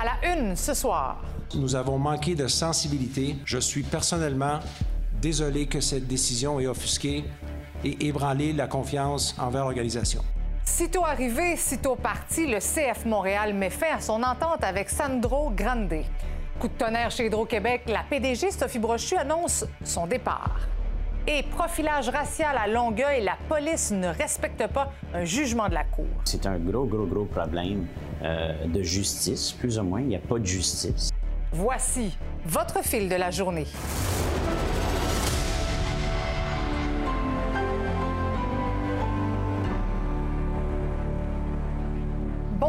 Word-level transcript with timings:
À 0.00 0.04
la 0.04 0.32
une 0.32 0.54
ce 0.54 0.74
soir. 0.74 1.16
Nous 1.56 1.74
avons 1.74 1.98
manqué 1.98 2.36
de 2.36 2.46
sensibilité. 2.46 3.34
Je 3.44 3.58
suis 3.58 3.82
personnellement 3.82 4.60
désolé 5.20 5.66
que 5.66 5.80
cette 5.80 6.06
décision 6.06 6.60
ait 6.60 6.68
offusqué 6.68 7.24
et 7.82 8.06
ébranlé 8.06 8.52
la 8.52 8.68
confiance 8.68 9.34
envers 9.40 9.64
l'organisation. 9.64 10.22
Sitôt 10.64 11.04
arrivé, 11.04 11.56
sitôt 11.56 11.96
parti, 11.96 12.46
le 12.46 12.58
CF 12.58 13.06
Montréal 13.06 13.54
met 13.54 13.70
fin 13.70 13.96
à 13.96 14.00
son 14.00 14.22
entente 14.22 14.62
avec 14.62 14.88
Sandro 14.88 15.50
Grande. 15.50 16.04
Coup 16.60 16.68
de 16.68 16.74
tonnerre 16.74 17.10
chez 17.10 17.26
Hydro-Québec, 17.26 17.82
la 17.88 18.04
PDG 18.08 18.52
Sophie 18.52 18.78
Brochu 18.78 19.16
annonce 19.16 19.64
son 19.82 20.06
départ. 20.06 20.60
Et 21.30 21.42
profilage 21.42 22.08
racial 22.08 22.56
à 22.56 22.66
Longueuil, 22.66 23.22
la 23.22 23.36
police 23.50 23.90
ne 23.90 24.08
respecte 24.08 24.66
pas 24.68 24.90
un 25.12 25.26
jugement 25.26 25.68
de 25.68 25.74
la 25.74 25.84
Cour. 25.84 26.06
C'est 26.24 26.46
un 26.46 26.58
gros, 26.58 26.86
gros, 26.86 27.04
gros 27.04 27.26
problème 27.26 27.86
euh, 28.22 28.64
de 28.64 28.82
justice, 28.82 29.52
plus 29.52 29.78
ou 29.78 29.82
moins. 29.82 30.00
Il 30.00 30.06
n'y 30.06 30.16
a 30.16 30.20
pas 30.20 30.38
de 30.38 30.46
justice. 30.46 31.10
Voici 31.52 32.16
votre 32.46 32.82
fil 32.82 33.10
de 33.10 33.16
la 33.16 33.30
journée. 33.30 33.66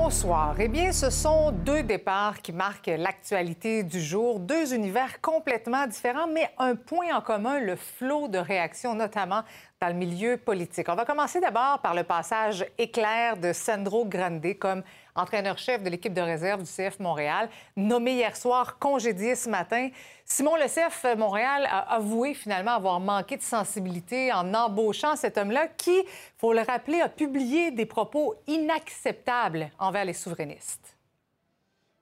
Bonsoir. 0.10 0.56
Eh 0.58 0.68
bien, 0.68 0.92
ce 0.92 1.12
sont 1.12 1.52
deux 1.52 1.84
départs 1.84 2.42
qui 2.42 2.52
marquent 2.52 2.90
l'actualité 2.98 3.84
du 3.84 4.02
jour, 4.02 4.40
deux 4.40 4.74
univers 4.74 5.22
complètement 5.22 5.86
différents, 5.86 6.26
mais 6.26 6.50
un 6.58 6.74
point 6.74 7.16
en 7.16 7.22
commun, 7.22 7.60
le 7.60 7.76
flot 7.76 8.28
de 8.28 8.40
réactions, 8.40 8.96
notamment 8.96 9.44
dans 9.80 9.88
le 9.88 9.94
milieu 9.94 10.38
politique. 10.38 10.88
On 10.90 10.96
va 10.96 11.06
commencer 11.06 11.40
d'abord 11.40 11.78
par 11.84 11.94
le 11.94 12.02
passage 12.02 12.66
éclair 12.80 13.38
de 13.38 13.54
Sandro 13.54 14.04
Grande 14.04 14.58
comme 14.58 14.82
entraîneur-chef 15.16 15.84
de 15.84 15.90
l'équipe 15.90 16.14
de 16.14 16.22
réserve 16.22 16.64
du 16.64 16.70
CF 16.70 17.00
Montréal, 17.00 17.50
nommé 17.76 18.14
hier 18.14 18.36
soir, 18.36 18.78
congédié 18.80 19.36
ce 19.36 19.50
matin. 19.50 19.90
Simon, 20.26 20.56
le 20.56 20.66
CF 20.66 21.18
Montréal 21.18 21.68
a 21.70 21.96
avoué 21.96 22.34
finalement 22.34 22.72
avoir 22.72 23.00
manqué 23.00 23.38
de 23.38 23.42
sensibilité 23.42 24.32
en 24.32 24.54
embauchant 24.54 25.16
cet 25.16 25.38
homme-là 25.38 25.68
qui, 25.68 26.04
faut 26.38 26.54
le 26.54 26.62
rappeler, 26.62 27.02
a 27.02 27.10
publié 27.10 27.72
des 27.72 27.86
propos 27.86 28.36
inacceptables 28.48 29.72
envers 29.80 30.06
les 30.06 30.14
souverainistes. 30.14 30.96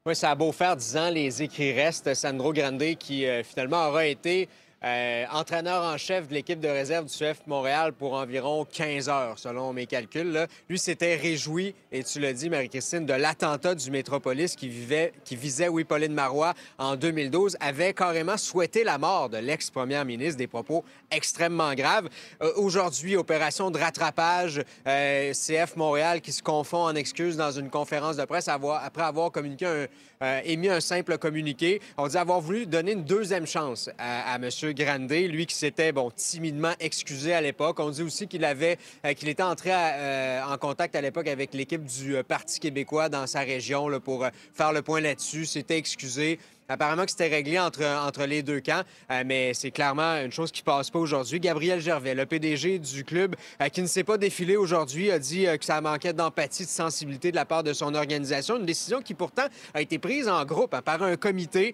Oui, 0.05 0.16
ça 0.16 0.31
a 0.31 0.35
beau 0.35 0.53
faire 0.53 0.78
10 0.78 0.97
ans, 0.97 1.09
les 1.09 1.44
écrits 1.44 1.73
restent. 1.73 2.13
Sandro 2.13 2.53
Grande, 2.53 2.95
qui 2.97 3.25
euh, 3.25 3.44
finalement 3.44 3.89
aura 3.89 4.05
été 4.05 4.47
euh, 4.83 5.25
entraîneur 5.31 5.83
en 5.83 5.97
chef 5.97 6.28
de 6.28 6.33
l'équipe 6.33 6.59
de 6.59 6.67
réserve 6.67 7.06
du 7.06 7.11
CF 7.11 7.47
Montréal 7.47 7.94
pour 7.94 8.14
environ 8.14 8.66
15 8.66 9.09
heures, 9.09 9.39
selon 9.39 9.73
mes 9.73 9.88
calculs. 9.88 10.47
Lui 10.69 10.78
s'était 10.78 11.16
réjoui, 11.16 11.73
et 11.92 12.03
tu 12.03 12.19
l'as 12.19 12.34
dit, 12.34 12.50
Marie-Christine, 12.50 13.06
de 13.06 13.14
l'attentat 13.14 13.73
du 13.73 13.89
Métropolis 13.89 14.56
qui, 14.56 14.69
vivait, 14.69 15.14
qui 15.23 15.36
visait 15.36 15.67
oui, 15.67 15.84
Pauline 15.84 16.14
Marois 16.14 16.53
en 16.78 16.95
2012, 16.95 17.58
avait 17.59 17.94
carrément 17.94 18.38
souhaité 18.38 18.84
la 18.84 18.97
mort 18.97 19.30
de 19.30 19.38
l'ex-première 19.38 20.06
ministre, 20.06 20.38
des 20.38 20.47
propos 20.47 20.84
extrêmement 21.09 21.73
graves. 21.73 22.09
Euh, 22.44 22.52
aujourd'hui, 22.58 23.16
opération 23.16 23.72
de 23.72 23.80
rattrapage, 23.80 24.62
euh, 24.88 25.34
CF 25.34 25.75
Montréal 25.75 26.22
qui 26.22 26.31
se 26.31 26.44
confond 26.44 26.84
en 26.84 26.95
excuses 26.95 27.38
dans 27.38 27.52
une 27.52 27.69
conférence 27.69 28.17
de 28.17 28.25
presse 28.25 28.47
après 28.47 29.03
avoir 29.03 29.31
communiqué 29.31 29.66
un, 29.66 30.16
émis 30.43 30.69
un 30.69 30.81
simple 30.81 31.17
communiqué. 31.17 31.81
On 31.97 32.07
dit 32.07 32.17
avoir 32.17 32.41
voulu 32.41 32.65
donner 32.65 32.93
une 32.93 33.03
deuxième 33.03 33.47
chance 33.47 33.89
à, 33.97 34.33
à 34.33 34.35
M. 34.37 34.49
Grande, 34.73 35.11
lui 35.11 35.45
qui 35.45 35.55
s'était 35.55 35.91
bon, 35.91 36.11
timidement 36.11 36.73
excusé 36.79 37.33
à 37.33 37.41
l'époque. 37.41 37.79
On 37.79 37.89
dit 37.89 38.03
aussi 38.03 38.27
qu'il 38.27 38.45
avait 38.45 38.77
euh, 39.05 39.13
qu'il 39.13 39.29
était 39.29 39.43
entré 39.43 39.71
euh, 39.73 40.41
en 40.43 40.57
contact 40.57 40.95
à 40.95 41.01
l'époque 41.01 41.27
avec 41.27 41.53
l'équipe 41.53 41.83
du 41.83 42.15
euh, 42.15 42.23
Parti 42.23 42.59
québécois 42.59 43.09
dans 43.09 43.27
sa 43.27 43.41
région 43.41 43.88
pour 43.99 44.25
faire 44.53 44.73
le 44.73 44.81
point 44.81 45.01
là-dessus. 45.01 45.45
S'était 45.45 45.77
excusé. 45.77 46.39
Apparemment 46.69 47.05
que 47.05 47.11
c'était 47.11 47.29
réglé 47.29 47.57
entre, 47.57 47.85
entre 47.85 48.25
les 48.25 48.43
deux 48.43 48.59
camps, 48.59 48.81
euh, 49.09 49.23
mais 49.25 49.53
c'est 49.53 49.71
clairement 49.71 50.17
une 50.17 50.33
chose 50.33 50.51
qui 50.51 50.61
passe 50.61 50.89
pas 50.89 50.99
aujourd'hui. 50.99 51.39
Gabriel 51.39 51.79
Gervais, 51.79 52.13
le 52.13 52.25
PDG 52.25 52.79
du 52.79 53.05
club, 53.05 53.38
euh, 53.61 53.69
qui 53.69 53.81
ne 53.81 53.88
s'est 53.88 54.03
pas 54.03 54.17
défilé 54.17 54.57
aujourd'hui, 54.57 55.09
a 55.09 55.17
dit 55.17 55.47
euh, 55.47 55.56
que 55.56 55.63
ça 55.63 55.79
manquait 55.79 56.11
d'empathie, 56.11 56.66
de 56.66 56.69
sensibilité 56.69 57.31
de 57.31 57.38
la 57.38 57.45
part 57.45 57.63
de 57.63 57.72
son 57.72 57.95
organisation. 57.95 58.57
Une 58.57 58.66
décision 58.66 59.01
qui 59.01 59.13
pourtant 59.13 59.45
a 59.73 59.81
été 59.81 59.97
prise 59.97 60.27
en 60.27 60.44
groupe 60.44 60.73
hein, 60.73 60.81
par 60.81 61.01
un 61.03 61.16
comité 61.16 61.73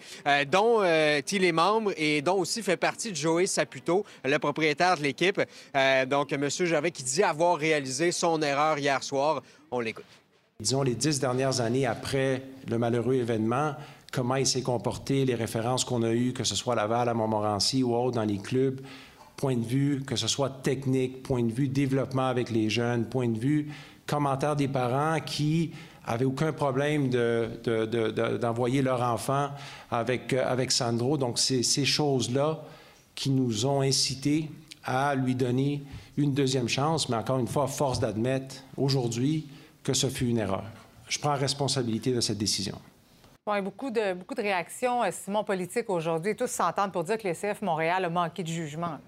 dont 0.52 0.84
il 0.84 1.44
est 1.44 1.52
membre 1.52 1.92
et 1.98 2.22
dont 2.22 2.36
aussi 2.38 2.62
fait 2.62 2.78
partie 2.78 3.16
Joey 3.16 3.48
Saputo, 3.48 4.06
le 4.24 4.38
propriétaire 4.38 4.98
de 4.98 5.04
l'équipe. 5.04 5.42
donc, 6.08 6.32
M. 6.32 6.50
Gervais 6.50 6.92
qui 6.92 7.04
dit 7.04 7.24
avoir 7.24 7.58
réalisé 7.58 8.12
son 8.12 8.42
erreur 8.42 8.78
hier 8.78 9.04
soir. 9.04 9.42
On 9.72 9.80
l'écoute. 9.80 10.06
Disons, 10.60 10.84
les 10.84 10.96
dix 10.96 11.20
dernières 11.20 11.62
années 11.62 11.86
après 11.86 12.44
le 12.70 12.78
malheureux 12.78 13.16
événement, 13.16 13.76
comment 14.14 14.36
il 14.36 14.46
s'est 14.46 14.62
comporté, 14.62 15.26
les 15.26 15.36
références 15.36 15.84
qu'on 15.84 16.04
a 16.04 16.12
eues, 16.14 16.34
que 16.34 16.44
ce 16.44 16.56
soit 16.56 16.74
à 16.74 16.76
Laval, 16.78 17.10
à 17.10 17.14
Montmorency 17.14 17.84
ou 17.84 17.96
autre 17.96 18.16
dans 18.16 18.24
les 18.24 18.38
clubs, 18.38 18.80
point 19.36 19.58
de 19.58 19.66
vue, 19.66 20.04
que 20.06 20.16
ce 20.16 20.28
soit 20.28 20.62
technique, 20.62 21.24
point 21.24 21.44
de 21.44 21.52
vue 21.52 21.68
développement 21.68 22.28
avec 22.28 22.52
les 22.52 22.70
jeunes, 22.70 23.06
point 23.06 23.28
de 23.28 23.38
vue 23.38 23.72
commentaire 24.06 24.56
des 24.56 24.68
parents 24.68 25.20
qui 25.20 25.72
avaient 26.06 26.26
aucun 26.26 26.54
problème 26.54 27.10
d'envoyer 27.10 28.82
leur 28.82 29.02
enfant 29.02 29.50
avec, 29.90 30.34
euh, 30.34 30.46
avec 30.46 30.72
Sandro. 30.72 31.18
Donc, 31.18 31.40
c'est 31.40 31.64
ces 31.64 31.86
choses-là 31.86 32.62
qui 33.16 33.30
nous 33.30 33.66
ont 33.66 33.82
incités 33.82 34.50
à 34.84 35.16
lui 35.16 35.34
donner 35.34 35.82
une 36.18 36.34
deuxième 36.34 36.68
chance, 36.68 37.10
mais 37.10 37.16
encore 37.16 37.40
une 37.40 37.48
fois, 37.48 37.68
force 37.68 38.00
d'admettre 38.00 38.56
aujourd'hui 38.78 39.48
que 39.82 39.94
ce 39.94 40.08
fut 40.08 40.28
une 40.28 40.38
erreur. 40.38 40.66
Je 41.08 41.18
prends 41.20 41.36
responsabilité 41.36 42.12
de 42.14 42.22
cette 42.22 42.38
décision. 42.38 42.78
Bon, 43.46 43.62
beaucoup 43.62 43.92
de, 43.92 44.14
beaucoup 44.14 44.36
de 44.36 44.42
réactions, 44.42 45.04
euh, 45.04 45.12
Simon, 45.12 45.44
politiques 45.44 45.90
aujourd'hui. 45.90 46.34
Tous 46.34 46.48
s'entendent 46.48 46.94
pour 46.94 47.04
dire 47.04 47.18
que 47.18 47.28
le 47.28 47.34
CF 47.34 47.62
Montréal 47.62 48.06
a 48.06 48.10
manqué 48.10 48.42
de 48.42 48.48
jugement. 48.48 49.00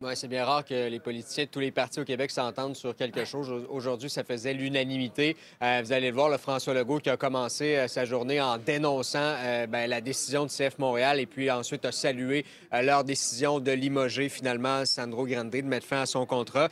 Oui, 0.00 0.12
c'est 0.14 0.28
bien 0.28 0.44
rare 0.44 0.64
que 0.64 0.86
les 0.88 1.00
politiciens 1.00 1.42
de 1.42 1.48
tous 1.48 1.58
les 1.58 1.72
partis 1.72 1.98
au 1.98 2.04
Québec 2.04 2.30
s'entendent 2.30 2.76
sur 2.76 2.94
quelque 2.94 3.24
chose. 3.24 3.52
Aujourd'hui, 3.68 4.08
ça 4.08 4.22
faisait 4.22 4.54
l'unanimité. 4.54 5.36
Euh, 5.60 5.82
vous 5.84 5.90
allez 5.90 6.10
le 6.10 6.14
voir, 6.14 6.28
le 6.28 6.38
François 6.38 6.72
Legault 6.72 7.00
qui 7.00 7.10
a 7.10 7.16
commencé 7.16 7.74
euh, 7.74 7.88
sa 7.88 8.04
journée 8.04 8.40
en 8.40 8.58
dénonçant 8.58 9.18
euh, 9.18 9.66
ben, 9.66 9.90
la 9.90 10.00
décision 10.00 10.46
du 10.46 10.54
CF 10.54 10.78
Montréal 10.78 11.18
et 11.18 11.26
puis 11.26 11.50
ensuite 11.50 11.84
a 11.84 11.90
salué 11.90 12.44
leur 12.70 13.02
décision 13.02 13.58
de 13.58 13.72
limoger 13.72 14.28
finalement 14.28 14.84
Sandro 14.84 15.26
Grande, 15.26 15.50
de 15.50 15.62
mettre 15.62 15.86
fin 15.86 16.02
à 16.02 16.06
son 16.06 16.26
contrat. 16.26 16.68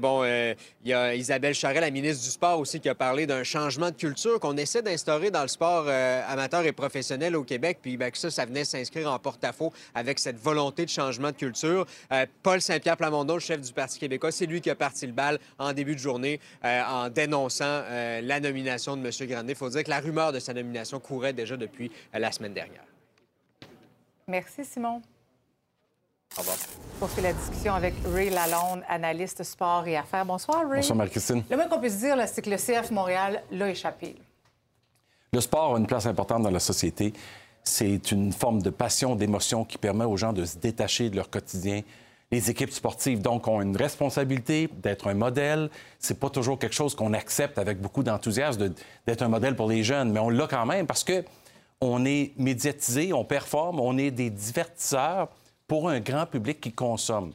bon, 0.00 0.24
il 0.24 0.56
y 0.86 0.92
a 0.92 1.14
Isabelle 1.14 1.54
Charret, 1.54 1.80
la 1.80 1.90
ministre 1.90 2.24
du 2.24 2.30
Sport 2.30 2.58
aussi, 2.58 2.80
qui 2.80 2.88
a 2.88 2.94
parlé 2.96 3.26
d'un 3.26 3.44
changement 3.44 3.90
de 3.90 3.96
culture 3.96 4.40
qu'on 4.40 4.56
essaie 4.56 4.82
d'instaurer 4.82 5.30
dans 5.30 5.42
le 5.42 5.48
sport 5.48 5.86
amateur 5.88 6.64
et 6.64 6.72
professionnel 6.72 7.36
au 7.36 7.44
Québec. 7.44 7.78
Puis 7.82 7.96
ben, 7.96 8.10
que 8.10 8.18
ça, 8.18 8.30
ça 8.30 8.46
venait 8.46 8.64
s'inscrire 8.64 9.12
en 9.12 9.18
porte-à-faux 9.18 9.72
avec 9.94 10.18
cette 10.18 10.38
volonté 10.38 10.84
de 10.84 10.90
changement 10.90 11.30
de 11.30 11.36
culture. 11.36 11.86
Paul 12.42 12.55
Saint-Pierre 12.60 12.96
Plamondon, 12.96 13.34
le 13.34 13.40
chef 13.40 13.60
du 13.60 13.72
Parti 13.72 13.98
québécois, 13.98 14.32
c'est 14.32 14.46
lui 14.46 14.60
qui 14.60 14.70
a 14.70 14.74
parti 14.74 15.06
le 15.06 15.12
bal 15.12 15.38
en 15.58 15.72
début 15.72 15.94
de 15.94 16.00
journée 16.00 16.40
euh, 16.64 16.82
en 16.84 17.08
dénonçant 17.08 17.64
euh, 17.64 18.20
la 18.20 18.40
nomination 18.40 18.96
de 18.96 19.06
M. 19.06 19.28
Grandet. 19.28 19.52
Il 19.52 19.56
faut 19.56 19.68
dire 19.68 19.84
que 19.84 19.90
la 19.90 20.00
rumeur 20.00 20.32
de 20.32 20.38
sa 20.38 20.54
nomination 20.54 21.00
courait 21.00 21.32
déjà 21.32 21.56
depuis 21.56 21.90
euh, 22.14 22.18
la 22.18 22.32
semaine 22.32 22.54
dernière. 22.54 22.84
Merci, 24.28 24.64
Simon. 24.64 25.00
Au 26.36 26.40
revoir. 26.40 26.56
Poursuit 26.98 27.22
la 27.22 27.32
discussion 27.32 27.74
avec 27.74 27.94
Ray 28.12 28.30
Lalonde, 28.30 28.82
analyste 28.88 29.42
sport 29.42 29.86
et 29.86 29.96
affaires. 29.96 30.26
Bonsoir, 30.26 30.68
Ray. 30.68 30.80
Bonsoir, 30.80 30.96
Marie-Christine. 30.96 31.44
Le 31.48 31.56
moins 31.56 31.68
qu'on 31.68 31.80
puisse 31.80 31.98
dire, 31.98 32.16
c'est 32.26 32.42
que 32.42 32.50
le 32.50 32.56
CF 32.56 32.90
Montréal 32.90 33.42
l'a 33.50 33.70
échappé. 33.70 34.16
Le 35.32 35.40
sport 35.40 35.74
a 35.76 35.78
une 35.78 35.86
place 35.86 36.06
importante 36.06 36.42
dans 36.42 36.50
la 36.50 36.60
société. 36.60 37.12
C'est 37.62 38.12
une 38.12 38.32
forme 38.32 38.62
de 38.62 38.70
passion, 38.70 39.16
d'émotion 39.16 39.64
qui 39.64 39.76
permet 39.76 40.04
aux 40.04 40.16
gens 40.16 40.32
de 40.32 40.44
se 40.44 40.56
détacher 40.56 41.10
de 41.10 41.16
leur 41.16 41.28
quotidien, 41.30 41.82
les 42.32 42.50
équipes 42.50 42.72
sportives, 42.72 43.22
donc, 43.22 43.46
ont 43.46 43.62
une 43.62 43.76
responsabilité 43.76 44.68
d'être 44.82 45.06
un 45.06 45.14
modèle. 45.14 45.70
C'est 45.98 46.18
pas 46.18 46.30
toujours 46.30 46.58
quelque 46.58 46.74
chose 46.74 46.94
qu'on 46.94 47.12
accepte 47.12 47.58
avec 47.58 47.80
beaucoup 47.80 48.02
d'enthousiasme 48.02 48.74
d'être 49.06 49.22
un 49.22 49.28
modèle 49.28 49.54
pour 49.54 49.68
les 49.68 49.84
jeunes, 49.84 50.10
mais 50.10 50.20
on 50.20 50.30
l'a 50.30 50.46
quand 50.46 50.66
même 50.66 50.86
parce 50.86 51.04
que 51.04 51.24
on 51.80 52.04
est 52.04 52.32
médiatisé, 52.38 53.12
on 53.12 53.24
performe, 53.24 53.80
on 53.80 53.98
est 53.98 54.10
des 54.10 54.30
divertisseurs 54.30 55.28
pour 55.68 55.88
un 55.88 56.00
grand 56.00 56.26
public 56.26 56.60
qui 56.60 56.72
consomme. 56.72 57.32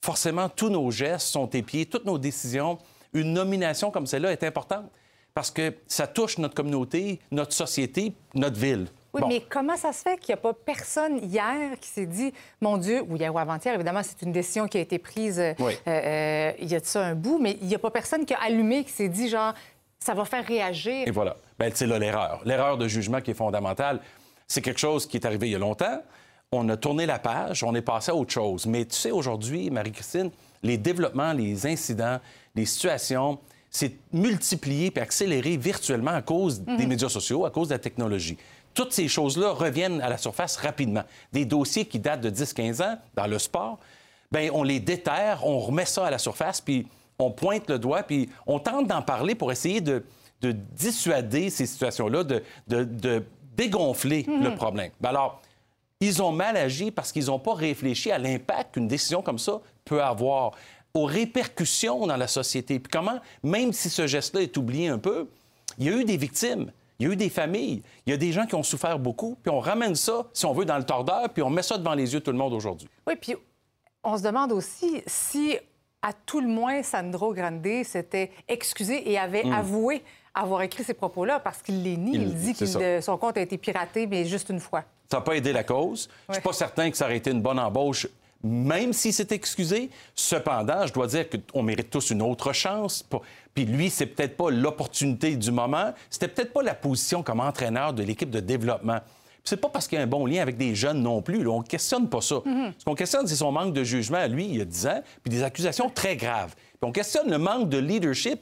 Forcément, 0.00 0.48
tous 0.48 0.68
nos 0.68 0.90
gestes 0.90 1.28
sont 1.28 1.48
épiés, 1.50 1.86
toutes 1.86 2.04
nos 2.04 2.18
décisions. 2.18 2.78
Une 3.12 3.32
nomination 3.32 3.90
comme 3.90 4.06
celle-là 4.06 4.32
est 4.32 4.44
importante 4.44 4.86
parce 5.34 5.50
que 5.50 5.74
ça 5.86 6.06
touche 6.06 6.38
notre 6.38 6.54
communauté, 6.54 7.20
notre 7.30 7.52
société, 7.52 8.12
notre 8.34 8.58
ville. 8.58 8.86
Oui, 9.16 9.22
mais 9.28 9.42
comment 9.48 9.76
ça 9.76 9.92
se 9.92 10.02
fait 10.02 10.18
qu'il 10.18 10.34
n'y 10.34 10.38
a 10.38 10.42
pas 10.42 10.52
personne 10.52 11.18
hier 11.18 11.78
qui 11.80 11.88
s'est 11.88 12.06
dit, 12.06 12.32
mon 12.60 12.76
Dieu, 12.76 13.02
ou 13.08 13.16
hier 13.16 13.34
ou 13.34 13.38
avant-hier, 13.38 13.74
évidemment, 13.74 14.02
c'est 14.02 14.22
une 14.22 14.32
décision 14.32 14.68
qui 14.68 14.78
a 14.78 14.80
été 14.80 14.98
prise 14.98 15.38
euh, 15.38 15.52
euh, 15.86 16.52
il 16.58 16.70
y 16.70 16.74
a 16.74 16.80
de 16.80 16.86
ça 16.86 17.04
un 17.04 17.14
bout, 17.14 17.38
mais 17.40 17.58
il 17.60 17.68
n'y 17.68 17.74
a 17.74 17.78
pas 17.78 17.90
personne 17.90 18.24
qui 18.24 18.34
a 18.34 18.42
allumé, 18.42 18.84
qui 18.84 18.92
s'est 18.92 19.08
dit, 19.08 19.28
genre, 19.28 19.54
ça 19.98 20.14
va 20.14 20.24
faire 20.24 20.44
réagir. 20.44 21.06
Et 21.06 21.10
voilà. 21.10 21.36
Bien, 21.58 21.70
c'est 21.72 21.86
là 21.86 21.98
l'erreur. 21.98 22.42
L'erreur 22.44 22.76
de 22.76 22.86
jugement 22.86 23.20
qui 23.20 23.30
est 23.30 23.34
fondamentale, 23.34 24.00
c'est 24.46 24.60
quelque 24.60 24.80
chose 24.80 25.06
qui 25.06 25.16
est 25.16 25.26
arrivé 25.26 25.48
il 25.48 25.52
y 25.52 25.56
a 25.56 25.58
longtemps. 25.58 26.00
On 26.52 26.68
a 26.68 26.76
tourné 26.76 27.06
la 27.06 27.18
page, 27.18 27.64
on 27.64 27.74
est 27.74 27.82
passé 27.82 28.12
à 28.12 28.14
autre 28.14 28.32
chose. 28.32 28.66
Mais 28.66 28.84
tu 28.84 28.94
sais, 28.94 29.10
aujourd'hui, 29.10 29.70
Marie-Christine, 29.70 30.30
les 30.62 30.78
développements, 30.78 31.32
les 31.32 31.66
incidents, 31.66 32.18
les 32.54 32.66
situations, 32.66 33.38
s'est 33.70 33.96
multiplié 34.12 34.92
et 34.94 35.00
accéléré 35.00 35.56
virtuellement 35.56 36.12
à 36.12 36.22
cause 36.22 36.60
des 36.60 36.72
mhm. 36.72 36.88
médias 36.88 37.08
sociaux, 37.08 37.44
à 37.44 37.50
cause 37.50 37.68
de 37.68 37.74
la 37.74 37.78
technologie. 37.78 38.38
Toutes 38.76 38.92
ces 38.92 39.08
choses-là 39.08 39.52
reviennent 39.52 40.02
à 40.02 40.10
la 40.10 40.18
surface 40.18 40.56
rapidement. 40.56 41.02
Des 41.32 41.46
dossiers 41.46 41.86
qui 41.86 41.98
datent 41.98 42.20
de 42.20 42.28
10-15 42.28 42.82
ans 42.82 42.98
dans 43.14 43.26
le 43.26 43.38
sport, 43.38 43.78
bien, 44.30 44.50
on 44.52 44.62
les 44.62 44.80
déterre, 44.80 45.40
on 45.46 45.58
remet 45.58 45.86
ça 45.86 46.06
à 46.06 46.10
la 46.10 46.18
surface, 46.18 46.60
puis 46.60 46.86
on 47.18 47.30
pointe 47.30 47.70
le 47.70 47.78
doigt, 47.78 48.02
puis 48.02 48.28
on 48.46 48.58
tente 48.58 48.86
d'en 48.86 49.00
parler 49.00 49.34
pour 49.34 49.50
essayer 49.50 49.80
de, 49.80 50.04
dissuader 50.42 51.48
ces 51.48 51.64
situations-là, 51.64 52.22
de, 52.22 53.24
dégonfler 53.56 54.26
mhm. 54.28 54.44
le 54.44 54.54
problème. 54.54 54.90
Ben 55.00 55.08
alors, 55.08 55.40
ils 56.00 56.22
ont 56.22 56.30
mal 56.30 56.58
agi 56.58 56.90
parce 56.90 57.10
qu'ils 57.10 57.26
n'ont 57.26 57.38
pas 57.38 57.54
réfléchi 57.54 58.12
à 58.12 58.18
l'impact 58.18 58.74
qu'une 58.74 58.86
décision 58.86 59.22
comme 59.22 59.38
ça 59.38 59.58
peut 59.86 60.02
avoir 60.02 60.52
aux 60.92 61.06
répercussions 61.06 62.06
dans 62.06 62.18
la 62.18 62.28
société. 62.28 62.78
Puis 62.78 62.90
comment, 62.92 63.18
même 63.42 63.72
si 63.72 63.88
ce 63.88 64.06
geste-là 64.06 64.42
est 64.42 64.58
oublié 64.58 64.88
un 64.88 64.98
peu, 64.98 65.30
il 65.78 65.86
y 65.86 65.88
a 65.88 65.92
eu 65.92 66.04
des 66.04 66.18
victimes. 66.18 66.70
Il 66.98 67.06
y 67.06 67.10
a 67.10 67.12
eu 67.12 67.16
des 67.16 67.28
familles, 67.28 67.82
il 68.06 68.10
y 68.10 68.12
a 68.14 68.16
des 68.16 68.32
gens 68.32 68.46
qui 68.46 68.54
ont 68.54 68.62
souffert 68.62 68.98
beaucoup, 68.98 69.36
puis 69.42 69.50
on 69.50 69.60
ramène 69.60 69.94
ça, 69.94 70.26
si 70.32 70.46
on 70.46 70.52
veut, 70.52 70.64
dans 70.64 70.78
le 70.78 70.84
tordeur, 70.84 71.28
puis 71.30 71.42
on 71.42 71.50
met 71.50 71.62
ça 71.62 71.76
devant 71.76 71.94
les 71.94 72.12
yeux 72.12 72.20
de 72.20 72.24
tout 72.24 72.32
le 72.32 72.38
monde 72.38 72.54
aujourd'hui. 72.54 72.88
Oui, 73.06 73.14
puis 73.20 73.34
on 74.02 74.16
se 74.16 74.22
demande 74.22 74.52
aussi 74.52 75.02
si, 75.06 75.58
à 76.00 76.12
tout 76.12 76.40
le 76.40 76.48
moins, 76.48 76.82
Sandro 76.82 77.34
Grande 77.34 77.66
s'était 77.84 78.30
excusé 78.48 79.10
et 79.10 79.18
avait 79.18 79.44
hmm. 79.44 79.52
avoué 79.52 80.02
avoir 80.34 80.62
écrit 80.62 80.84
ces 80.84 80.94
propos-là, 80.94 81.40
parce 81.40 81.62
qu'il 81.62 81.82
les 81.82 81.96
nie. 81.96 82.14
Il, 82.14 82.34
dit 82.34 82.54
que 82.54 83.00
son 83.00 83.16
compte 83.16 83.38
a 83.38 83.40
été 83.40 83.56
piraté, 83.56 84.06
mais 84.06 84.24
juste 84.26 84.50
une 84.50 84.60
fois. 84.60 84.84
Ça 85.10 85.18
n'a 85.18 85.22
pas 85.22 85.34
aidé 85.34 85.52
la 85.52 85.64
cause. 85.64 86.08
Je 86.26 86.32
ne 86.32 86.34
suis 86.34 86.42
pas 86.42 86.52
certain 86.52 86.90
que 86.90 86.96
ça 86.96 87.06
aurait 87.06 87.16
été 87.16 87.30
une 87.30 87.40
bonne 87.40 87.58
embauche 87.58 88.06
même 88.46 88.92
s'il 88.92 89.12
s'est 89.12 89.28
excusé. 89.30 89.90
Cependant, 90.14 90.86
je 90.86 90.92
dois 90.92 91.06
dire 91.06 91.26
qu'on 91.28 91.62
mérite 91.62 91.90
tous 91.90 92.10
une 92.10 92.22
autre 92.22 92.52
chance. 92.52 93.04
Puis 93.54 93.64
lui, 93.64 93.90
c'est 93.90 94.06
peut-être 94.06 94.36
pas 94.36 94.50
l'opportunité 94.50 95.36
du 95.36 95.50
moment. 95.50 95.92
C'était 96.10 96.28
peut-être 96.28 96.52
pas 96.52 96.62
la 96.62 96.74
position 96.74 97.22
comme 97.22 97.40
entraîneur 97.40 97.92
de 97.92 98.02
l'équipe 98.02 98.30
de 98.30 98.40
développement. 98.40 99.00
C'est 99.44 99.56
pas 99.56 99.68
parce 99.68 99.86
qu'il 99.86 99.96
y 99.96 100.00
a 100.00 100.04
un 100.04 100.08
bon 100.08 100.26
lien 100.26 100.42
avec 100.42 100.56
des 100.56 100.74
jeunes 100.74 101.00
non 101.00 101.22
plus. 101.22 101.46
On 101.46 101.60
ne 101.60 101.64
questionne 101.64 102.08
pas 102.08 102.20
ça. 102.20 102.36
Mm-hmm. 102.36 102.72
Ce 102.78 102.84
qu'on 102.84 102.94
questionne, 102.96 103.26
c'est 103.28 103.36
son 103.36 103.52
manque 103.52 103.72
de 103.72 103.84
jugement 103.84 104.18
à 104.18 104.26
lui, 104.26 104.44
il 104.46 104.56
y 104.56 104.60
a 104.60 104.64
10 104.64 104.86
ans, 104.88 105.02
puis 105.22 105.30
des 105.30 105.44
accusations 105.44 105.88
très 105.88 106.16
graves. 106.16 106.54
Puis 106.56 106.78
on 106.82 106.92
questionne 106.92 107.30
le 107.30 107.38
manque 107.38 107.68
de 107.68 107.78
leadership 107.78 108.40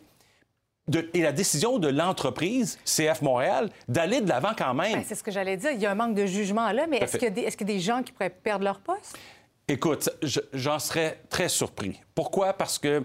et 1.15 1.23
la 1.23 1.33
décision 1.33 1.79
de 1.79 1.89
l'entreprise, 1.89 2.79
CF 2.85 3.23
Montréal, 3.23 3.71
d'aller 3.89 4.21
de 4.21 4.29
l'avant 4.29 4.53
quand 4.57 4.75
même. 4.75 4.95
Ben, 4.95 5.05
c'est 5.07 5.15
ce 5.15 5.23
que 5.23 5.31
j'allais 5.31 5.57
dire. 5.57 5.73
Il 5.73 5.81
y 5.81 5.87
a 5.87 5.91
un 5.91 5.95
manque 5.95 6.15
de 6.15 6.27
jugement 6.27 6.71
là, 6.73 6.87
mais 6.87 6.99
est-ce 6.99 7.17
qu'il 7.17 7.37
y, 7.37 7.41
est 7.41 7.61
y, 7.61 7.63
a 7.63 7.67
des 7.67 7.81
gens 7.81 8.03
qui 8.03 8.13
pourraient 8.13 8.31
perdre 8.31 8.65
leur 8.65 8.81
poste? 8.81 9.19
Écoute, 9.67 10.11
j'en 10.53 10.79
serais 10.79 11.23
très 11.31 11.49
surpris. 11.49 11.99
Pourquoi? 12.15 12.53
Parce 12.53 12.79
que 12.79 13.03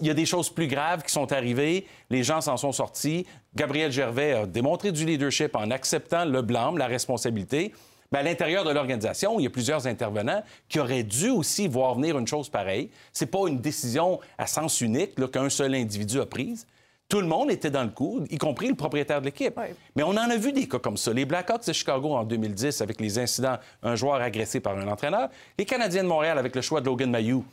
il 0.00 0.06
y 0.06 0.10
a 0.10 0.14
des 0.14 0.26
choses 0.26 0.50
plus 0.50 0.66
graves 0.66 1.02
qui 1.02 1.12
sont 1.12 1.32
arrivées, 1.32 1.86
les 2.10 2.22
gens 2.22 2.40
s'en 2.40 2.56
sont 2.56 2.72
sortis. 2.72 3.26
Gabriel 3.54 3.90
Gervais 3.90 4.32
a 4.32 4.46
démontré 4.46 4.92
du 4.92 5.04
leadership 5.04 5.56
en 5.56 5.70
acceptant 5.70 6.24
le 6.24 6.42
blâme, 6.42 6.78
la 6.78 6.86
responsabilité. 6.86 7.72
Mais 8.12 8.18
à 8.18 8.22
l'intérieur 8.22 8.64
de 8.64 8.70
l'organisation, 8.70 9.38
il 9.40 9.44
y 9.44 9.46
a 9.46 9.50
plusieurs 9.50 9.86
intervenants 9.86 10.42
qui 10.68 10.78
auraient 10.78 11.02
dû 11.02 11.30
aussi 11.30 11.68
voir 11.68 11.94
venir 11.94 12.18
une 12.18 12.26
chose 12.26 12.48
pareille. 12.48 12.90
C'est 13.12 13.26
pas 13.26 13.46
une 13.48 13.60
décision 13.60 14.20
à 14.38 14.46
sens 14.46 14.80
unique 14.80 15.14
qu'un 15.30 15.50
seul 15.50 15.74
individu 15.74 16.20
a 16.20 16.26
prise. 16.26 16.66
Tout 17.08 17.20
le 17.20 17.26
monde 17.26 17.50
était 17.50 17.70
dans 17.70 17.82
le 17.84 17.90
coup, 17.90 18.24
y 18.30 18.38
compris 18.38 18.68
le 18.68 18.74
propriétaire 18.74 19.20
de 19.20 19.26
l'équipe. 19.26 19.58
Mais 19.94 20.02
on 20.02 20.10
en 20.10 20.16
a 20.30 20.36
vu 20.36 20.52
des 20.52 20.66
cas 20.66 20.78
comme 20.78 20.96
ça. 20.96 21.12
Les 21.12 21.24
Blackhawks 21.24 21.66
de 21.66 21.72
Chicago 21.72 22.14
en 22.14 22.24
2010 22.24 22.80
avec 22.80 23.00
les 23.00 23.18
incidents, 23.18 23.58
un 23.82 23.94
joueur 23.94 24.16
agressé 24.16 24.60
par 24.60 24.76
un 24.78 24.88
entraîneur. 24.88 25.28
Les 25.58 25.64
Canadiens 25.64 26.02
de 26.02 26.08
Montréal 26.08 26.38
avec 26.38 26.56
le 26.56 26.62
choix 26.62 26.80
de 26.80 26.86
Logan 26.86 27.10
Mayou, 27.10 27.44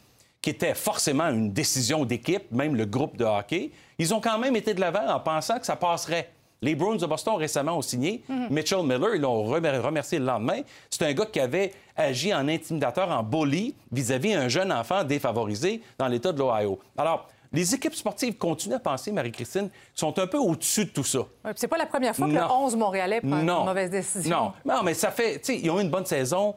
qui 0.41 0.49
était 0.49 0.73
forcément 0.73 1.27
une 1.27 1.51
décision 1.51 2.05
d'équipe, 2.05 2.51
même 2.51 2.75
le 2.75 2.85
groupe 2.85 3.17
de 3.17 3.25
hockey. 3.25 3.71
Ils 3.99 4.13
ont 4.13 4.21
quand 4.21 4.39
même 4.39 4.55
été 4.55 4.73
de 4.73 4.79
l'avant 4.79 5.07
en 5.07 5.19
pensant 5.19 5.59
que 5.59 5.65
ça 5.65 5.75
passerait. 5.75 6.29
Les 6.63 6.75
Bruins 6.75 6.95
de 6.95 7.05
Boston 7.05 7.35
récemment 7.37 7.77
ont 7.77 7.81
signé. 7.81 8.23
Mhm. 8.29 8.47
Mitchell 8.51 8.83
Miller, 8.83 9.15
ils 9.15 9.21
l'ont 9.21 9.43
remercié 9.43 10.19
le 10.19 10.25
lendemain. 10.25 10.61
C'est 10.89 11.03
un 11.03 11.13
gars 11.13 11.25
qui 11.25 11.39
avait 11.39 11.73
agi 11.97 12.33
en 12.33 12.47
intimidateur, 12.47 13.09
en 13.09 13.23
bully 13.23 13.75
vis-à-vis 13.91 14.33
un 14.33 14.47
jeune 14.47 14.71
enfant 14.71 15.03
défavorisé 15.03 15.81
dans 15.97 16.07
l'État 16.07 16.31
de 16.31 16.37
l'Ohio. 16.39 16.79
Alors, 16.97 17.27
les 17.53 17.75
équipes 17.75 17.95
sportives 17.95 18.37
continuent 18.37 18.75
à 18.75 18.79
penser, 18.79 19.11
Marie-Christine, 19.11 19.69
sont 19.93 20.17
un 20.19 20.27
peu 20.27 20.37
au-dessus 20.37 20.85
de 20.85 20.89
tout 20.91 21.03
ça. 21.03 21.19
Ouais, 21.19 21.51
c'est 21.55 21.67
pas 21.67 21.77
la 21.77 21.85
première 21.85 22.15
fois 22.15 22.27
que 22.27 22.33
le 22.33 22.41
11 22.41 22.75
Montréalais 22.77 23.21
prend 23.21 23.39
une 23.39 23.45
mauvaise 23.45 23.89
décision. 23.89 24.53
Non. 24.65 24.75
non, 24.75 24.83
mais 24.83 24.93
ça 24.93 25.11
fait. 25.11 25.39
Tu 25.39 25.45
sais, 25.45 25.59
ils 25.59 25.69
ont 25.69 25.79
eu 25.79 25.83
une 25.83 25.89
bonne 25.89 26.05
saison, 26.05 26.55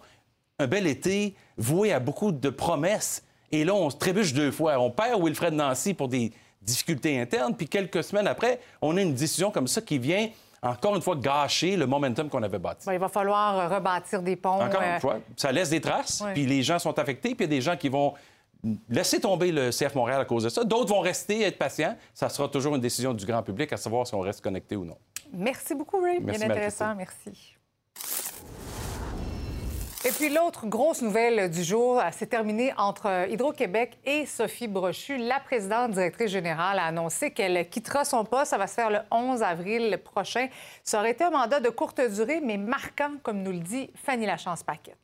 un 0.59 0.67
bel 0.67 0.87
été, 0.87 1.35
voué 1.57 1.93
à 1.93 1.99
beaucoup 1.99 2.31
de 2.31 2.51
promesses. 2.51 3.25
Et 3.51 3.65
là, 3.65 3.75
on 3.75 3.91
se 3.91 3.97
trébuche 3.97 4.33
deux 4.33 4.51
fois. 4.51 4.79
On 4.79 4.91
perd 4.91 5.23
Wilfred 5.23 5.55
Nancy 5.55 5.95
pour 5.95 6.09
des 6.09 6.33
difficultés 6.63 7.21
internes, 7.21 7.55
puis 7.55 7.69
quelques 7.69 8.03
semaines 8.03 8.27
après, 8.27 8.61
on 8.81 8.97
a 8.97 9.03
une 9.03 9.15
décision 9.15 9.51
comme 9.51 9.69
ça 9.69 9.81
qui 9.81 9.99
vient 9.99 10.29
encore 10.63 10.97
une 10.97 11.03
fois 11.03 11.17
gâcher 11.17 11.77
le 11.77 11.87
momentum 11.87 12.31
qu'on 12.31 12.43
avait 12.43 12.59
bâti. 12.59 12.89
il 12.91 12.99
va 12.99 13.09
falloir 13.09 13.71
rebâtir 13.71 14.23
des 14.23 14.37
ponts. 14.37 14.63
Encore 14.63 14.81
une 14.81 14.97
euh, 14.97 15.01
fois, 15.01 15.19
ça 15.37 15.53
laisse 15.53 15.69
des 15.69 15.81
traces, 15.81 16.25
puis 16.33 16.47
les 16.47 16.63
gens 16.63 16.79
sont 16.79 16.99
affectés, 16.99 17.35
puis 17.35 17.45
il 17.45 17.51
y 17.51 17.55
a 17.55 17.57
des 17.57 17.61
gens 17.61 17.77
qui 17.77 17.91
vont 17.91 18.15
laisser 18.89 19.21
tomber 19.21 19.53
le 19.53 19.71
CF 19.71 19.95
Montréal 19.95 20.21
à 20.21 20.25
cause 20.25 20.45
de 20.45 20.49
ça. 20.49 20.65
D'autres 20.65 20.91
vont 20.91 21.01
rester, 21.01 21.43
être 21.43 21.59
patients. 21.59 21.97
Ça 22.13 22.29
sera 22.29 22.49
toujours 22.49 22.75
une 22.75 22.81
décision 22.81 23.15
du 23.15 23.27
grand 23.27 23.43
public 23.43 23.73
à 23.73 23.77
savoir 23.77 24.07
si 24.07 24.15
on 24.15 24.21
reste 24.21 24.41
connecté 24.41 24.77
ou 24.77 24.85
non. 24.85 24.97
Merci 25.33 25.75
beaucoup, 25.75 26.01
Ray. 26.01 26.21
Bien 26.21 26.41
intéressant. 26.41 26.95
Merci. 26.95 27.57
Et 30.07 30.11
puis 30.11 30.29
l'autre 30.29 30.67
grosse 30.67 31.01
nouvelle 31.01 31.51
du 31.51 31.65
jour, 31.65 31.99
s'est 32.13 32.27
terminée 32.27 32.75
entre 32.77 33.27
Hydro-Québec 33.31 33.97
et 34.05 34.27
Sophie 34.27 34.69
Brochu. 34.69 35.17
La 35.17 35.41
présidente 35.41 35.93
directrice 35.93 36.31
générale 36.31 36.79
a 36.79 36.85
annoncé 36.85 37.31
qu'elle 37.31 37.67
quittera 37.71 38.05
son 38.05 38.23
poste. 38.27 38.51
Ça 38.51 38.59
va 38.59 38.67
se 38.67 38.75
faire 38.75 38.91
le 38.91 38.99
11 39.11 39.43
avril 39.43 39.99
prochain. 40.05 40.49
Ça 40.83 40.99
aurait 40.99 41.13
été 41.13 41.25
un 41.25 41.31
mandat 41.31 41.59
de 41.61 41.71
courte 41.71 42.03
durée, 42.03 42.43
mais 42.43 42.59
marquant, 42.59 43.13
comme 43.23 43.43
nous 43.43 43.53
le 43.53 43.61
dit 43.61 43.91
Fanny 43.95 44.27
Lachance-Paquette. 44.27 44.99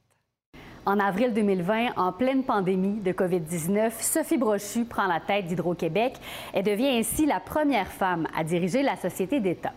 En 0.90 0.98
avril 0.98 1.32
2020, 1.32 1.90
en 1.96 2.10
pleine 2.10 2.42
pandémie 2.42 2.98
de 2.98 3.12
COVID-19, 3.12 3.92
Sophie 4.00 4.36
Brochu 4.36 4.84
prend 4.84 5.06
la 5.06 5.20
tête 5.20 5.46
d'Hydro-Québec 5.46 6.14
et 6.52 6.64
devient 6.64 6.98
ainsi 6.98 7.26
la 7.26 7.38
première 7.38 7.86
femme 7.86 8.26
à 8.36 8.42
diriger 8.42 8.82
la 8.82 8.96
société 8.96 9.38
d'État. 9.38 9.72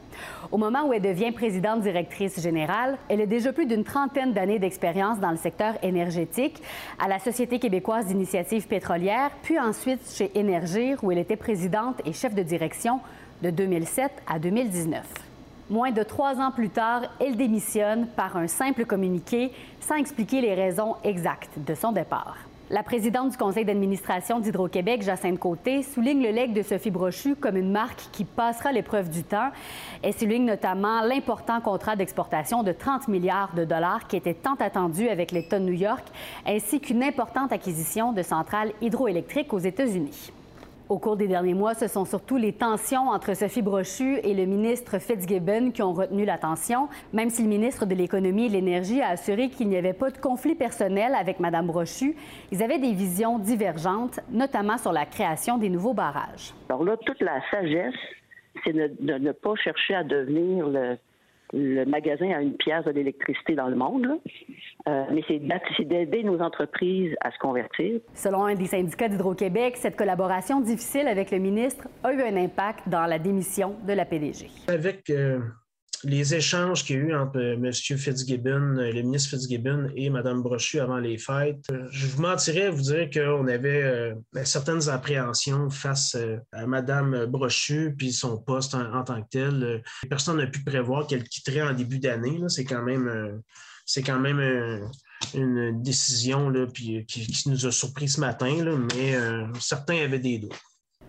Au 0.51 0.57
moment 0.57 0.87
où 0.87 0.93
elle 0.93 1.03
devient 1.03 1.31
présidente 1.31 1.81
directrice 1.81 2.41
générale, 2.41 2.97
elle 3.09 3.21
a 3.21 3.27
déjà 3.27 3.53
plus 3.53 3.67
d'une 3.67 3.83
trentaine 3.83 4.33
d'années 4.33 4.57
d'expérience 4.57 5.19
dans 5.19 5.29
le 5.29 5.37
secteur 5.37 5.75
énergétique, 5.83 6.63
à 6.97 7.07
la 7.07 7.19
Société 7.19 7.59
québécoise 7.59 8.07
d'initiative 8.07 8.67
pétrolière, 8.67 9.29
puis 9.43 9.59
ensuite 9.59 10.01
chez 10.15 10.31
Énergir, 10.33 10.97
où 11.03 11.11
elle 11.11 11.19
était 11.19 11.35
présidente 11.35 12.01
et 12.07 12.13
chef 12.13 12.33
de 12.33 12.41
direction 12.41 13.01
de 13.43 13.51
2007 13.51 14.11
à 14.25 14.39
2019. 14.39 15.32
Moins 15.69 15.91
de 15.91 16.03
trois 16.03 16.39
ans 16.41 16.51
plus 16.51 16.69
tard, 16.69 17.03
elle 17.21 17.37
démissionne 17.37 18.07
par 18.07 18.35
un 18.35 18.47
simple 18.47 18.85
communiqué 18.85 19.51
sans 19.79 19.95
expliquer 19.95 20.41
les 20.41 20.53
raisons 20.55 20.95
exactes 21.05 21.57
de 21.57 21.73
son 21.73 21.93
départ. 21.93 22.35
La 22.69 22.83
présidente 22.83 23.31
du 23.31 23.37
conseil 23.37 23.63
d'administration 23.63 24.39
d'Hydro-Québec, 24.39 25.03
Jacinthe 25.03 25.39
Côté, 25.39 25.83
souligne 25.83 26.23
le 26.23 26.31
legs 26.31 26.53
de 26.53 26.63
Sophie 26.63 26.91
Brochu 26.91 27.35
comme 27.35 27.55
une 27.55 27.71
marque 27.71 28.09
qui 28.11 28.25
passera 28.25 28.73
l'épreuve 28.73 29.09
du 29.09 29.23
temps. 29.23 29.51
Elle 30.01 30.13
souligne 30.13 30.45
notamment 30.45 31.01
l'important 31.01 31.61
contrat 31.61 31.95
d'exportation 31.95 32.61
de 32.63 32.71
30 32.71 33.07
milliards 33.07 33.53
de 33.53 33.63
dollars 33.63 34.07
qui 34.07 34.17
était 34.17 34.33
tant 34.33 34.55
attendu 34.55 35.07
avec 35.07 35.31
l'État 35.31 35.59
de 35.59 35.65
New 35.65 35.73
York, 35.73 36.05
ainsi 36.45 36.81
qu'une 36.81 37.03
importante 37.03 37.53
acquisition 37.53 38.11
de 38.11 38.21
centrales 38.21 38.73
hydroélectriques 38.81 39.53
aux 39.53 39.59
États-Unis. 39.59 40.31
Au 40.89 40.99
cours 40.99 41.15
des 41.15 41.27
derniers 41.27 41.53
mois, 41.53 41.73
ce 41.75 41.87
sont 41.87 42.03
surtout 42.03 42.35
les 42.35 42.51
tensions 42.51 43.07
entre 43.07 43.33
Sophie 43.35 43.61
Brochu 43.61 44.19
et 44.21 44.33
le 44.33 44.45
ministre 44.45 44.99
Fitzgibbon 44.99 45.71
qui 45.71 45.81
ont 45.81 45.93
retenu 45.93 46.25
l'attention, 46.25 46.89
même 47.13 47.29
si 47.29 47.41
le 47.41 47.47
ministre 47.47 47.85
de 47.85 47.95
l'Économie 47.95 48.45
et 48.45 48.49
de 48.49 48.53
l'Énergie 48.53 49.01
a 49.01 49.09
assuré 49.09 49.49
qu'il 49.49 49.69
n'y 49.69 49.77
avait 49.77 49.93
pas 49.93 50.11
de 50.11 50.17
conflit 50.17 50.55
personnel 50.55 51.15
avec 51.15 51.39
Mme 51.39 51.67
Brochu. 51.67 52.17
Ils 52.51 52.61
avaient 52.61 52.79
des 52.79 52.91
visions 52.91 53.39
divergentes, 53.39 54.19
notamment 54.29 54.77
sur 54.77 54.91
la 54.91 55.05
création 55.05 55.57
des 55.57 55.69
nouveaux 55.69 55.93
barrages. 55.93 56.53
Alors 56.67 56.83
là, 56.83 56.97
toute 56.97 57.21
la 57.21 57.39
sagesse, 57.49 57.95
c'est 58.65 58.73
de, 58.73 59.17
ne 59.17 59.31
pas 59.31 59.55
chercher 59.55 59.95
à 59.95 60.03
devenir 60.03 60.67
le, 60.67 60.97
le 61.53 61.85
magasin 61.85 62.31
a 62.31 62.41
une 62.41 62.55
pièce 62.55 62.83
de 62.85 62.91
l'électricité 62.91 63.55
dans 63.55 63.67
le 63.67 63.75
monde, 63.75 64.07
euh, 64.87 65.03
mais 65.11 65.23
c'est 65.27 65.83
d'aider 65.85 66.23
nos 66.23 66.39
entreprises 66.41 67.15
à 67.21 67.31
se 67.31 67.37
convertir. 67.37 67.99
Selon 68.13 68.45
un 68.45 68.55
des 68.55 68.65
syndicats 68.65 69.07
d'Hydro-Québec, 69.07 69.77
cette 69.77 69.95
collaboration 69.95 70.61
difficile 70.61 71.07
avec 71.07 71.31
le 71.31 71.37
ministre 71.37 71.87
a 72.03 72.11
eu 72.11 72.21
un 72.21 72.35
impact 72.35 72.89
dans 72.89 73.05
la 73.05 73.19
démission 73.19 73.75
de 73.87 73.93
la 73.93 74.05
PDG. 74.05 74.47
Avec 74.67 75.09
euh, 75.09 75.39
les 76.03 76.35
échanges 76.35 76.83
qu'il 76.83 76.97
y 76.97 76.99
a 76.99 77.01
eu 77.01 77.15
entre 77.15 77.39
euh, 77.39 77.53
M. 77.53 77.71
Fitzgibbon, 77.71 78.77
euh, 78.77 78.91
le 78.91 79.01
ministre 79.01 79.31
Fitzgibbon 79.31 79.89
et 79.95 80.09
Mme 80.09 80.41
Brochu 80.41 80.79
avant 80.79 80.97
les 80.97 81.17
fêtes, 81.17 81.65
euh, 81.71 81.87
je 81.91 82.07
vous 82.07 82.21
mentirais 82.21 82.69
vous 82.69 82.81
dire 82.81 83.09
qu'on 83.09 83.47
avait 83.47 84.13
ben, 84.33 84.45
certaines 84.45 84.89
appréhensions 84.89 85.69
face 85.69 86.17
à 86.51 86.67
Mme 86.67 87.25
Brochu 87.27 87.95
puis 87.97 88.11
son 88.11 88.37
poste 88.37 88.75
en, 88.75 89.03
tant 89.03 89.21
que 89.21 89.29
tel. 89.29 89.83
Personne 90.09 90.37
n'a 90.37 90.47
pu 90.47 90.63
prévoir 90.63 91.07
qu'elle 91.07 91.23
quitterait 91.23 91.61
en 91.61 91.73
début 91.73 91.99
d'année. 91.99 92.39
C'est 92.47 92.65
quand 92.65 92.83
même, 92.83 93.41
quand 94.05 94.19
même 94.19 94.89
une 95.33 95.81
décision 95.81 96.49
là, 96.49 96.67
puis, 96.67 97.05
qui, 97.05 97.49
nous 97.49 97.65
a 97.65 97.71
surpris 97.71 98.09
ce 98.09 98.19
matin, 98.19 98.53
mais 98.95 99.15
certains 99.59 100.03
avaient 100.03 100.19
des 100.19 100.39
doutes. 100.39 100.59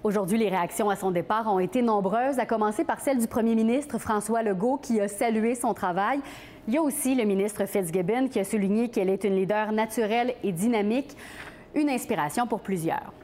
Aujourd'hui, 0.05 0.37
les 0.37 0.51
réactions 0.51 0.91
à 0.91 0.97
son 0.97 1.11
départ 1.11 1.51
ont 1.51 1.59
été 1.59 1.81
nombreuses, 1.81 2.39
à 2.39 2.45
commencer 2.45 2.85
par 2.85 3.01
celle 3.01 3.17
du 3.17 3.27
premier 3.27 3.55
ministre 3.55 3.99
François 3.99 4.43
Legault 4.43 4.77
qui 4.77 5.01
a 5.01 5.09
salué 5.09 5.55
son 5.55 5.73
travail. 5.73 6.21
Il 6.69 6.75
y 6.75 6.77
a 6.77 6.83
aussi 6.83 7.15
le 7.15 7.25
ministre 7.25 7.65
Fitzgibbon 7.65 8.29
qui 8.29 8.39
a 8.39 8.45
souligné 8.45 8.91
qu'elle 8.91 9.09
est 9.09 9.25
une 9.25 9.35
leader 9.35 9.73
naturelle 9.73 10.35
et 10.43 10.53
dynamique, 10.53 11.17
une 11.75 11.89
inspiration 11.89 12.47
pour 12.47 12.61
plusieurs. 12.61 13.15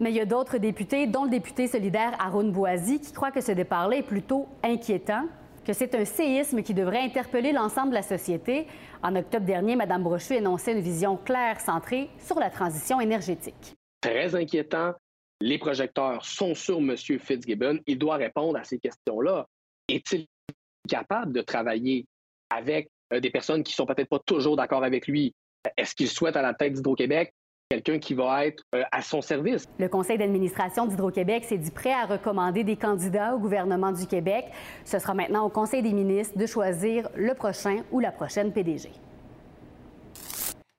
Mais 0.00 0.10
il 0.10 0.16
y 0.16 0.20
a 0.20 0.24
d'autres 0.24 0.56
députés, 0.56 1.06
dont 1.06 1.24
le 1.24 1.30
député 1.30 1.68
solidaire 1.68 2.12
Haroun 2.18 2.50
Bouazi, 2.50 2.98
qui 2.98 3.12
croit 3.12 3.30
que 3.30 3.42
ce 3.42 3.52
départ-là 3.52 3.98
est 3.98 4.02
plutôt 4.02 4.48
inquiétant, 4.64 5.26
que 5.66 5.74
c'est 5.74 5.94
un 5.94 6.06
séisme 6.06 6.62
qui 6.62 6.72
devrait 6.72 7.02
interpeller 7.02 7.52
l'ensemble 7.52 7.90
de 7.90 7.96
la 7.96 8.02
société. 8.02 8.66
En 9.02 9.14
octobre 9.16 9.44
dernier, 9.44 9.76
Mme 9.76 10.02
Brochu 10.02 10.32
énonçait 10.32 10.72
une 10.72 10.80
vision 10.80 11.18
claire 11.22 11.60
centrée 11.60 12.08
sur 12.18 12.40
la 12.40 12.48
transition 12.48 13.02
énergétique. 13.02 13.74
Très 14.00 14.34
inquiétant, 14.34 14.94
les 15.42 15.58
projecteurs 15.58 16.24
sont 16.24 16.54
sur 16.54 16.78
M. 16.78 16.96
Fitzgibbon. 16.96 17.80
Il 17.86 17.98
doit 17.98 18.16
répondre 18.16 18.56
à 18.58 18.64
ces 18.64 18.78
questions-là. 18.78 19.46
Est-il 19.88 20.26
capable 20.88 21.32
de 21.32 21.40
travailler 21.40 22.06
avec 22.48 22.90
euh, 23.12 23.20
des 23.20 23.30
personnes 23.30 23.64
qui 23.64 23.72
sont 23.72 23.84
peut-être 23.84 24.08
pas 24.08 24.20
toujours 24.20 24.56
d'accord 24.56 24.84
avec 24.84 25.08
lui? 25.08 25.34
Est-ce 25.76 25.94
qu'il 25.94 26.08
souhaite 26.08 26.36
à 26.36 26.42
la 26.42 26.54
tête 26.54 26.74
d'Hydro-Québec 26.74 27.32
quelqu'un 27.70 27.98
qui 27.98 28.14
va 28.14 28.46
être 28.46 28.62
euh, 28.74 28.84
à 28.92 29.02
son 29.02 29.20
service? 29.20 29.66
Le 29.78 29.88
conseil 29.88 30.16
d'administration 30.16 30.86
d'Hydro-Québec 30.86 31.44
s'est 31.44 31.58
dit 31.58 31.70
prêt 31.72 31.92
à 31.92 32.06
recommander 32.06 32.62
des 32.62 32.76
candidats 32.76 33.34
au 33.34 33.40
gouvernement 33.40 33.90
du 33.90 34.06
Québec. 34.06 34.44
Ce 34.84 35.00
sera 35.00 35.14
maintenant 35.14 35.44
au 35.44 35.50
conseil 35.50 35.82
des 35.82 35.92
ministres 35.92 36.38
de 36.38 36.46
choisir 36.46 37.08
le 37.16 37.34
prochain 37.34 37.82
ou 37.90 37.98
la 37.98 38.12
prochaine 38.12 38.52
PDG. 38.52 38.90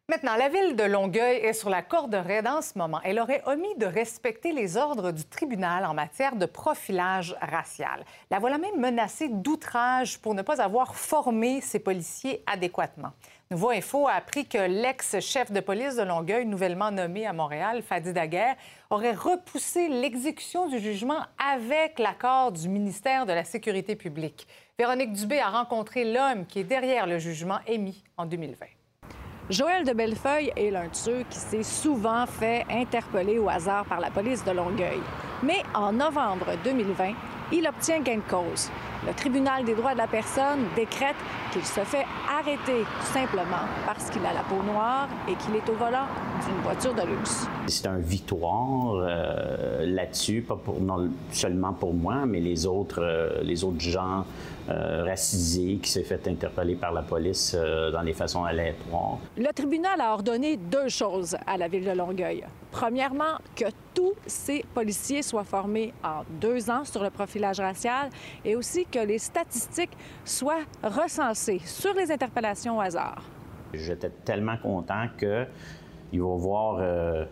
Maintenant, 0.10 0.36
la 0.36 0.50
ville 0.50 0.75
de 0.75 0.83
Longueuil 0.83 1.38
est 1.38 1.53
sur 1.53 1.69
la 1.69 1.81
corde 1.81 2.13
raide 2.13 2.45
en 2.45 2.62
ce 2.62 2.77
moment. 2.77 3.00
Elle 3.05 3.22
aurait 3.22 3.41
omis 3.45 3.74
de 3.77 3.86
respecter 3.86 4.51
les 4.51 4.75
ordres 4.75 5.13
du 5.13 5.24
tribunal 5.24 5.86
en 5.86 5.93
matière 5.93 6.36
de 6.36 6.45
profilage 6.45 7.38
racial. 7.39 8.03
La 8.29 8.39
voilà 8.39 8.57
même 8.57 8.77
menacée 8.77 9.29
d'outrage 9.29 10.19
pour 10.19 10.36
ne 10.36 10.41
pas 10.41 10.62
avoir 10.62 10.95
formé 10.95 11.62
ses 11.62 11.79
policiers 11.79 12.43
adéquatement. 12.48 13.13
Nouveau 13.50 13.69
Info 13.69 14.05
a 14.10 14.15
appris 14.15 14.45
que 14.45 14.57
l'ex-chef 14.57 15.53
de 15.53 15.62
police 15.62 15.95
de 15.95 16.03
Longueuil, 16.03 16.45
nouvellement 16.45 16.91
nommé 16.91 17.25
à 17.25 17.31
Montréal, 17.31 17.81
Fadi 17.81 18.12
Daguerre, 18.12 18.57
aurait 18.89 19.13
repoussé 19.13 19.88
l'exécution 19.88 20.67
du 20.67 20.79
jugement 20.79 21.22
avec 21.39 21.98
l'accord 21.98 22.51
du 22.51 22.67
ministère 22.67 23.25
de 23.25 23.31
la 23.31 23.45
Sécurité 23.45 23.95
publique. 23.95 24.50
Véronique 24.77 25.13
Dubé 25.13 25.39
a 25.39 25.50
rencontré 25.50 26.03
l'homme 26.03 26.45
qui 26.45 26.60
est 26.60 26.65
derrière 26.65 27.07
le 27.07 27.19
jugement 27.19 27.60
émis 27.67 28.03
en 28.17 28.25
2020. 28.25 28.65
Joël 29.50 29.83
de 29.83 29.91
Bellefeuille 29.91 30.53
est 30.55 30.71
l'un 30.71 30.85
de 30.85 30.95
ceux 30.95 31.23
qui 31.29 31.38
s'est 31.38 31.63
souvent 31.63 32.25
fait 32.25 32.65
interpeller 32.69 33.39
au 33.39 33.50
hasard 33.50 33.83
par 33.83 34.00
la 34.00 34.09
police 34.09 34.43
de 34.45 34.51
Longueuil. 34.51 35.01
Mais 35.43 35.62
en 35.73 35.91
novembre 35.91 36.45
2020, 36.63 37.12
il 37.51 37.67
obtient 37.67 38.00
gain 38.00 38.15
de 38.15 38.21
cause. 38.21 38.71
Le 39.05 39.13
tribunal 39.13 39.65
des 39.65 39.75
droits 39.75 39.91
de 39.93 39.98
la 39.98 40.07
personne 40.07 40.60
décrète 40.77 41.17
qu'il 41.51 41.65
se 41.65 41.81
fait 41.81 42.05
arrêter 42.31 42.86
simplement 43.01 43.67
parce 43.86 44.10
qu'il 44.10 44.25
a 44.25 44.31
la 44.31 44.43
peau 44.43 44.63
noire 44.63 45.10
et 45.27 45.36
qu'il 45.36 45.53
est 45.55 45.69
au 45.69 45.74
volant 45.74 46.07
d'une 46.45 46.62
voiture 46.63 46.93
de 46.93 47.01
luxe. 47.01 47.45
C'est 47.67 47.88
un 47.88 47.98
victoire 47.98 48.95
euh, 48.95 49.86
là-dessus, 49.86 50.41
pas 50.41 50.55
pour, 50.55 50.79
non 50.79 51.10
seulement 51.31 51.74
pour 51.74 51.93
moi, 51.93 52.25
mais 52.25 52.39
les 52.39 52.65
autres, 52.65 53.01
euh, 53.01 53.41
les 53.43 53.65
autres 53.65 53.81
gens 53.81 54.25
euh, 54.69 55.03
racisé 55.03 55.79
qui 55.81 55.91
s'est 55.91 56.03
fait 56.03 56.25
interpeller 56.29 56.75
par 56.75 56.93
la 56.93 57.01
police 57.01 57.55
dans 57.55 58.01
les 58.01 58.13
façons 58.13 58.45
aléatoires. 58.45 59.17
Le 59.38 59.51
tribunal 59.53 60.00
a 60.00 60.13
ordonné 60.13 60.55
deux 60.55 60.88
choses 60.88 61.36
à 61.45 61.57
la 61.57 61.67
ville 61.67 61.83
de 61.83 61.91
Longueuil. 61.91 62.45
Premièrement, 62.72 63.38
que 63.55 63.65
tous 63.93 64.13
ces 64.25 64.65
policiers 64.74 65.22
soient 65.22 65.43
formés 65.43 65.93
en 66.03 66.24
deux 66.41 66.72
ans 66.72 66.83
sur 66.83 67.03
le 67.03 67.12
profilage 67.12 67.60
racial 67.60 68.10
et 68.43 68.55
aussi 68.55 68.86
que 68.93 69.05
les 69.05 69.17
statistiques 69.17 69.97
soient 70.23 70.63
recensées 70.83 71.62
sur 71.65 71.93
les 71.93 72.12
interpellations 72.12 72.77
au 72.77 72.81
hasard. 72.81 73.23
J'étais 73.73 74.12
tellement 74.23 74.57
content 74.57 75.07
qu'il 75.17 76.21
va 76.21 76.35
voir 76.35 76.77
euh, 76.79 77.25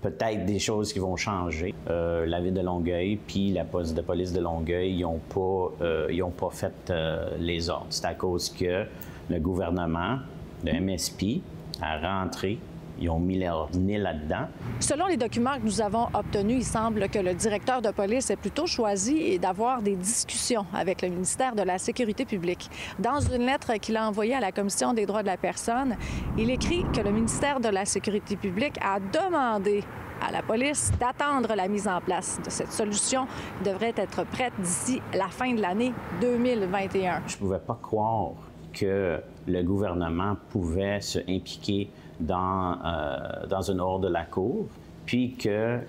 peut-être 0.00 0.44
des 0.46 0.58
choses 0.58 0.92
qui 0.92 0.98
vont 0.98 1.16
changer. 1.16 1.74
Euh, 1.90 2.26
la 2.26 2.40
ville 2.40 2.54
de 2.54 2.60
Longueuil 2.60 3.16
puis 3.16 3.52
la 3.52 3.64
poste 3.64 3.94
de 3.94 4.00
police 4.00 4.32
de 4.32 4.40
Longueuil, 4.40 4.94
ils 4.94 5.02
n'ont 5.02 5.18
pas, 5.18 5.84
euh, 5.84 6.30
pas 6.38 6.50
fait 6.50 6.90
euh, 6.90 7.36
les 7.38 7.68
ordres. 7.68 7.86
C'est 7.90 8.06
à 8.06 8.14
cause 8.14 8.50
que 8.50 8.84
le 9.28 9.38
gouvernement, 9.38 10.18
le 10.64 10.80
MSP, 10.80 11.42
a 11.82 11.98
rentré 11.98 12.58
ils 12.98 13.10
ont 13.10 13.18
mis 13.18 13.38
leur 13.38 13.70
nez 13.74 13.98
là-dedans. 13.98 14.48
Selon 14.80 15.06
les 15.06 15.16
documents 15.16 15.56
que 15.56 15.64
nous 15.64 15.80
avons 15.80 16.06
obtenus, 16.14 16.58
il 16.58 16.64
semble 16.64 17.08
que 17.08 17.18
le 17.18 17.34
directeur 17.34 17.82
de 17.82 17.90
police 17.90 18.30
ait 18.30 18.36
plutôt 18.36 18.66
choisi 18.66 19.38
d'avoir 19.38 19.82
des 19.82 19.96
discussions 19.96 20.66
avec 20.74 21.02
le 21.02 21.08
ministère 21.08 21.54
de 21.54 21.62
la 21.62 21.78
Sécurité 21.78 22.24
publique. 22.24 22.70
Dans 22.98 23.20
une 23.20 23.46
lettre 23.46 23.74
qu'il 23.74 23.96
a 23.96 24.06
envoyée 24.08 24.34
à 24.34 24.40
la 24.40 24.52
Commission 24.52 24.94
des 24.94 25.06
droits 25.06 25.22
de 25.22 25.28
la 25.28 25.36
personne, 25.36 25.96
il 26.38 26.50
écrit 26.50 26.84
que 26.94 27.00
le 27.00 27.10
ministère 27.10 27.60
de 27.60 27.68
la 27.68 27.84
Sécurité 27.84 28.36
publique 28.36 28.78
a 28.82 28.98
demandé 29.00 29.82
à 30.26 30.32
la 30.32 30.42
police 30.42 30.92
d'attendre 30.98 31.54
la 31.54 31.68
mise 31.68 31.86
en 31.86 32.00
place 32.00 32.40
de 32.42 32.50
cette 32.50 32.72
solution 32.72 33.26
devrait 33.64 33.94
être 33.96 34.24
prête 34.24 34.54
d'ici 34.58 35.02
la 35.14 35.28
fin 35.28 35.52
de 35.52 35.60
l'année 35.60 35.92
2021. 36.20 37.22
Je 37.26 37.34
ne 37.34 37.38
pouvais 37.38 37.58
pas 37.58 37.78
croire 37.80 38.32
que 38.72 39.20
le 39.46 39.62
gouvernement 39.62 40.36
pouvait 40.50 41.00
se 41.00 41.18
impliquer 41.20 41.90
dans, 42.20 42.78
euh, 42.84 43.46
dans 43.46 43.70
un 43.70 43.78
ordre 43.78 44.08
de 44.08 44.12
la 44.12 44.24
Cour, 44.24 44.68
puis 45.04 45.34
que 45.34 45.80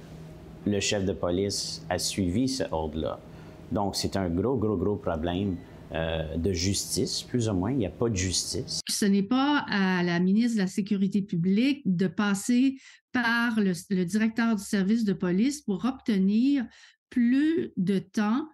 le 0.65 0.79
chef 0.79 1.05
de 1.05 1.13
police 1.13 1.86
a 1.89 1.98
suivi 1.98 2.48
ce 2.48 2.63
ordre-là. 2.72 3.19
Donc, 3.72 3.96
c'est 3.96 4.15
un 4.15 4.29
gros, 4.29 4.55
gros, 4.55 4.77
gros 4.77 4.96
problème 4.96 5.55
euh, 5.93 6.36
de 6.36 6.51
justice, 6.51 7.24
plus 7.24 7.50
ou 7.50 7.53
moins. 7.53 7.72
Il 7.72 7.77
n'y 7.77 7.86
a 7.86 7.89
pas 7.91 8.10
de 8.10 8.15
justice. 8.15 8.81
Ce 8.89 9.05
n'est 9.05 9.24
pas 9.24 9.65
à 9.69 10.03
la 10.03 10.19
ministre 10.19 10.57
de 10.57 10.62
la 10.62 10.67
Sécurité 10.67 11.22
publique 11.22 11.81
de 11.86 12.07
passer 12.07 12.77
par 13.13 13.60
le, 13.60 14.03
directeur 14.03 14.55
du 14.55 14.63
service 14.63 15.05
de 15.05 15.13
police 15.13 15.62
pour 15.62 15.86
obtenir 15.86 16.65
plus 17.10 17.72
de 17.77 18.00
temps 18.00 18.48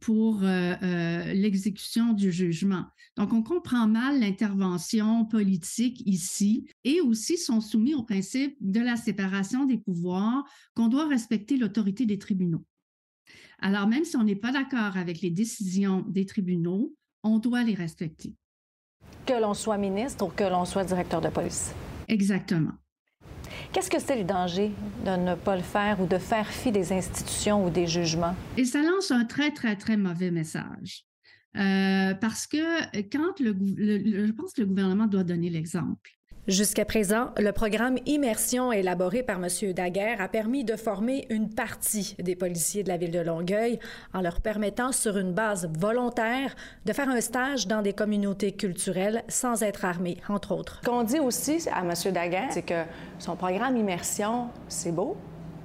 pour 0.00 0.42
euh, 0.44 0.74
euh, 0.82 1.32
l'exécution 1.32 2.12
du 2.12 2.30
jugement. 2.30 2.84
Donc, 3.16 3.32
on 3.32 3.42
comprend 3.42 3.88
mal 3.88 4.20
l'intervention 4.20 5.24
politique 5.24 6.02
ici 6.06 6.68
et 6.84 7.00
aussi 7.00 7.36
sont 7.36 7.60
soumis 7.60 7.94
au 7.94 8.02
principe 8.02 8.56
de 8.60 8.80
la 8.80 8.96
séparation 8.96 9.64
des 9.64 9.78
pouvoirs, 9.78 10.44
qu'on 10.74 10.88
doit 10.88 11.08
respecter 11.08 11.56
l'autorité 11.56 12.06
des 12.06 12.18
tribunaux. 12.18 12.64
Alors, 13.58 13.88
même 13.88 14.04
si 14.04 14.16
on 14.16 14.24
n'est 14.24 14.36
pas 14.36 14.52
d'accord 14.52 14.96
avec 14.96 15.20
les 15.20 15.30
décisions 15.30 16.02
des 16.08 16.24
tribunaux, 16.24 16.94
on 17.22 17.38
doit 17.38 17.64
les 17.64 17.74
respecter. 17.74 18.34
Que 19.26 19.40
l'on 19.40 19.54
soit 19.54 19.76
ministre 19.76 20.24
ou 20.26 20.30
que 20.30 20.44
l'on 20.44 20.64
soit 20.64 20.84
directeur 20.84 21.20
de 21.20 21.28
police. 21.28 21.72
Exactement. 22.08 22.72
Qu'est-ce 23.72 23.88
que 23.88 24.00
c'est 24.00 24.16
le 24.16 24.24
danger 24.24 24.72
de 25.04 25.10
ne 25.12 25.36
pas 25.36 25.54
le 25.54 25.62
faire 25.62 26.00
ou 26.00 26.06
de 26.06 26.18
faire 26.18 26.48
fi 26.48 26.72
des 26.72 26.92
institutions 26.92 27.64
ou 27.64 27.70
des 27.70 27.86
jugements? 27.86 28.34
Et 28.56 28.64
ça 28.64 28.82
lance 28.82 29.12
un 29.12 29.24
très, 29.24 29.52
très, 29.52 29.76
très 29.76 29.96
mauvais 29.96 30.32
message. 30.32 31.04
Euh, 31.56 32.14
parce 32.14 32.48
que 32.48 32.58
quand 33.10 33.38
le, 33.38 33.56
je 34.26 34.32
pense 34.32 34.54
que 34.54 34.62
le 34.62 34.66
gouvernement 34.66 35.06
doit 35.06 35.22
donner 35.22 35.50
l'exemple. 35.50 36.10
Jusqu'à 36.48 36.86
présent, 36.86 37.26
le 37.36 37.52
programme 37.52 37.98
Immersion 38.06 38.72
élaboré 38.72 39.22
par 39.22 39.36
M. 39.36 39.72
Daguerre 39.74 40.22
a 40.22 40.28
permis 40.28 40.64
de 40.64 40.74
former 40.74 41.26
une 41.28 41.50
partie 41.50 42.16
des 42.18 42.34
policiers 42.34 42.82
de 42.82 42.88
la 42.88 42.96
ville 42.96 43.10
de 43.10 43.20
Longueuil 43.20 43.78
en 44.14 44.22
leur 44.22 44.40
permettant, 44.40 44.90
sur 44.90 45.18
une 45.18 45.32
base 45.32 45.70
volontaire, 45.78 46.56
de 46.86 46.94
faire 46.94 47.10
un 47.10 47.20
stage 47.20 47.66
dans 47.66 47.82
des 47.82 47.92
communautés 47.92 48.52
culturelles 48.52 49.22
sans 49.28 49.62
être 49.62 49.84
armés, 49.84 50.16
entre 50.30 50.52
autres. 50.54 50.80
Ce 50.82 50.88
qu'on 50.88 51.02
dit 51.02 51.20
aussi 51.20 51.68
à 51.74 51.82
M. 51.82 51.92
Daguerre, 52.10 52.48
c'est 52.50 52.62
que 52.62 52.84
son 53.18 53.36
programme 53.36 53.76
Immersion, 53.76 54.48
c'est 54.66 54.92
beau, 54.92 55.18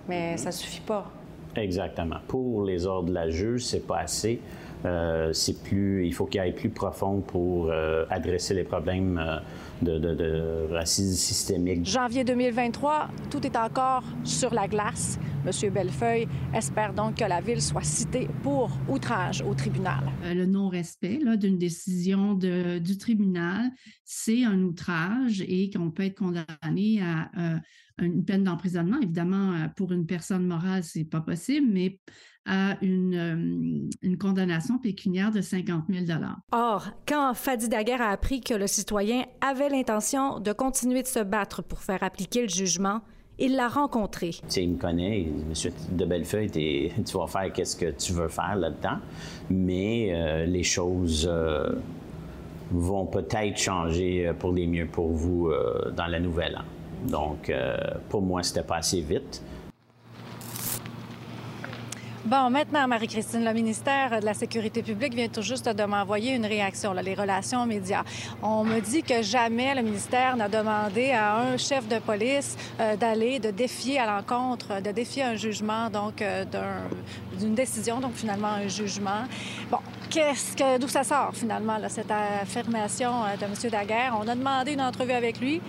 mais 0.10 0.36
ça 0.36 0.51
suffit 0.51 0.82
pas. 0.82 1.10
Exactement. 1.55 2.17
Pour 2.27 2.65
les 2.65 2.86
ordres 2.86 3.08
de 3.08 3.13
la 3.13 3.29
juge, 3.29 3.63
c'est 3.63 3.88
pas 3.88 4.00
assez. 4.00 4.41
Euh, 4.86 5.34
c'est 5.34 5.63
plus, 5.63 6.06
il 6.06 6.13
faut 6.13 6.25
qu'il 6.25 6.39
aille 6.39 6.54
plus 6.54 6.70
profond 6.70 7.22
pour 7.22 7.72
euh, 7.72 8.06
adresser 8.10 8.54
les 8.54 8.63
problèmes 8.63 9.18
euh, 9.18 9.39
de, 9.82 10.72
racisme 10.72 11.15
systémique. 11.15 11.86
Janvier 11.86 12.24
2023, 12.24 13.10
tout 13.32 13.46
est 13.46 13.58
encore 13.58 14.04
sur 14.24 14.54
la 14.54 14.68
glace. 14.68 15.20
Monsieur 15.44 15.70
Bellefeuille 15.70 16.27
espère 16.54 16.94
donc 16.94 17.15
que 17.15 17.24
la 17.24 17.42
ville 17.42 17.62
soit 17.62 17.84
citée 17.84 18.27
pour 18.44 18.70
outrage 18.88 19.42
au 19.42 19.54
tribunal. 19.54 20.04
le 20.24 20.46
non-respect 20.46 21.20
d'une 21.38 21.58
décision 21.58 22.34
du 22.34 22.98
tribunal, 22.98 23.72
c'est 24.04 24.44
un 24.44 24.60
outrage 24.62 25.44
et 25.48 25.70
qu'on 25.70 25.92
peut 25.92 26.04
être 26.04 26.18
condamné 26.18 27.01
à 27.01 27.30
une 28.00 28.25
peine 28.25 28.44
d'emprisonnement. 28.44 28.98
Évidemment, 29.01 29.68
pour 29.75 29.92
une 29.92 30.08
personne 30.08 30.48
morale, 30.48 30.84
c'est 30.84 31.06
pas 31.06 31.22
possible, 31.22 31.68
mais 31.72 32.00
à 32.46 32.78
une, 32.82 33.16
euh, 33.16 33.90
une, 34.02 34.18
condamnation 34.18 34.78
pécuniaire 34.78 35.32
de 35.32 35.42
50 35.42 35.86
000 35.90 36.06
Or, 36.52 36.88
quand 37.08 37.34
Fadi 37.34 37.70
Daguerre 37.70 38.02
a 38.02 38.10
appris 38.10 38.42
que 38.42 38.54
le 38.54 38.68
citoyen 38.68 39.25
avait 39.42 39.70
l'intention 39.70 40.40
de 40.40 40.54
continuer 40.54 41.02
de 41.02 41.08
se 41.08 41.20
battre 41.20 41.64
pour 41.64 41.80
faire 41.80 42.04
appliquer 42.04 42.44
le 42.44 42.50
jugement, 42.50 43.02
il 43.40 43.56
l'a 43.56 43.68
rencontré. 43.68 44.32
Tu 44.48 44.62
il 44.62 44.72
me 44.72 44.78
connaît, 44.78 45.28
Monsieur 45.50 45.74
de 45.92 46.06
Bellefeuille, 46.06 46.52
tu 47.06 47.18
vas 47.18 47.28
faire 47.28 47.52
qu'est-ce 47.52 47.75
que 47.75 47.92
tu 47.92 48.14
veux 48.14 48.30
faire 48.30 48.56
là-dedans, 48.56 49.00
mais 49.50 50.14
euh, 50.14 50.46
les 50.46 50.64
choses 50.64 51.28
euh, 51.30 51.72
vont 52.72 53.08
peut-être 53.08 53.58
changer 53.58 54.32
pour 54.40 54.54
les 54.54 54.68
mieux 54.68 54.88
pour 54.88 55.10
vous 55.10 55.52
dans 55.96 56.08
la 56.08 56.20
nouvelle 56.20 56.58
an. 56.58 57.10
Donc, 57.10 57.54
pour 58.10 58.24
moi, 58.24 58.42
c'était 58.42 58.64
pas 58.64 58.78
assez 58.78 59.02
vite. 59.02 59.44
Bon, 62.25 62.50
maintenant, 62.50 62.88
Marie-Christine, 62.88 63.46
le 63.46 63.53
ministère 63.53 64.20
de 64.20 64.25
la 64.25 64.34
Sécurité 64.34 64.82
publique 64.82 65.13
vient 65.13 65.27
tout 65.27 65.44
juste 65.44 65.70
de 65.70 65.84
m'envoyer 65.84 66.34
une 66.34 66.48
réaction, 66.48 66.91
les 66.94 67.13
relations 67.13 67.67
médias. 67.67 68.01
On 68.41 68.63
me 68.63 68.79
dit 68.79 69.03
que 69.03 69.22
jamais 69.22 69.75
le 69.75 69.84
ministère 69.84 70.36
n'a 70.36 70.50
demandé 70.50 71.12
à 71.12 71.38
un 71.38 71.58
chef 71.58 71.88
de 71.88 72.00
police 72.00 72.58
euh, 72.79 72.96
d'aller, 72.96 73.38
de 73.38 73.51
défier 73.51 74.00
à 74.00 74.08
l'encontre, 74.08 74.82
de 74.82 74.89
défier 74.89 75.22
un 75.22 75.36
jugement, 75.36 75.91
donc 75.91 76.24
euh, 76.24 76.46
d'une 77.38 77.53
décision, 77.53 78.00
donc 78.00 78.13
finalement 78.15 78.48
un 78.48 78.70
jugement. 78.70 79.25
Bon, 79.70 79.77
qu'est-ce 80.10 80.58
que, 80.58 80.79
d'où 80.79 80.88
ça 80.88 81.03
sort 81.03 81.29
finalement, 81.36 81.77
cette 81.89 82.10
affirmation 82.10 83.24
euh, 83.25 83.38
de 83.38 83.44
M. 83.44 83.72
Daguerre? 83.72 84.17
On 84.20 84.27
a 84.27 84.34
demandé 84.34 84.74
une 84.74 84.82
entrevue 84.82 85.12
avec 85.12 85.39
lui 85.39 85.62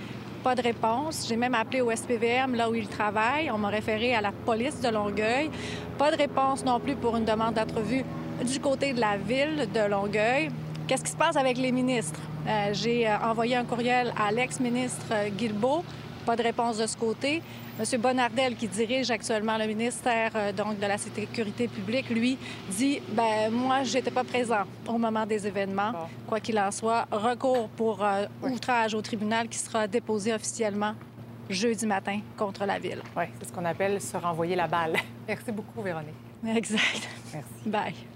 pas 0.46 0.54
de 0.54 0.62
réponse. 0.62 1.26
J'ai 1.28 1.34
même 1.34 1.56
appelé 1.56 1.80
au 1.80 1.90
SPVM, 1.90 2.54
là 2.54 2.70
où 2.70 2.74
il 2.76 2.86
travaille. 2.86 3.50
On 3.50 3.58
m'a 3.58 3.68
référé 3.68 4.14
à 4.14 4.20
la 4.20 4.30
police 4.30 4.80
de 4.80 4.88
Longueuil. 4.88 5.50
Pas 5.98 6.12
de 6.12 6.16
réponse 6.16 6.64
non 6.64 6.78
plus 6.78 6.94
pour 6.94 7.16
une 7.16 7.24
demande 7.24 7.54
d'entrevue 7.54 8.04
du 8.44 8.60
côté 8.60 8.92
de 8.92 9.00
la 9.00 9.16
ville 9.16 9.66
de 9.74 9.90
Longueuil. 9.90 10.50
Qu'est-ce 10.86 11.02
qui 11.02 11.10
se 11.10 11.16
passe 11.16 11.36
avec 11.36 11.58
les 11.58 11.72
ministres? 11.72 12.20
Euh, 12.46 12.72
j'ai 12.74 13.08
euh, 13.08 13.18
envoyé 13.24 13.56
un 13.56 13.64
courriel 13.64 14.14
à 14.16 14.30
l'ex-ministre 14.30 15.06
euh, 15.10 15.30
Guilbeault. 15.30 15.82
Pas 16.26 16.34
de 16.34 16.42
réponse 16.42 16.78
de 16.78 16.86
ce 16.88 16.96
côté. 16.96 17.40
M. 17.78 18.00
Bonardel, 18.00 18.56
qui 18.56 18.66
dirige 18.66 19.12
actuellement 19.12 19.56
le 19.56 19.66
ministère 19.66 20.32
euh, 20.34 20.52
donc, 20.52 20.76
de 20.78 20.86
la 20.86 20.98
Sécurité 20.98 21.68
publique, 21.68 22.10
lui, 22.10 22.36
dit 22.68 23.00
ben 23.10 23.50
moi, 23.52 23.84
j'étais 23.84 24.10
pas 24.10 24.24
présent 24.24 24.64
au 24.88 24.98
moment 24.98 25.24
des 25.24 25.46
événements. 25.46 25.92
Quoi 26.26 26.40
qu'il 26.40 26.58
en 26.58 26.72
soit, 26.72 27.06
recours 27.12 27.68
pour 27.68 28.02
euh, 28.02 28.26
outrage 28.42 28.94
au 28.94 29.02
tribunal 29.02 29.48
qui 29.48 29.58
sera 29.58 29.86
déposé 29.86 30.34
officiellement 30.34 30.94
jeudi 31.48 31.86
matin 31.86 32.18
contre 32.36 32.66
la 32.66 32.80
ville. 32.80 33.02
Oui, 33.16 33.24
c'est 33.38 33.48
ce 33.48 33.52
qu'on 33.52 33.64
appelle 33.64 34.00
se 34.00 34.16
renvoyer 34.16 34.56
la 34.56 34.66
balle. 34.66 34.96
Merci 35.28 35.52
beaucoup, 35.52 35.80
Véronique. 35.80 36.14
Exact. 36.44 37.08
Merci. 37.32 37.48
Bye. 37.66 38.15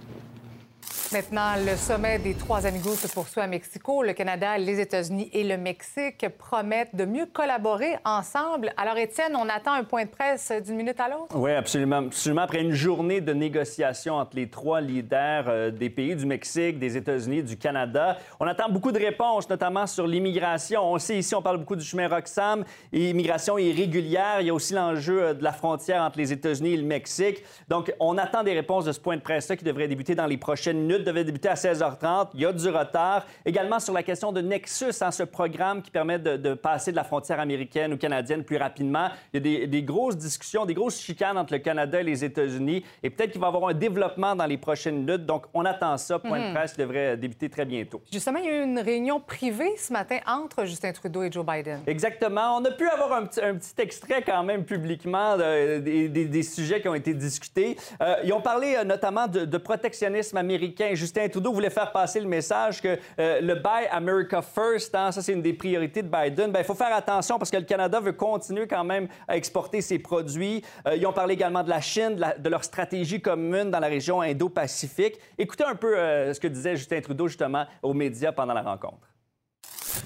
Maintenant, 1.12 1.54
le 1.66 1.76
sommet 1.76 2.20
des 2.20 2.34
trois 2.34 2.66
amigos 2.66 2.94
se 2.94 3.08
poursuit 3.08 3.40
à 3.40 3.48
Mexico. 3.48 4.04
Le 4.04 4.12
Canada, 4.12 4.56
les 4.58 4.78
États-Unis 4.78 5.28
et 5.32 5.42
le 5.42 5.56
Mexique 5.56 6.24
promettent 6.38 6.94
de 6.94 7.04
mieux 7.04 7.26
collaborer 7.26 7.96
ensemble. 8.04 8.72
Alors, 8.76 8.96
Étienne, 8.96 9.34
on 9.34 9.48
attend 9.48 9.72
un 9.72 9.82
point 9.82 10.04
de 10.04 10.10
presse 10.10 10.52
d'une 10.64 10.76
minute 10.76 11.00
à 11.00 11.08
l'autre? 11.08 11.34
Oui, 11.34 11.50
absolument. 11.50 12.06
Absolument. 12.06 12.42
Après 12.42 12.60
une 12.60 12.70
journée 12.70 13.20
de 13.20 13.32
négociations 13.32 14.14
entre 14.14 14.36
les 14.36 14.48
trois 14.48 14.80
leaders 14.80 15.46
euh, 15.48 15.70
des 15.72 15.90
pays 15.90 16.14
du 16.14 16.26
Mexique, 16.26 16.78
des 16.78 16.96
États-Unis, 16.96 17.42
du 17.42 17.56
Canada, 17.56 18.16
on 18.38 18.46
attend 18.46 18.70
beaucoup 18.70 18.92
de 18.92 19.00
réponses, 19.00 19.50
notamment 19.50 19.88
sur 19.88 20.06
l'immigration. 20.06 20.92
On 20.92 20.98
sait 20.98 21.18
ici, 21.18 21.34
on 21.34 21.42
parle 21.42 21.58
beaucoup 21.58 21.74
du 21.74 21.84
chemin 21.84 22.06
Roxham, 22.06 22.64
immigration 22.92 23.58
irrégulière. 23.58 24.42
Il 24.42 24.46
y 24.46 24.50
a 24.50 24.54
aussi 24.54 24.74
l'enjeu 24.74 25.22
euh, 25.22 25.34
de 25.34 25.42
la 25.42 25.52
frontière 25.52 26.02
entre 26.02 26.18
les 26.18 26.32
États-Unis 26.32 26.74
et 26.74 26.76
le 26.76 26.84
Mexique. 26.84 27.42
Donc, 27.68 27.92
on 27.98 28.16
attend 28.16 28.44
des 28.44 28.54
réponses 28.54 28.84
de 28.84 28.92
ce 28.92 29.00
point 29.00 29.16
de 29.16 29.22
presse-là 29.22 29.56
qui 29.56 29.64
devrait 29.64 29.88
débuter 29.88 30.14
dans 30.14 30.26
les 30.26 30.36
prochaines 30.36 30.78
minutes 30.78 30.99
devait 31.04 31.24
débuter 31.24 31.48
à 31.48 31.54
16h30. 31.54 32.28
Il 32.34 32.40
y 32.40 32.46
a 32.46 32.52
du 32.52 32.68
retard. 32.68 33.26
Également 33.44 33.78
sur 33.78 33.92
la 33.92 34.02
question 34.02 34.32
de 34.32 34.40
Nexus, 34.40 34.92
hein, 35.00 35.10
ce 35.10 35.22
programme 35.22 35.82
qui 35.82 35.90
permet 35.90 36.18
de, 36.18 36.54
passer 36.54 36.90
de 36.90 36.96
la 36.96 37.04
frontière 37.04 37.40
américaine 37.40 37.92
ou 37.92 37.96
canadienne 37.96 38.44
plus 38.44 38.56
rapidement. 38.56 39.08
Il 39.32 39.46
y 39.46 39.62
a 39.62 39.66
des, 39.66 39.82
grosses 39.82 40.16
discussions, 40.16 40.66
des 40.66 40.74
grosses 40.74 41.00
chicanes 41.00 41.38
entre 41.38 41.54
le 41.54 41.58
Canada 41.60 42.00
et 42.00 42.04
les 42.04 42.24
États-Unis. 42.24 42.84
Et 43.02 43.10
peut-être 43.10 43.32
qu'il 43.32 43.40
va 43.40 43.48
y 43.48 43.54
avoir 43.54 43.70
un 43.70 43.74
développement 43.74 44.34
dans 44.36 44.46
les 44.46 44.58
prochaines 44.58 44.96
minutes. 44.96 45.26
Donc, 45.26 45.46
on 45.54 45.64
attend 45.64 45.96
ça. 45.96 46.18
Point 46.18 46.40
de 46.40 46.46
mhm. 46.48 46.54
presse 46.54 46.76
devrait 46.76 47.16
débuter 47.16 47.48
très 47.48 47.64
bientôt. 47.64 48.02
Justement, 48.12 48.38
il 48.38 48.44
y 48.46 48.48
a 48.48 48.60
eu 48.60 48.64
une 48.64 48.78
réunion 48.78 49.20
privée 49.20 49.74
ce 49.76 49.92
matin 49.92 50.18
entre 50.26 50.64
Justin 50.64 50.92
Trudeau 50.92 51.22
et 51.22 51.32
Joe 51.32 51.44
Biden. 51.44 51.80
Exactement. 51.86 52.56
On 52.58 52.64
a 52.64 52.70
pu 52.70 52.88
avoir 52.88 53.12
un 53.14 53.26
petit, 53.26 53.40
un 53.40 53.54
petit 53.54 53.80
extrait 53.80 54.22
quand 54.22 54.42
même 54.42 54.64
publiquement 54.64 55.36
des, 55.36 56.42
sujets 56.42 56.80
qui 56.80 56.88
ont 56.88 56.94
été 56.94 57.14
discutés. 57.14 57.76
Euh, 58.00 58.16
ils 58.24 58.32
ont 58.32 58.40
parlé 58.40 58.74
euh, 58.76 58.84
notamment 58.84 59.26
de, 59.26 59.44
de 59.44 59.58
protectionnisme 59.58 60.36
américain 60.36 60.89
Justin 60.94 61.28
Trudeau 61.28 61.52
voulait 61.52 61.70
faire 61.70 61.92
passer 61.92 62.20
le 62.20 62.26
message 62.26 62.80
que 62.80 62.98
euh, 63.18 63.40
le 63.40 63.54
Buy 63.54 63.86
America 63.90 64.42
First, 64.42 64.94
hein, 64.94 65.12
ça 65.12 65.22
c'est 65.22 65.32
une 65.32 65.42
des 65.42 65.52
priorités 65.52 66.02
de 66.02 66.08
Biden. 66.08 66.52
Ben, 66.52 66.60
il 66.60 66.64
faut 66.64 66.74
faire 66.74 66.94
attention 66.94 67.38
parce 67.38 67.50
que 67.50 67.56
le 67.56 67.64
Canada 67.64 68.00
veut 68.00 68.12
continuer 68.12 68.66
quand 68.66 68.84
même 68.84 69.08
à 69.28 69.36
exporter 69.36 69.80
ses 69.80 69.98
produits. 69.98 70.62
Euh, 70.86 70.96
ils 70.96 71.06
ont 71.06 71.12
parlé 71.12 71.34
également 71.34 71.62
de 71.62 71.70
la 71.70 71.80
Chine, 71.80 72.16
de, 72.38 72.48
leur 72.48 72.64
stratégie 72.64 73.20
commune 73.20 73.70
dans 73.70 73.80
la 73.80 73.88
région 73.88 74.20
Indo-Pacifique. 74.20 75.18
Écoutez 75.38 75.64
un 75.64 75.74
peu 75.74 75.98
euh, 75.98 76.32
ce 76.34 76.40
que 76.40 76.48
disait 76.48 76.76
Justin 76.76 77.00
Trudeau 77.00 77.28
justement 77.28 77.66
aux 77.82 77.94
médias 77.94 78.32
pendant 78.32 78.54
la 78.54 78.62
rencontre. 78.62 79.09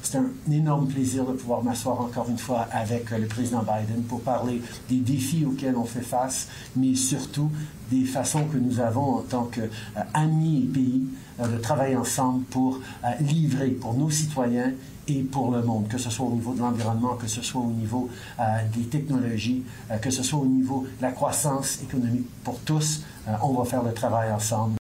C'est 0.02 0.18
un 0.18 0.30
énorme 0.50 0.86
plaisir 0.86 1.24
de 1.24 1.32
pouvoir 1.32 1.62
m'asseoir 1.62 2.00
encore 2.00 2.28
une 2.28 2.38
fois 2.38 2.66
avec 2.70 3.10
le 3.10 3.26
président 3.26 3.62
Biden 3.62 4.02
pour 4.04 4.20
parler 4.20 4.62
des 4.88 4.98
défis 4.98 5.44
auxquels 5.44 5.76
on 5.76 5.84
fait 5.84 6.02
face, 6.02 6.48
mais 6.76 6.94
surtout 6.94 7.50
des 7.90 8.04
façons 8.04 8.44
que 8.46 8.56
nous 8.56 8.80
avons 8.80 9.16
en 9.16 9.22
tant 9.22 9.44
qu'amis 9.44 10.64
et 10.64 10.72
pays 10.72 11.02
euh, 11.40 11.48
de 11.48 11.58
travailler 11.58 11.96
ensemble 11.96 12.44
pour 12.44 12.78
euh, 13.04 13.08
livrer 13.20 13.70
pour 13.70 13.94
nos 13.94 14.10
citoyens 14.10 14.72
et 15.08 15.22
pour 15.22 15.50
le 15.50 15.62
monde, 15.62 15.88
que 15.88 15.98
ce 15.98 16.08
soit 16.08 16.26
au 16.26 16.32
niveau 16.32 16.54
de 16.54 16.60
l'environnement, 16.60 17.16
que 17.16 17.26
ce 17.26 17.42
soit 17.42 17.60
au 17.60 17.70
niveau 17.70 18.08
euh, 18.40 18.42
des 18.74 18.84
technologies, 18.84 19.64
que 20.00 20.10
ce 20.10 20.22
soit 20.22 20.38
au 20.38 20.46
niveau 20.46 20.86
de 20.98 21.02
la 21.02 21.12
croissance 21.12 21.82
économique 21.82 22.26
pour 22.42 22.58
tous. 22.60 23.02
on 23.42 23.52
va 23.52 23.64
faire 23.64 23.82
le 23.82 23.92
travail 23.92 24.32
ensemble. 24.32 24.76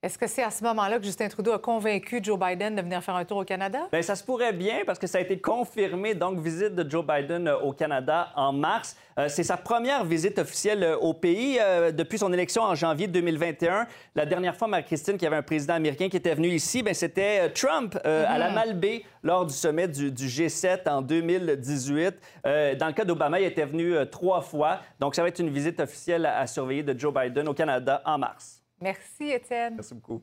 Est-ce 0.00 0.16
que 0.16 0.28
c'est 0.28 0.44
à 0.44 0.50
ce 0.52 0.62
moment-là 0.62 1.00
que 1.00 1.04
Justin 1.04 1.26
Trudeau 1.26 1.50
a 1.50 1.58
convaincu 1.58 2.20
Joe 2.22 2.38
Biden 2.38 2.76
de 2.76 2.82
venir 2.82 3.02
faire 3.02 3.16
un 3.16 3.24
tour 3.24 3.38
au 3.38 3.44
Canada? 3.44 3.88
Bien, 3.90 4.00
ça 4.00 4.14
se 4.14 4.22
pourrait 4.22 4.52
bien 4.52 4.82
parce 4.86 4.96
que 4.96 5.08
ça 5.08 5.18
a 5.18 5.20
été 5.20 5.40
confirmé, 5.40 6.14
donc, 6.14 6.38
visite 6.38 6.76
de 6.76 6.88
Joe 6.88 7.04
Biden 7.04 7.48
euh, 7.48 7.58
au 7.58 7.72
Canada 7.72 8.28
en 8.36 8.52
mars. 8.52 8.96
Euh, 9.18 9.26
c'est 9.28 9.42
sa 9.42 9.56
première 9.56 10.04
visite 10.04 10.38
officielle 10.38 10.84
euh, 10.84 10.96
au 10.98 11.14
pays 11.14 11.58
depuis 11.92 12.16
son 12.16 12.32
élection 12.32 12.62
en 12.62 12.76
janvier 12.76 13.08
2021. 13.08 13.88
La 14.14 14.24
dernière 14.24 14.54
fois, 14.54 14.68
Marie-Christine, 14.68 15.14
qu'il 15.14 15.24
y 15.24 15.26
avait 15.26 15.34
un 15.34 15.42
président 15.42 15.74
américain 15.74 16.08
qui 16.08 16.16
était 16.16 16.36
venu 16.36 16.46
ici, 16.46 16.84
bien, 16.84 16.94
c'était 16.94 17.50
Trump 17.50 17.98
à 18.04 18.38
la 18.38 18.50
mm-hmm. 18.50 18.54
Malbaie 18.54 19.02
lors 19.24 19.46
du 19.46 19.54
sommet 19.54 19.88
du, 19.88 20.12
du 20.12 20.26
G7 20.28 20.88
en 20.88 21.02
2018. 21.02 22.14
dans 22.44 22.86
le 22.86 22.92
cas 22.92 23.04
d'Obama, 23.04 23.40
il 23.40 23.46
était 23.46 23.66
venu 23.66 23.96
trois 24.12 24.42
fois. 24.42 24.78
Donc, 25.00 25.16
ça 25.16 25.22
va 25.22 25.28
être 25.28 25.40
une 25.40 25.50
visite 25.50 25.80
officielle 25.80 26.24
à 26.24 26.46
surveiller 26.46 26.84
de 26.84 26.96
Joe 26.96 27.12
Biden 27.12 27.48
au 27.48 27.54
Canada 27.54 28.00
en 28.04 28.16
mars. 28.16 28.57
Merci, 28.80 29.30
Étienne. 29.30 29.74
Merci 29.74 29.94
beaucoup. 29.94 30.22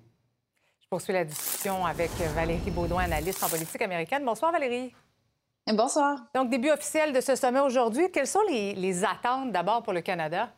Je 0.82 0.88
poursuis 0.88 1.14
la 1.14 1.26
discussion 1.26 1.86
avec 1.86 2.12
Valérie 2.36 2.72
Baudouin, 2.72 3.04
analyste 3.04 3.44
en 3.44 3.50
politique 3.50 3.82
américaine. 3.82 4.24
Bonsoir, 4.24 4.52
Valérie. 4.52 4.94
Bonsoir. 5.74 6.20
Donc, 6.36 6.50
début 6.50 6.70
officiel 6.70 7.12
de 7.12 7.22
ce 7.22 7.36
sommet 7.36 7.60
aujourd'hui. 7.60 8.12
Quelles 8.12 8.28
sont 8.28 8.44
les, 8.48 9.04
attentes 9.04 9.52
d'abord 9.52 9.82
pour 9.82 9.94
le 9.94 10.02
Canada? 10.02 10.54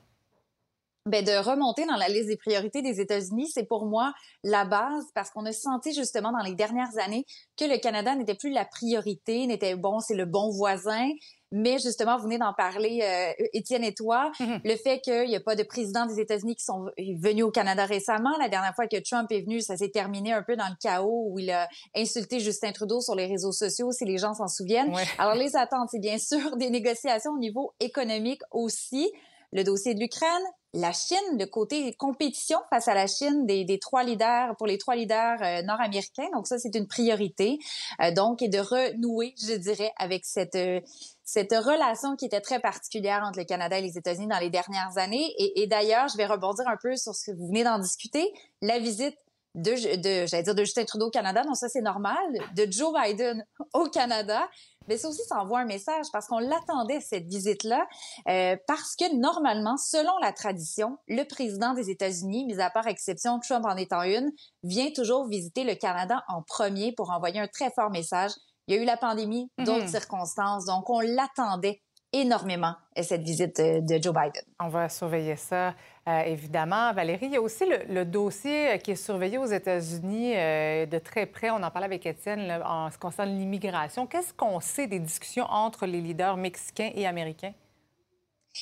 Bien, 1.07 1.21
de 1.23 1.43
remonter 1.43 1.85
dans 1.85 1.95
la 1.95 2.09
liste 2.09 2.27
des 2.27 2.37
priorités 2.37 2.81
des 2.81 2.99
États-Unis, 2.99 3.49
c'est 3.53 3.63
pour 3.63 3.85
moi 3.85 4.13
la 4.43 4.65
base 4.65 5.05
parce 5.15 5.29
qu'on 5.31 5.45
a 5.45 5.53
senti 5.53 5.93
justement 5.93 6.31
dans 6.31 6.43
les 6.43 6.53
dernières 6.53 6.97
années 6.97 7.25
que 7.57 7.65
le 7.65 7.77
Canada 7.77 8.15
n'était 8.15 8.35
plus 8.35 8.51
la 8.51 8.65
priorité, 8.65 9.47
n'était 9.47 9.75
bon, 9.75 9.99
c'est 9.99 10.15
le 10.15 10.25
bon 10.25 10.49
voisin, 10.49 11.09
mais 11.51 11.79
justement, 11.79 12.17
vous 12.17 12.23
venez 12.23 12.37
d'en 12.37 12.53
parler, 12.53 12.99
euh, 13.03 13.45
Étienne 13.53 13.83
et 13.83 13.93
toi, 13.93 14.31
mm-hmm. 14.39 14.61
le 14.65 14.75
fait 14.75 14.99
qu'il 14.99 15.29
n'y 15.29 15.35
a 15.35 15.39
pas 15.39 15.55
de 15.55 15.63
président 15.63 16.05
des 16.05 16.19
États-Unis 16.19 16.55
qui 16.55 16.65
sont 16.65 16.87
venus 17.21 17.45
au 17.45 17.51
Canada 17.51 17.85
récemment. 17.85 18.35
La 18.39 18.49
dernière 18.49 18.75
fois 18.75 18.87
que 18.87 18.97
Trump 18.97 19.31
est 19.31 19.41
venu, 19.41 19.61
ça 19.61 19.77
s'est 19.77 19.89
terminé 19.89 20.33
un 20.33 20.43
peu 20.43 20.57
dans 20.57 20.67
le 20.67 20.75
chaos 20.81 21.29
où 21.31 21.39
il 21.39 21.49
a 21.51 21.69
insulté 21.95 22.39
Justin 22.39 22.73
Trudeau 22.73 22.99
sur 22.99 23.15
les 23.15 23.27
réseaux 23.27 23.53
sociaux, 23.53 23.91
si 23.91 24.03
les 24.03 24.17
gens 24.17 24.33
s'en 24.33 24.47
souviennent. 24.47 24.93
Alors, 25.17 25.35
les 25.35 25.55
attentes, 25.55 25.89
c'est 25.91 25.99
bien 25.99 26.17
sûr 26.17 26.57
des 26.57 26.69
négociations 26.69 27.31
au 27.31 27.39
niveau 27.39 27.73
économique 27.79 28.41
aussi. 28.51 29.09
Le 29.53 29.63
dossier 29.63 29.95
de 29.95 30.01
l'Ukraine, 30.01 30.43
la 30.73 30.91
Chine, 30.91 31.17
le 31.39 31.45
côté 31.45 31.93
compétition 31.93 32.59
face 32.69 32.87
à 32.87 32.93
la 32.93 33.07
Chine 33.07 33.45
des, 33.45 33.79
trois 33.79 34.03
leaders, 34.03 34.55
pour 34.57 34.67
les 34.67 34.77
trois 34.77 34.95
leaders 34.95 35.41
euh, 35.41 35.61
nord-américains. 35.63 36.27
Donc 36.33 36.47
ça, 36.47 36.59
c'est 36.59 36.75
une 36.75 36.87
priorité. 36.87 37.59
Euh, 38.01 38.11
donc, 38.11 38.41
et 38.41 38.49
de 38.49 38.59
renouer, 38.59 39.33
je 39.37 39.53
dirais, 39.53 39.91
avec 39.97 40.25
cette 40.25 40.55
euh, 40.55 40.81
cette 41.23 41.51
relation 41.51 42.15
qui 42.15 42.25
était 42.25 42.39
très 42.39 42.61
particulière 42.61 43.21
entre 43.27 43.39
le 43.39 43.43
Canada 43.43 43.77
et 43.77 43.81
les 43.81 43.97
États-Unis 43.97 44.27
dans 44.27 44.39
les 44.39 44.49
dernières 44.49 44.97
années. 44.97 45.33
Et 45.37 45.67
d'ailleurs, 45.67 46.07
je 46.07 46.15
vais 46.15 46.25
rebondir 46.25 46.65
un 46.69 46.77
peu 46.81 46.95
sur 46.95 47.13
ce 47.13 47.29
que 47.29 47.35
vous 47.35 47.47
venez 47.47 47.65
d'en 47.65 47.79
discuter, 47.79 48.31
la 48.61 48.79
visite 48.79 49.17
de, 49.57 49.97
de 49.97 50.25
j'allais 50.25 50.43
dire 50.43 50.55
de 50.55 50.63
Justin 50.63 50.85
Trudeau 50.85 51.07
au 51.07 51.11
Canada, 51.11 51.43
non 51.45 51.53
ça 51.53 51.67
c'est 51.67 51.81
normal, 51.81 52.15
de 52.55 52.67
Joe 52.71 52.93
Biden 52.93 53.43
au 53.73 53.89
Canada 53.89 54.47
mais 54.87 54.97
ça 54.97 55.09
aussi, 55.09 55.21
ça 55.27 55.39
envoie 55.41 55.59
un 55.59 55.65
message 55.65 56.05
parce 56.11 56.27
qu'on 56.27 56.39
l'attendait, 56.39 57.01
cette 57.01 57.27
visite-là, 57.27 57.85
euh, 58.29 58.55
parce 58.67 58.95
que 58.95 59.15
normalement, 59.15 59.77
selon 59.77 60.17
la 60.21 60.31
tradition, 60.31 60.97
le 61.07 61.23
président 61.23 61.73
des 61.73 61.89
États-Unis, 61.89 62.45
mis 62.45 62.59
à 62.59 62.69
part 62.69 62.87
exception, 62.87 63.39
Trump 63.39 63.65
en 63.65 63.75
étant 63.75 64.03
une, 64.03 64.31
vient 64.63 64.91
toujours 64.91 65.27
visiter 65.27 65.63
le 65.63 65.75
Canada 65.75 66.23
en 66.27 66.41
premier 66.41 66.93
pour 66.93 67.11
envoyer 67.11 67.39
un 67.39 67.47
très 67.47 67.71
fort 67.71 67.91
message. 67.91 68.31
Il 68.67 68.75
y 68.75 68.79
a 68.79 68.81
eu 68.81 68.85
la 68.85 68.97
pandémie, 68.97 69.49
d'autres 69.59 69.83
mhm. 69.83 69.87
circonstances, 69.87 70.65
donc 70.65 70.89
on 70.89 70.99
l'attendait 70.99 71.81
énormément 72.21 72.75
cette 73.03 73.21
visite 73.21 73.59
de 73.59 74.01
Joe 74.01 74.13
Biden. 74.13 74.43
On 74.59 74.69
va 74.69 74.89
surveiller 74.89 75.35
ça, 75.35 75.73
euh, 76.07 76.21
évidemment. 76.21 76.93
Valérie, 76.93 77.27
il 77.27 77.33
y 77.33 77.37
a 77.37 77.41
aussi 77.41 77.65
le, 77.89 78.05
dossier 78.05 78.79
qui 78.83 78.91
est 78.91 78.95
surveillé 78.95 79.37
aux 79.37 79.45
États-Unis 79.45 80.33
euh, 80.35 80.85
de 80.85 80.97
très 80.97 81.25
près. 81.25 81.49
On 81.49 81.61
en 81.61 81.71
parlait 81.71 81.85
avec 81.85 82.05
Étienne 82.05 82.61
en 82.65 82.89
ce 82.89 82.95
qui 82.95 82.99
concerne 82.99 83.29
l'immigration. 83.29 84.07
Qu'est-ce 84.07 84.33
qu'on 84.33 84.59
sait 84.59 84.87
des 84.87 84.99
discussions 84.99 85.45
entre 85.45 85.85
les 85.85 86.01
leaders 86.01 86.37
mexicains 86.37 86.91
et 86.95 87.05
américains? 87.05 87.53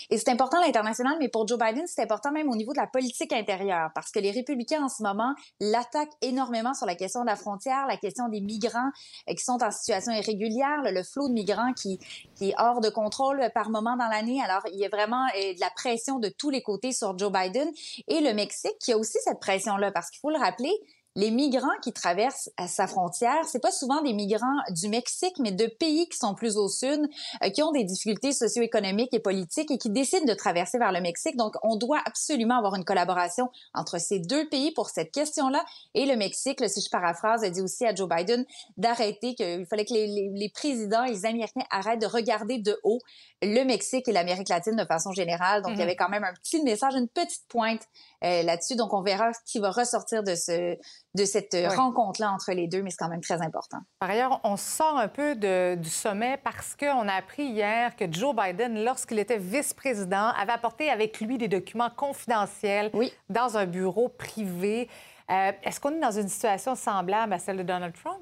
Et 0.09 0.17
c'est 0.17 0.29
important 0.29 0.59
à 0.61 0.65
l'international, 0.65 1.17
mais 1.19 1.29
pour 1.29 1.47
Joe 1.47 1.59
Biden, 1.59 1.85
c'est 1.87 2.01
important 2.01 2.31
même 2.31 2.49
au 2.49 2.55
niveau 2.55 2.73
de 2.73 2.77
la 2.77 2.87
politique 2.87 3.33
intérieure, 3.33 3.89
parce 3.93 4.11
que 4.11 4.19
les 4.19 4.31
républicains 4.31 4.83
en 4.83 4.89
ce 4.89 5.03
moment 5.03 5.33
l'attaquent 5.59 6.13
énormément 6.21 6.73
sur 6.73 6.85
la 6.85 6.95
question 6.95 7.21
de 7.21 7.27
la 7.27 7.35
frontière, 7.35 7.85
la 7.87 7.97
question 7.97 8.27
des 8.29 8.41
migrants 8.41 8.91
euh, 9.29 9.33
qui 9.33 9.43
sont 9.43 9.63
en 9.63 9.71
situation 9.71 10.11
irrégulière, 10.11 10.81
le, 10.83 11.03
flot 11.03 11.27
de 11.27 11.33
migrants 11.33 11.73
qui, 11.73 11.99
qui 12.35 12.49
est 12.49 12.55
hors 12.57 12.81
de 12.81 12.89
contrôle 12.89 13.49
par 13.53 13.69
moment 13.69 13.95
dans 13.97 14.07
l'année. 14.07 14.41
Alors, 14.43 14.61
il 14.71 14.79
y 14.79 14.85
a 14.85 14.89
vraiment 14.89 15.25
euh, 15.35 15.53
de 15.53 15.59
la 15.59 15.69
pression 15.69 16.19
de 16.19 16.29
tous 16.29 16.49
les 16.49 16.61
côtés 16.61 16.91
sur 16.91 17.17
Joe 17.17 17.31
Biden 17.31 17.69
et 18.07 18.21
le 18.21 18.33
Mexique 18.33 18.77
qui 18.79 18.91
a 18.91 18.97
aussi 18.97 19.17
cette 19.23 19.39
pression-là, 19.39 19.91
parce 19.91 20.09
qu'il 20.09 20.19
faut 20.19 20.31
le 20.31 20.39
rappeler, 20.39 20.73
les 21.15 21.31
migrants 21.31 21.67
qui 21.81 21.93
traversent 21.93 22.49
à 22.57 22.67
sa 22.67 22.87
frontière, 22.87 23.45
c'est 23.45 23.61
pas 23.61 23.71
souvent 23.71 24.01
des 24.01 24.11
migrants 24.11 24.57
du 24.69 24.89
Mexique, 24.89 25.35
mais 25.39 25.51
de 25.51 25.67
pays 25.67 26.09
qui 26.09 26.17
sont 26.17 26.35
plus 26.35 26.57
au 26.57 26.67
sud, 26.67 27.07
euh, 27.43 27.49
qui 27.49 27.63
ont 27.63 27.71
des 27.71 27.85
difficultés 27.85 28.33
socio-économiques 28.33 29.13
et 29.13 29.19
politiques 29.19 29.71
et 29.71 29.77
qui 29.77 29.89
décident 29.89 30.25
de 30.25 30.33
traverser 30.33 30.77
vers 30.77 30.91
le 30.91 30.99
Mexique. 30.99 31.37
Donc, 31.37 31.55
on 31.63 31.77
doit 31.77 32.01
absolument 32.05 32.57
avoir 32.57 32.75
une 32.75 32.83
collaboration 32.83 33.49
entre 33.73 33.97
ces 33.97 34.19
deux 34.19 34.49
pays 34.49 34.71
pour 34.71 34.89
cette 34.89 35.11
question-là. 35.11 35.63
Et 35.93 36.05
le 36.05 36.17
Mexique, 36.17 36.59
si 36.69 36.81
je 36.81 36.89
paraphrase, 36.89 37.43
a 37.43 37.49
dit 37.49 37.61
aussi 37.61 37.85
à 37.85 37.95
Joe 37.95 38.09
Biden 38.09 38.45
d'arrêter, 38.75 39.35
qu'il 39.35 39.65
fallait 39.65 39.85
que 39.85 39.93
les, 39.93 40.31
les 40.33 40.49
présidents 40.49 41.05
et 41.05 41.11
les 41.11 41.25
Américains 41.25 41.63
arrêtent 41.71 42.01
de 42.01 42.07
regarder 42.07 42.57
de 42.57 42.77
haut 42.83 42.99
le 43.41 43.63
Mexique 43.63 44.07
et 44.07 44.11
l'Amérique 44.11 44.49
latine 44.49 44.75
de 44.75 44.85
façon 44.85 45.13
générale. 45.13 45.61
Donc, 45.61 45.71
il 45.71 45.75
y 45.75 45.77
mhm. 45.77 45.83
avait 45.83 45.95
quand 45.95 46.09
même 46.09 46.25
un 46.25 46.33
petit 46.33 46.61
message, 46.61 46.95
une 46.95 47.07
petite 47.07 47.43
pointe 47.47 47.87
euh, 48.25 48.43
là-dessus. 48.43 48.75
Donc, 48.75 48.93
on 48.93 49.01
verra 49.01 49.31
ce 49.33 49.39
qui 49.45 49.59
va 49.59 49.71
ressortir 49.71 50.23
de, 50.23 50.35
ce, 50.35 50.75
de 51.13 51.25
cette 51.25 51.55
rencontre-là 51.75 52.31
entre 52.31 52.51
les 52.51 52.67
deux, 52.67 52.81
mais 52.81 52.89
c'est 52.89 52.97
quand 52.97 53.09
même 53.09 53.21
très 53.21 53.41
important. 53.41 53.77
Par 53.99 54.09
ailleurs, 54.09 54.39
on 54.43 54.57
sort 54.57 54.97
un 54.97 55.07
peu 55.07 55.35
du 55.35 55.89
sommet 55.89 56.37
parce 56.43 56.75
qu'on 56.75 57.07
a 57.07 57.13
appris 57.13 57.43
hier 57.43 57.95
que 57.95 58.05
Joe 58.11 58.35
Biden, 58.35 58.83
lorsqu'il 58.83 59.19
était 59.19 59.37
vice-président, 59.37 60.29
avait 60.39 60.53
apporté 60.53 60.89
avec 60.89 61.19
lui 61.19 61.37
des 61.37 61.47
documents 61.47 61.89
confidentiels 61.89 62.91
dans 63.29 63.57
un 63.57 63.65
bureau 63.65 64.09
privé. 64.09 64.89
Euh, 65.31 65.51
est-ce 65.63 65.79
qu'on 65.79 65.91
est 65.91 65.99
dans 65.99 66.11
une 66.11 66.27
situation 66.27 66.75
semblable 66.75 67.33
à 67.33 67.39
celle 67.39 67.57
de 67.57 67.63
Donald 67.63 67.93
Trump? 67.93 68.21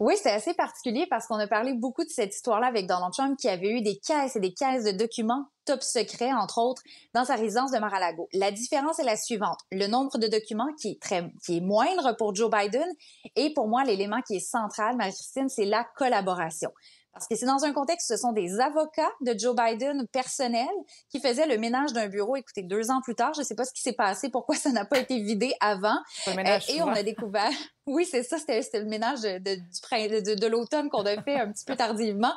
Oui, 0.00 0.14
c'est 0.20 0.32
assez 0.32 0.54
particulier 0.54 1.06
parce 1.08 1.26
qu'on 1.26 1.38
a 1.38 1.46
parlé 1.46 1.74
beaucoup 1.74 2.04
de 2.04 2.10
cette 2.10 2.34
histoire-là 2.34 2.66
avec 2.66 2.86
Donald 2.86 3.12
Trump 3.12 3.38
qui 3.38 3.48
avait 3.48 3.70
eu 3.70 3.82
des 3.82 3.98
caisses 3.98 4.36
et 4.36 4.40
des 4.40 4.52
caisses 4.52 4.84
de 4.84 4.92
documents 4.92 5.46
top 5.64 5.82
secrets, 5.82 6.32
entre 6.32 6.58
autres, 6.58 6.82
dans 7.12 7.24
sa 7.24 7.34
résidence 7.34 7.72
de 7.72 7.78
Mar-a-Lago. 7.78 8.28
La 8.32 8.50
différence 8.52 8.98
est 8.98 9.04
la 9.04 9.16
suivante. 9.16 9.58
Le 9.72 9.86
nombre 9.86 10.16
de 10.18 10.28
documents 10.28 10.72
qui 10.80 10.92
est, 10.92 11.02
très, 11.02 11.30
qui 11.44 11.58
est 11.58 11.60
moindre 11.60 12.16
pour 12.16 12.34
Joe 12.34 12.50
Biden 12.50 12.86
et 13.34 13.52
pour 13.52 13.68
moi, 13.68 13.84
l'élément 13.84 14.22
qui 14.22 14.36
est 14.36 14.40
central, 14.40 14.96
Marie-Christine, 14.96 15.48
c'est 15.48 15.64
la 15.64 15.84
collaboration. 15.96 16.70
Parce 17.16 17.28
que 17.28 17.34
c'est 17.34 17.46
dans 17.46 17.64
un 17.64 17.72
contexte, 17.72 18.08
ce 18.08 18.18
sont 18.18 18.32
des 18.32 18.60
avocats 18.60 19.10
de 19.22 19.34
Joe 19.38 19.56
Biden 19.56 20.06
personnels 20.12 20.66
qui 21.08 21.18
faisaient 21.18 21.46
le 21.46 21.56
ménage 21.56 21.94
d'un 21.94 22.08
bureau. 22.08 22.36
Écoutez, 22.36 22.62
deux 22.62 22.90
ans 22.90 23.00
plus 23.02 23.14
tard, 23.14 23.32
je 23.32 23.40
ne 23.40 23.44
sais 23.46 23.54
pas 23.54 23.64
ce 23.64 23.72
qui 23.72 23.80
s'est 23.80 23.94
passé, 23.94 24.28
pourquoi 24.28 24.54
ça 24.54 24.70
n'a 24.70 24.84
pas 24.84 24.98
été 24.98 25.18
vidé 25.22 25.54
avant. 25.60 25.96
Euh, 26.28 26.58
et 26.68 26.82
on 26.82 26.88
a 26.88 27.02
découvert 27.02 27.50
oui, 27.86 28.04
c'est 28.04 28.22
ça, 28.24 28.36
c'était 28.38 28.80
le 28.80 28.86
ménage 28.86 29.20
de, 29.20 29.38
de, 29.38 30.34
de 30.34 30.46
l'automne 30.46 30.88
qu'on 30.88 31.06
a 31.06 31.22
fait 31.22 31.38
un 31.38 31.52
petit 31.52 31.64
peu 31.64 31.76
tardivement. 31.76 32.32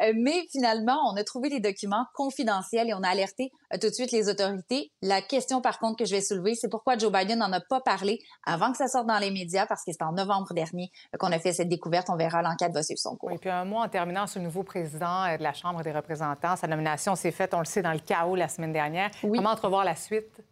Euh, 0.00 0.12
mais 0.16 0.46
finalement, 0.50 0.98
on 1.12 1.16
a 1.16 1.24
trouvé 1.24 1.50
les 1.50 1.60
documents 1.60 2.06
confidentiels 2.14 2.88
et 2.88 2.94
on 2.94 3.02
a 3.02 3.08
alerté 3.08 3.52
euh, 3.72 3.78
tout 3.78 3.88
de 3.88 3.92
suite 3.92 4.12
les 4.12 4.28
autorités. 4.30 4.92
La 5.02 5.20
question, 5.20 5.60
par 5.60 5.78
contre, 5.78 5.98
que 5.98 6.04
je 6.06 6.14
vais 6.14 6.22
soulever, 6.22 6.54
c'est 6.54 6.70
pourquoi 6.70 6.96
Joe 6.96 7.12
Biden 7.12 7.38
n'en 7.38 7.52
a 7.52 7.60
pas 7.60 7.80
parlé 7.80 8.18
avant 8.46 8.70
que 8.72 8.78
ça 8.78 8.88
sorte 8.88 9.06
dans 9.06 9.18
les 9.18 9.30
médias, 9.30 9.66
parce 9.66 9.84
que 9.84 9.92
c'est 9.92 10.02
en 10.02 10.12
novembre 10.12 10.54
dernier 10.54 10.90
euh, 11.14 11.18
qu'on 11.18 11.32
a 11.32 11.38
fait 11.38 11.52
cette 11.52 11.68
découverte. 11.68 12.08
On 12.08 12.16
verra, 12.16 12.40
l'enquête 12.40 12.72
va 12.72 12.82
suivre 12.82 13.00
son 13.00 13.16
cours. 13.16 13.32
Et 13.32 13.38
puis 13.38 13.50
un 13.50 13.66
mois 13.66 13.84
en 13.84 13.88
terminant 13.88 14.26
sur 14.26 14.40
le 14.40 14.46
nouveau 14.46 14.62
président 14.62 15.36
de 15.36 15.42
la 15.42 15.52
Chambre 15.52 15.82
des 15.82 15.92
représentants. 15.92 16.56
Sa 16.56 16.66
nomination 16.66 17.14
s'est 17.14 17.30
faite, 17.30 17.52
on 17.52 17.58
le 17.58 17.66
sait, 17.66 17.82
dans 17.82 17.92
le 17.92 17.98
chaos 17.98 18.36
la 18.36 18.48
semaine 18.48 18.72
dernière. 18.72 19.10
Comment 19.20 19.50
entrevoir 19.50 19.84
la 19.84 19.96
suite? 19.96 20.42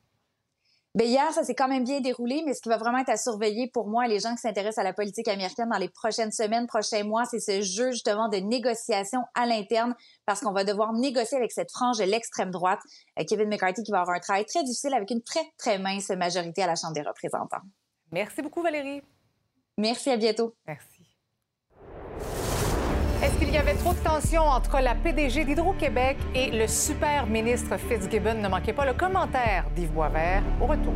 Bien, 0.95 1.07
hier, 1.07 1.33
ça 1.33 1.43
s'est 1.43 1.55
quand 1.55 1.69
même 1.69 1.85
bien 1.85 2.01
déroulé, 2.01 2.43
mais 2.45 2.53
ce 2.53 2.61
qui 2.61 2.69
va 2.69 2.77
vraiment 2.77 2.99
être 2.99 3.09
à 3.09 3.17
surveiller 3.17 3.71
pour 3.73 3.89
moi, 3.89 4.07
les 4.07 4.21
gens 4.21 4.35
qui 4.35 4.43
s'intéressent 4.43 4.79
à 4.79 4.83
la 4.83 4.93
politique 4.93 5.27
américaine 5.27 5.71
dans 5.71 5.79
les 5.79 5.89
prochaines 5.89 6.33
semaines, 6.33 6.67
prochains 6.67 7.03
mois, 7.03 7.25
c'est 7.25 7.41
ce 7.41 7.63
jeu 7.63 7.93
justement 7.93 8.29
de 8.29 8.37
négociation 8.37 9.21
à 9.35 9.47
l'interne, 9.47 9.95
parce 10.27 10.41
qu'on 10.41 10.53
va 10.53 10.65
devoir 10.65 10.93
négocier 10.93 11.39
avec 11.39 11.51
cette 11.51 11.71
frange 11.71 11.97
de 11.97 12.05
l'extrême 12.05 12.51
droite. 12.51 12.81
Euh, 13.19 13.25
Kevin 13.27 13.49
McCarthy 13.49 13.83
qui 13.83 13.91
va 13.91 14.01
avoir 14.01 14.17
un 14.17 14.21
travail 14.21 14.45
très 14.45 14.65
difficile 14.65 14.93
avec 14.93 15.11
une 15.11 15.23
très, 15.23 15.51
très 15.57 15.79
mince 15.79 16.11
majorité 16.11 16.63
à 16.63 16.67
la 16.67 16.75
Chambre 16.75 16.93
des 16.93 17.03
représentants. 17.03 17.63
Merci 18.11 18.43
beaucoup, 18.43 18.63
Valérie. 18.63 19.01
Merci, 19.79 20.11
à 20.11 20.19
bientôt. 20.19 20.55
Merci. 20.67 20.92
Est-ce 23.23 23.39
qu'il 23.39 23.53
y 23.53 23.57
avait 23.57 23.75
trop 23.75 23.93
de 23.93 23.99
tension 24.01 24.43
entre 24.43 24.81
la 24.81 24.97
PDG 24.97 25.45
d'Hydro-Québec 25.45 26.17
et 26.35 26.51
le 26.51 26.67
super 26.67 27.25
ministre 27.29 27.77
Fitzgibbon? 27.77 28.35
Ne 28.35 28.49
manquez 28.49 28.73
pas 28.73 28.85
le 28.85 28.95
commentaire 28.95 29.71
d'Yves 29.77 29.93
Boisvert 29.93 30.43
au 30.61 30.67
retour. 30.67 30.93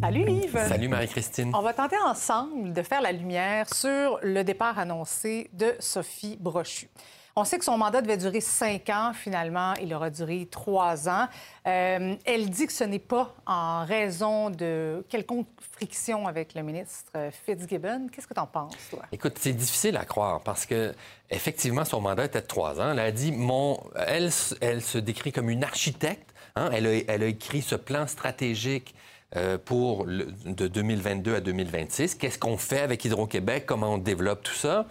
Salut 0.00 0.28
Yves. 0.28 0.58
Salut 0.68 0.88
Marie-Christine. 0.88 1.52
On 1.54 1.62
va 1.62 1.72
tenter 1.74 1.96
ensemble 2.04 2.72
de 2.72 2.82
faire 2.82 3.02
la 3.02 3.12
lumière 3.12 3.72
sur 3.72 4.18
le 4.22 4.42
départ 4.42 4.80
annoncé 4.80 5.48
de 5.52 5.76
Sophie 5.78 6.36
Brochu. 6.40 6.88
On 7.36 7.42
sait 7.42 7.58
que 7.58 7.64
son 7.64 7.76
mandat 7.76 8.00
devait 8.00 8.16
durer 8.16 8.40
cinq 8.40 8.90
ans. 8.90 9.12
Finalement, 9.12 9.74
il 9.82 9.92
aura 9.92 10.08
duré 10.08 10.46
trois 10.48 11.08
ans. 11.08 11.26
Euh, 11.66 12.14
elle 12.24 12.48
dit 12.48 12.68
que 12.68 12.72
ce 12.72 12.84
n'est 12.84 13.00
pas 13.00 13.34
en 13.44 13.84
raison 13.84 14.50
de 14.50 15.04
quelconque 15.08 15.48
friction 15.72 16.28
avec 16.28 16.54
le 16.54 16.62
ministre 16.62 17.10
Fitzgibbon. 17.44 18.06
Qu'est-ce 18.12 18.28
que 18.28 18.34
tu 18.34 18.40
en 18.40 18.46
penses, 18.46 18.76
toi? 18.88 19.02
Écoute, 19.10 19.34
c'est 19.40 19.52
difficile 19.52 19.96
à 19.96 20.04
croire 20.04 20.42
parce 20.42 20.64
que 20.64 20.94
effectivement, 21.28 21.84
son 21.84 22.00
mandat 22.00 22.26
était 22.26 22.40
de 22.40 22.46
trois 22.46 22.80
ans. 22.80 22.92
Elle 22.92 23.00
a 23.00 23.10
dit, 23.10 23.32
mon... 23.32 23.82
elle, 23.96 24.30
se 24.30 24.98
décrit 24.98 25.32
comme 25.32 25.50
une 25.50 25.64
architecte. 25.64 26.32
Hein. 26.54 26.70
Elle, 26.72 26.86
a, 26.86 27.26
écrit 27.26 27.62
ce 27.62 27.74
plan 27.74 28.06
stratégique 28.06 28.94
euh, 29.34 29.58
pour 29.58 30.06
de 30.06 30.68
2022 30.68 31.34
à 31.34 31.40
2026. 31.40 32.14
Qu'est-ce 32.14 32.38
qu'on 32.38 32.58
fait 32.58 32.80
avec 32.80 33.04
Hydro-Québec? 33.04 33.64
Comment 33.66 33.94
on 33.94 33.98
développe 33.98 34.44
tout 34.44 34.54
ça? 34.54 34.86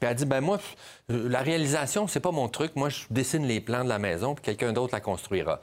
Puis 0.00 0.06
elle 0.06 0.12
a 0.12 0.14
dit, 0.14 0.24
ben 0.24 0.40
moi, 0.40 0.58
euh, 1.10 1.28
la 1.28 1.42
réalisation, 1.42 2.08
c'est 2.08 2.20
pas 2.20 2.32
mon 2.32 2.48
truc. 2.48 2.74
Moi, 2.74 2.88
je 2.88 3.04
dessine 3.10 3.46
les 3.46 3.60
plans 3.60 3.84
de 3.84 3.88
la 3.88 3.98
maison, 3.98 4.34
puis 4.34 4.42
quelqu'un 4.42 4.72
d'autre 4.72 4.94
la 4.94 5.00
construira. 5.00 5.60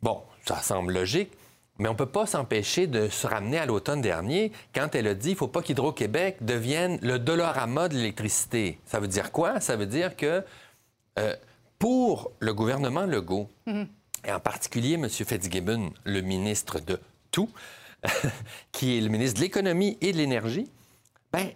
Bon, 0.00 0.22
ça 0.46 0.62
semble 0.62 0.92
logique. 0.92 1.32
Mais 1.78 1.88
on 1.88 1.92
ne 1.92 1.96
peut 1.96 2.06
pas 2.06 2.26
s'empêcher 2.26 2.86
de 2.86 3.08
se 3.08 3.26
ramener 3.26 3.58
à 3.58 3.66
l'automne 3.66 4.00
dernier 4.00 4.52
quand 4.74 4.94
elle 4.94 5.08
a 5.08 5.14
dit 5.14 5.28
qu'il 5.28 5.32
ne 5.32 5.38
faut 5.38 5.48
pas 5.48 5.62
qu'Hydro-Québec 5.62 6.36
devienne 6.40 6.98
le 7.02 7.18
dollarama 7.18 7.88
de 7.88 7.94
l'électricité. 7.94 8.78
Ça 8.84 9.00
veut 9.00 9.08
dire 9.08 9.32
quoi? 9.32 9.58
Ça 9.58 9.74
veut 9.74 9.86
dire 9.86 10.14
que 10.14 10.44
euh, 11.18 11.34
pour 11.78 12.30
le 12.38 12.54
gouvernement 12.54 13.06
Legault, 13.06 13.48
mm-hmm. 13.66 13.86
et 14.26 14.32
en 14.32 14.38
particulier 14.38 14.94
M. 14.94 15.08
Fitzgibbon, 15.08 15.92
le 16.04 16.20
ministre 16.20 16.78
de 16.78 17.00
tout, 17.32 17.50
qui 18.72 18.98
est 18.98 19.00
le 19.00 19.08
ministre 19.08 19.38
de 19.40 19.44
l'économie 19.44 19.98
et 20.00 20.12
de 20.12 20.18
l'énergie, 20.18 20.70
ben 21.32 21.48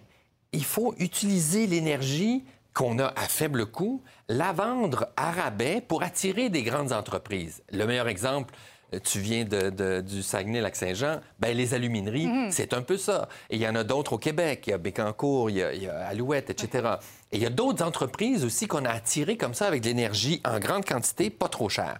il 0.53 0.63
faut 0.63 0.95
utiliser 0.99 1.67
l'énergie 1.67 2.43
qu'on 2.73 2.99
a 2.99 3.07
à 3.07 3.27
faible 3.27 3.65
coût, 3.65 4.03
la 4.29 4.53
vendre 4.53 5.07
à 5.17 5.31
rabais 5.31 5.81
pour 5.81 6.03
attirer 6.03 6.49
des 6.49 6.61
grandes 6.61 6.93
entreprises. 6.93 7.63
Le 7.71 7.85
meilleur 7.85 8.07
exemple, 8.07 8.53
euh, 8.93 8.99
tu 9.03 9.19
viens 9.19 9.45
de, 9.45 10.01
du 10.01 10.21
Saguenay-Lac-Saint-Jean, 10.21 11.21
ben 11.39 11.57
les 11.57 11.73
alumineries, 11.73 12.27
mhm. 12.27 12.51
c'est 12.51 12.73
un 12.73 12.81
peu 12.81 12.97
ça. 12.97 13.27
Et 13.49 13.55
il 13.55 13.61
y 13.61 13.67
en 13.67 13.75
a 13.75 13.83
d'autres 13.83 14.13
au 14.13 14.17
Québec. 14.17 14.65
Il 14.67 14.69
y 14.69 14.73
a 14.73 14.77
Bécancour, 14.77 15.49
il 15.49 15.57
y 15.57 15.87
a, 15.87 16.07
Alouette, 16.07 16.49
etc. 16.49 16.87
Et 17.31 17.37
il 17.37 17.43
y 17.43 17.45
a 17.45 17.49
d'autres 17.49 17.83
entreprises 17.83 18.45
aussi 18.45 18.67
qu'on 18.67 18.85
a 18.85 18.89
attirées 18.89 19.37
comme 19.37 19.53
ça 19.53 19.65
avec 19.65 19.81
de 19.81 19.87
l'énergie 19.87 20.41
en 20.45 20.59
grande 20.59 20.85
quantité, 20.85 21.29
pas 21.29 21.49
trop 21.49 21.69
chère. 21.69 21.99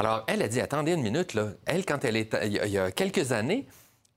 Alors, 0.00 0.24
elle 0.28 0.42
a 0.42 0.48
dit, 0.48 0.60
attendez 0.60 0.92
une 0.92 1.02
minute, 1.02 1.34
là. 1.34 1.48
Elle, 1.66 1.84
quand 1.84 2.04
elle 2.04 2.16
est... 2.16 2.36
Il 2.44 2.70
y 2.70 2.78
a 2.78 2.90
quelques 2.90 3.32
années, 3.32 3.66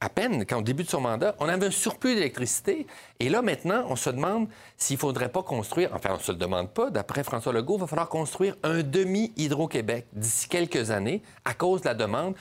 à 0.01 0.09
peine, 0.09 0.45
quand 0.45 0.57
on 0.57 0.61
débute 0.61 0.89
son 0.89 0.99
mandat, 0.99 1.35
on 1.39 1.47
avait 1.47 1.67
un 1.67 1.71
surplus 1.71 2.15
d'électricité. 2.15 2.87
Et 3.19 3.29
là, 3.29 3.43
maintenant, 3.43 3.85
on 3.87 3.95
se 3.95 4.09
demande 4.09 4.49
s'il 4.75 4.95
ne 4.95 4.99
faudrait 4.99 5.29
pas 5.29 5.43
construire, 5.43 5.91
enfin, 5.93 6.09
on 6.13 6.17
ne 6.17 6.23
se 6.23 6.31
le 6.31 6.39
demande 6.39 6.71
pas, 6.71 6.89
d'après 6.89 7.23
François 7.23 7.53
Legault, 7.53 7.75
il 7.77 7.81
va 7.81 7.87
falloir 7.87 8.09
construire 8.09 8.55
un 8.63 8.81
demi-Hydro-Québec 8.81 10.07
d'ici 10.11 10.49
quelques 10.49 10.89
années 10.89 11.21
à 11.45 11.53
cause 11.53 11.81
de 11.81 11.87
la 11.87 11.93
demande 11.93 12.33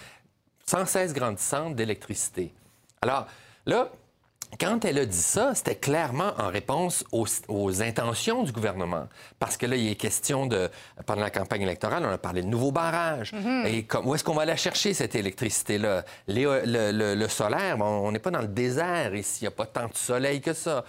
sans 0.64 0.86
cesse 0.86 1.12
grandissante 1.12 1.76
d'électricité. 1.76 2.54
Alors, 3.02 3.26
là, 3.66 3.90
quand 4.58 4.84
elle 4.84 4.98
a 4.98 5.06
dit 5.06 5.16
ça, 5.16 5.54
c'était 5.54 5.76
clairement 5.76 6.32
en 6.38 6.48
réponse 6.48 7.04
aux, 7.12 7.82
intentions 7.82 8.42
du 8.42 8.52
gouvernement. 8.52 9.06
Parce 9.38 9.56
que 9.56 9.66
là, 9.66 9.76
il 9.76 9.88
est 9.88 9.94
question 9.96 10.46
de. 10.46 10.68
Pendant 11.06 11.22
la 11.22 11.30
campagne 11.30 11.62
électorale, 11.62 12.04
on 12.04 12.12
a 12.12 12.18
parlé 12.18 12.42
de 12.42 12.48
nouveaux 12.48 12.72
barrages. 12.72 13.32
Mm-hmm. 13.32 13.66
Et 13.66 13.86
où 14.04 14.14
est-ce 14.14 14.24
qu'on 14.24 14.34
va 14.34 14.44
la 14.44 14.56
chercher, 14.56 14.92
cette 14.92 15.14
électricité-là? 15.14 16.04
Le, 16.26 17.28
solaire, 17.28 17.78
on 17.80 18.10
n'est 18.10 18.18
pas 18.18 18.30
dans 18.30 18.42
le 18.42 18.48
désert 18.48 19.14
ici. 19.14 19.40
Il 19.42 19.44
n'y 19.44 19.48
a 19.48 19.52
pas 19.52 19.66
tant 19.66 19.86
de 19.86 19.96
soleil 19.96 20.40
que 20.40 20.52
ça. 20.52 20.84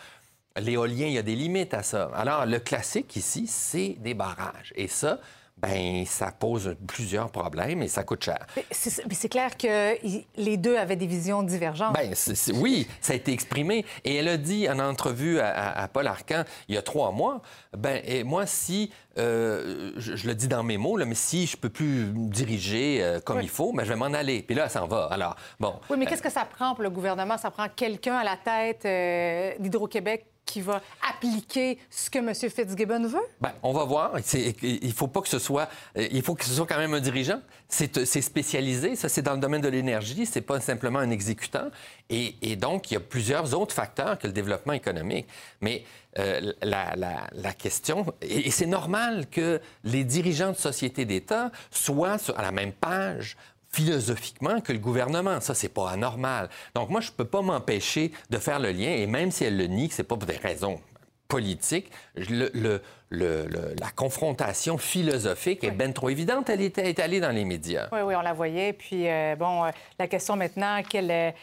L'éolien, 0.58 1.08
il 1.08 1.14
y 1.14 1.18
a 1.18 1.24
des 1.24 1.36
limites 1.36 1.74
à 1.74 1.84
ça. 1.84 2.12
Alors, 2.14 2.46
le 2.46 2.60
classique 2.60 3.16
ici, 3.16 3.48
c'est 3.48 3.96
des 4.00 4.14
barrages. 4.14 4.74
Et 4.76 4.88
ça, 4.88 5.20
ben 5.62 6.06
ça 6.06 6.32
pose 6.32 6.76
plusieurs 6.88 7.30
problèmes 7.30 7.82
et 7.84 7.88
ça 7.88 8.04
coûte 8.04 8.24
cher. 8.24 8.46
Mais 8.56 9.16
c'est 9.16 9.30
clair 9.30 9.56
que 9.58 9.96
les 10.36 10.58
deux 10.58 10.76
avaient 10.76 10.96
des 10.96 11.08
visions 11.08 11.44
divergentes. 11.44 11.94
Ben, 11.94 12.14
oui, 12.56 12.88
ça 13.00 13.14
a 13.14 13.16
été 13.16 13.32
exprimé. 13.32 13.86
Et 14.04 14.16
elle 14.16 14.28
a 14.28 14.38
dit 14.38 14.68
en 14.70 14.80
entrevue 14.80 15.40
à, 15.40 15.88
Paul 15.92 16.08
Arcan 16.08 16.44
il 16.68 16.76
y 16.76 16.78
a 16.78 16.82
trois 16.82 17.12
mois, 17.12 17.42
ben 17.78 18.02
et 18.06 18.24
moi, 18.24 18.46
si, 18.46 18.92
euh, 19.18 19.92
je, 19.98 20.28
le 20.28 20.36
dis 20.36 20.48
dans 20.48 20.64
mes 20.64 20.78
mots, 20.78 20.98
là, 20.98 21.06
mais 21.06 21.16
si 21.16 21.46
je 21.46 21.58
peux 21.58 21.70
plus 21.70 22.12
diriger 22.14 23.04
euh, 23.04 23.20
comme 23.20 23.42
il 23.42 23.50
faut, 23.50 23.74
ben, 23.74 23.84
je 23.84 23.90
vais 23.90 23.96
m'en 23.96 24.06
aller. 24.06 24.42
Puis 24.42 24.56
là, 24.56 24.70
ça 24.70 24.84
en 24.84 24.88
va. 24.88 25.08
Alors, 25.12 25.36
bon. 25.60 25.76
Oui, 25.90 25.98
mais 25.98 26.06
qu'est-ce 26.06 26.22
que 26.22 26.32
ça 26.32 26.46
prend 26.46 26.74
pour 26.74 26.84
le 26.84 26.90
gouvernement? 26.90 27.38
Ça 27.38 27.52
prend 27.52 27.68
quelqu'un 27.70 28.16
à 28.16 28.24
la 28.24 28.38
tête 28.38 28.86
euh, 28.86 29.54
d'Hydro-Québec 29.60 30.26
qui 30.46 30.62
va 30.62 30.82
appliquer 31.10 31.80
ce 31.90 32.10
que 32.10 32.20
M. 32.20 32.34
Fitzgibbon 32.34 33.08
veut? 33.08 33.20
Bien, 33.40 33.54
on 33.64 33.74
va 33.74 33.86
voir. 33.86 34.14
Il 34.62 34.94
faut 34.94 35.08
pas 35.08 35.22
que 35.22 35.30
ce 35.30 35.40
soit... 35.40 35.70
Il 35.96 36.22
faut 36.22 36.36
que 36.36 36.44
ce 36.44 36.52
soit 36.52 36.66
quand 36.66 36.78
même 36.78 36.94
un 36.94 37.00
dirigeant. 37.00 37.42
C'est 37.70 38.22
spécialisé. 38.22 38.96
Ça, 38.96 39.08
c'est 39.08 39.22
dans 39.22 39.34
le 39.34 39.40
domaine 39.40 39.62
de 39.62 39.70
l'énergie. 39.70 40.26
C'est 40.26 40.42
pas 40.42 40.60
simplement 40.60 41.00
un 41.00 41.10
exécutant. 41.10 41.70
Et, 42.10 42.56
donc, 42.58 42.92
il 42.92 42.96
y 42.96 42.98
a 42.98 43.00
plusieurs 43.00 43.58
autres 43.58 43.74
facteurs 43.74 44.20
que 44.20 44.28
le 44.28 44.34
développement 44.34 44.74
économique. 44.74 45.28
Mais 45.62 45.86
euh, 46.20 46.52
la, 46.62 47.54
question... 47.54 48.06
Et, 48.22 48.52
c'est 48.52 48.66
normal 48.66 49.28
que 49.32 49.62
les 49.84 50.04
dirigeants 50.04 50.52
de 50.52 50.58
sociétés 50.58 51.06
d'État 51.06 51.52
soient 51.70 52.18
à 52.36 52.42
la 52.42 52.52
même 52.52 52.74
page 52.74 53.38
philosophiquement 53.72 54.62
que 54.62 54.74
le 54.74 54.80
gouvernement. 54.80 55.40
Ça, 55.42 55.54
c'est 55.54 55.70
pas 55.70 55.90
anormal. 55.92 56.50
Donc, 56.76 56.90
moi, 56.90 57.02
je 57.02 57.12
peux 57.12 57.26
pas 57.26 57.42
m'empêcher 57.42 58.12
de 58.30 58.38
faire 58.38 58.60
le 58.60 58.72
lien, 58.72 58.92
et 58.92 59.08
même 59.08 59.32
si 59.32 59.46
elle 59.46 59.58
le 59.58 59.68
nie, 59.68 59.90
que 59.90 59.96
c'est 59.96 60.04
pas 60.04 60.18
pour 60.18 60.28
des 60.28 60.38
raisons 60.38 60.82
politiques, 61.28 61.90
le, 62.16 62.82
la 63.10 63.90
confrontation 63.96 64.78
philosophique 64.78 65.64
est 65.64 65.72
bien 65.72 65.92
trop 65.94 66.10
évidente. 66.10 66.50
Elle 66.50 66.62
était 66.62 66.90
étalée 66.90 67.22
dans 67.22 67.34
les 67.34 67.46
médias. 67.46 67.88
Oui, 67.94 68.02
oui, 68.02 68.16
on 68.16 68.22
la 68.22 68.34
voyait. 68.34 68.74
Puis, 68.74 69.08
euh, 69.08 69.36
bon, 69.38 69.64
euh, 69.64 69.70
la 69.98 70.08
question 70.08 70.36
maintenant, 70.36 70.82
quelle 70.88 71.34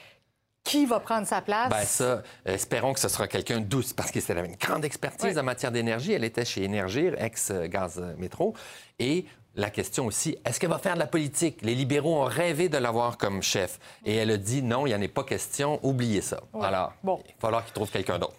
qui 0.65 0.85
va 0.85 1.01
prendre 1.01 1.27
sa 1.27 1.41
place? 1.41 1.71
Bien, 1.71 1.81
ça, 1.81 2.23
espérons 2.45 2.93
que 2.93 3.01
ce 3.01 3.09
sera 3.09 3.27
quelqu'un 3.27 3.61
douce, 3.61 3.95
parce 3.95 4.11
qu'elle 4.11 4.37
avait 4.37 4.49
une 4.49 4.57
grande 4.57 4.85
expertise 4.85 5.39
en 5.39 5.43
matière 5.43 5.73
d'énergie. 5.73 6.13
Elle 6.13 6.25
était 6.25 6.45
chez 6.45 6.65
Énergir, 6.65 7.15
ex-Gaz 7.17 8.03
Métro. 8.19 8.55
Et 8.99 9.25
la 9.59 9.71
question 9.71 10.07
aussi, 10.07 10.39
est-ce 10.45 10.61
qu'elle 10.61 10.71
va 10.71 10.79
faire 10.79 10.95
de 10.95 11.01
la 11.01 11.07
politique? 11.07 11.63
Les 11.63 11.75
libéraux 11.75 12.23
ont 12.23 12.25
rêvé 12.25 12.69
de 12.69 12.79
l'avoir 12.79 13.19
comme 13.19 13.43
chef. 13.43 13.79
Et 14.05 14.15
elle 14.15 14.31
a 14.31 14.37
dit 14.37 14.63
non, 14.63 14.87
il 14.87 14.91
n'y 14.91 14.95
en 14.95 15.03
a 15.03 15.09
pas 15.09 15.25
question, 15.25 15.81
oubliez 15.83 16.21
ça. 16.21 16.41
Alors, 16.63 16.93
bon. 17.03 17.21
il 17.27 17.33
va 17.33 17.41
falloir 17.41 17.65
qu'il 17.65 17.75
trouve 17.75 17.91
quelqu'un 17.91 18.19
d'autre. 18.19 18.37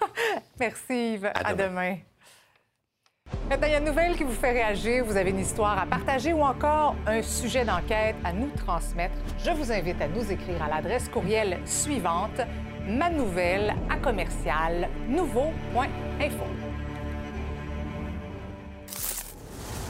Merci 0.60 1.14
Yves. 1.14 1.30
À, 1.34 1.52
demain. 1.52 1.96
Maintenant, 3.50 3.66
il 3.66 3.72
y 3.72 3.74
a 3.74 3.78
une 3.78 3.86
nouvelle 3.86 4.16
qui 4.16 4.22
vous 4.22 4.32
fait 4.32 4.52
réagir, 4.52 5.04
vous 5.04 5.16
avez 5.16 5.30
une 5.30 5.40
histoire 5.40 5.78
à 5.78 5.86
partager 5.86 6.32
ou 6.32 6.42
encore 6.42 6.94
un 7.06 7.22
sujet 7.22 7.64
d'enquête 7.64 8.16
à 8.24 8.32
nous 8.32 8.50
transmettre, 8.50 9.14
je 9.44 9.50
vous 9.50 9.72
invite 9.72 10.00
à 10.00 10.06
nous 10.06 10.30
écrire 10.30 10.62
à 10.62 10.68
l'adresse 10.68 11.08
courriel 11.08 11.58
suivante, 11.64 12.40
ma 12.86 13.10
nouvelle 13.10 13.74
à 13.90 13.96
commercial 13.96 14.88
nouveau.info. 15.08 16.71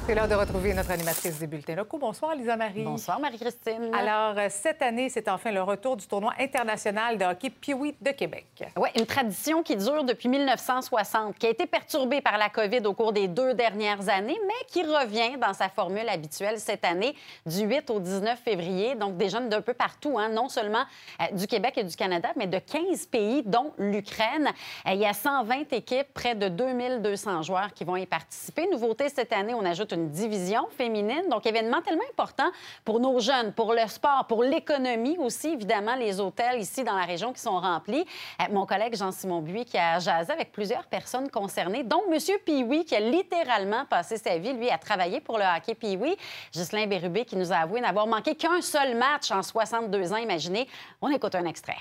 C'est 0.04 0.16
l'heure 0.16 0.26
de 0.26 0.34
retrouver 0.34 0.74
notre 0.74 0.90
animatrice 0.90 1.38
des 1.38 1.46
bulletins 1.46 1.76
locaux. 1.76 1.96
Bonsoir, 1.96 2.34
Lisa 2.34 2.56
Marie. 2.56 2.82
Bonsoir, 2.82 3.20
Marie-Christine. 3.20 3.94
Alors, 3.94 4.36
euh, 4.36 4.48
cette 4.50 4.82
année, 4.82 5.08
c'est 5.08 5.28
enfin 5.28 5.52
le 5.52 5.62
retour 5.62 5.96
du 5.96 6.08
tournoi 6.08 6.32
international 6.40 7.18
de 7.18 7.24
hockey 7.24 7.50
Pee-Wee 7.50 7.94
de 8.00 8.10
Québec. 8.10 8.64
Oui, 8.76 8.88
une 8.98 9.06
tradition 9.06 9.62
qui 9.62 9.76
dure 9.76 10.02
depuis 10.02 10.28
1960, 10.28 11.38
qui 11.38 11.46
a 11.46 11.50
été 11.50 11.66
perturbée 11.66 12.20
par 12.20 12.36
la 12.36 12.48
COVID 12.48 12.80
au 12.84 12.94
cours 12.94 13.12
des 13.12 13.28
deux 13.28 13.54
dernières 13.54 14.08
années, 14.08 14.36
mais 14.44 14.66
qui 14.66 14.82
revient 14.82 15.38
dans 15.40 15.52
sa 15.52 15.68
formule 15.68 16.08
habituelle 16.08 16.58
cette 16.58 16.84
année, 16.84 17.14
du 17.46 17.60
8 17.60 17.88
au 17.90 18.00
19 18.00 18.40
février. 18.40 18.96
Donc, 18.96 19.16
des 19.16 19.28
jeunes 19.28 19.48
d'un 19.48 19.60
peu 19.60 19.72
partout, 19.72 20.18
hein, 20.18 20.30
non 20.30 20.48
seulement 20.48 20.82
euh, 21.20 21.36
du 21.36 21.46
Québec 21.46 21.74
et 21.76 21.84
du 21.84 21.94
Canada, 21.94 22.30
mais 22.34 22.48
de 22.48 22.58
15 22.58 23.06
pays, 23.06 23.44
dont 23.46 23.72
l'Ukraine. 23.78 24.50
Euh, 24.88 24.94
il 24.94 24.98
y 24.98 25.06
a 25.06 25.12
120 25.12 25.72
équipes, 25.72 26.12
près 26.12 26.34
de 26.34 26.48
2200 26.48 27.42
joueurs 27.42 27.72
qui 27.72 27.84
vont 27.84 27.94
y 27.94 28.06
participer. 28.06 28.66
Nouveauté 28.66 29.08
cette 29.08 29.32
année, 29.32 29.54
on 29.54 29.64
ajoute 29.64 29.91
une 29.92 30.08
division 30.08 30.66
féminine. 30.76 31.28
Donc, 31.30 31.46
événement 31.46 31.80
tellement 31.82 32.02
important 32.10 32.50
pour 32.84 33.00
nos 33.00 33.20
jeunes, 33.20 33.52
pour 33.52 33.72
le 33.72 33.86
sport, 33.88 34.26
pour 34.28 34.42
l'économie 34.42 35.16
aussi, 35.18 35.48
évidemment, 35.48 35.94
les 35.94 36.20
hôtels 36.20 36.60
ici 36.60 36.84
dans 36.84 36.96
la 36.96 37.04
région 37.04 37.32
qui 37.32 37.40
sont 37.40 37.58
remplis. 37.58 38.04
Euh, 38.40 38.44
mon 38.52 38.66
collègue 38.66 38.96
Jean-Simon 38.96 39.40
Buis 39.40 39.64
qui 39.64 39.78
a 39.78 39.98
jasé 39.98 40.32
avec 40.32 40.52
plusieurs 40.52 40.86
personnes 40.86 41.30
concernées, 41.30 41.84
dont 41.84 42.02
M. 42.10 42.18
Pioui 42.44 42.84
qui 42.84 42.96
a 42.96 43.00
littéralement 43.00 43.84
passé 43.86 44.16
sa 44.16 44.38
vie, 44.38 44.52
lui, 44.52 44.70
à 44.70 44.78
travailler 44.78 45.20
pour 45.20 45.38
le 45.38 45.44
hockey 45.44 45.74
Pioui. 45.74 46.16
Ghislain 46.52 46.86
Bérubé 46.86 47.24
qui 47.24 47.36
nous 47.36 47.52
a 47.52 47.56
avoué 47.56 47.80
n'avoir 47.80 48.06
manqué 48.06 48.34
qu'un 48.34 48.60
seul 48.60 48.96
match 48.96 49.30
en 49.30 49.42
62 49.42 50.12
ans, 50.12 50.16
imaginez. 50.16 50.68
On 51.00 51.08
écoute 51.10 51.34
un 51.34 51.44
extrait. 51.44 51.78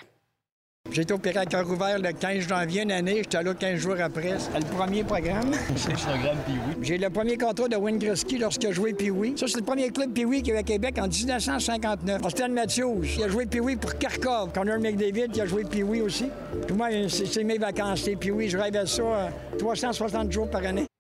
J'ai 0.92 1.04
été 1.04 1.14
opéré 1.14 1.38
à 1.40 1.46
cœur 1.46 1.70
ouvert 1.70 1.98
le 2.00 2.12
15 2.12 2.50
janvier 2.50 2.82
une 2.82 2.92
année. 2.92 3.18
J'étais 3.20 3.42
là 3.42 3.54
15 3.54 3.80
jours 3.80 3.96
après. 4.02 4.36
C'est 4.38 4.60
le 4.60 4.66
premier 4.66 5.06
programme. 5.06 5.52
C'est 5.78 5.92
le 5.92 5.96
programme 5.96 6.38
Pee-Wee. 6.46 6.76
J'ai 6.82 6.98
le 6.98 7.10
premier 7.10 7.38
contrat 7.38 7.70
de 7.70 7.78
Wayne 7.78 7.98
Gretzky 7.98 8.38
lorsqu'il 8.38 8.70
a 8.70 8.72
joué 8.74 8.94
Pee-Wee. 8.94 9.38
Ça, 9.38 9.48
c'est 9.48 9.60
le 9.60 9.64
premier 9.64 9.90
club 9.90 10.12
Pee-Wee 10.12 10.42
qu'il 10.42 10.54
y 10.54 10.58
a 10.58 10.60
à 10.60 10.64
Québec 10.64 10.98
en 11.00 11.08
1959. 11.08 12.22
Stan 12.30 12.50
Matthews, 12.50 13.04
il 13.18 13.24
a 13.24 13.30
joué 13.30 13.46
Pee-Wee 13.46 13.78
pour 13.78 13.98
Kharkov. 13.98 14.52
Connor 14.54 14.80
McDavid, 14.80 15.30
qui 15.30 15.40
a 15.40 15.46
joué 15.46 15.64
Pee-Wee 15.64 16.02
aussi. 16.02 16.26
Puis 16.68 16.76
moi, 16.76 16.90
c'est 17.08 17.44
mes 17.46 17.58
vacances, 17.58 18.02
c'est 18.02 18.18
Pee-Wee. 18.18 18.50
Je 18.50 18.58
rêve 18.58 18.76
à 18.76 18.86
ça 18.86 19.30
360 19.60 20.28
euh, 20.28 20.32
jours 20.32 20.50
par 20.50 20.66
année. 20.66 20.91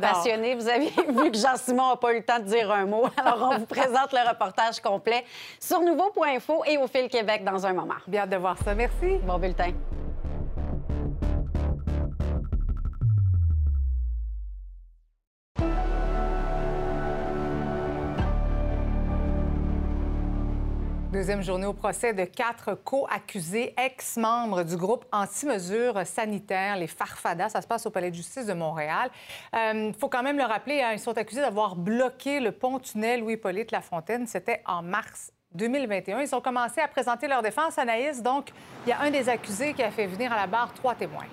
Passionné, 0.00 0.54
vous 0.54 0.68
avez 0.68 0.86
vu 1.08 1.30
que 1.30 1.38
Jean-Simon 1.38 1.90
n'a 1.90 1.96
pas 1.96 2.12
eu 2.12 2.18
le 2.18 2.24
temps 2.24 2.38
de 2.38 2.44
dire 2.44 2.70
un 2.70 2.86
mot. 2.86 3.04
Alors, 3.16 3.50
on 3.52 3.58
vous 3.58 3.66
présente 3.66 4.12
le 4.12 4.28
reportage 4.28 4.80
complet 4.80 5.24
sur 5.60 5.80
nouveau.info 5.80 6.62
et 6.66 6.78
au 6.78 6.86
Fil 6.86 7.08
Québec 7.08 7.44
dans 7.44 7.66
un 7.66 7.72
moment. 7.72 7.94
Bien 8.06 8.26
de 8.26 8.36
voir 8.36 8.56
ça. 8.58 8.74
Merci. 8.74 9.18
Bon 9.22 9.38
bulletin. 9.38 9.72
Deuxième 21.24 21.42
journée 21.42 21.64
au 21.64 21.72
procès 21.72 22.12
de 22.12 22.24
quatre 22.26 22.74
co-accusés, 22.74 23.74
ex-membres 23.82 24.62
du 24.62 24.76
groupe 24.76 25.06
anti-mesures 25.10 26.06
sanitaires, 26.06 26.76
les 26.76 26.86
Farfadas. 26.86 27.48
Ça 27.48 27.62
se 27.62 27.66
passe 27.66 27.86
au 27.86 27.90
Palais 27.90 28.10
de 28.10 28.14
justice 28.14 28.44
de 28.44 28.52
Montréal. 28.52 29.08
Il 29.54 29.58
euh, 29.58 29.92
faut 29.94 30.10
quand 30.10 30.22
même 30.22 30.36
le 30.36 30.44
rappeler, 30.44 30.82
hein, 30.82 30.90
ils 30.92 30.98
sont 30.98 31.16
accusés 31.16 31.40
d'avoir 31.40 31.76
bloqué 31.76 32.40
le 32.40 32.52
pont-tunnel 32.52 33.20
Louis-Polyte 33.20 33.70
Lafontaine. 33.70 34.26
C'était 34.26 34.60
en 34.66 34.82
mars 34.82 35.32
2021. 35.54 36.20
Ils 36.20 36.34
ont 36.34 36.42
commencé 36.42 36.82
à 36.82 36.88
présenter 36.88 37.26
leur 37.26 37.40
défense, 37.40 37.78
Anaïs. 37.78 38.22
Donc, 38.22 38.50
il 38.84 38.90
y 38.90 38.92
a 38.92 39.00
un 39.00 39.10
des 39.10 39.30
accusés 39.30 39.72
qui 39.72 39.82
a 39.82 39.90
fait 39.90 40.06
venir 40.06 40.30
à 40.30 40.36
la 40.36 40.46
barre 40.46 40.74
trois 40.74 40.94
témoins. 40.94 41.24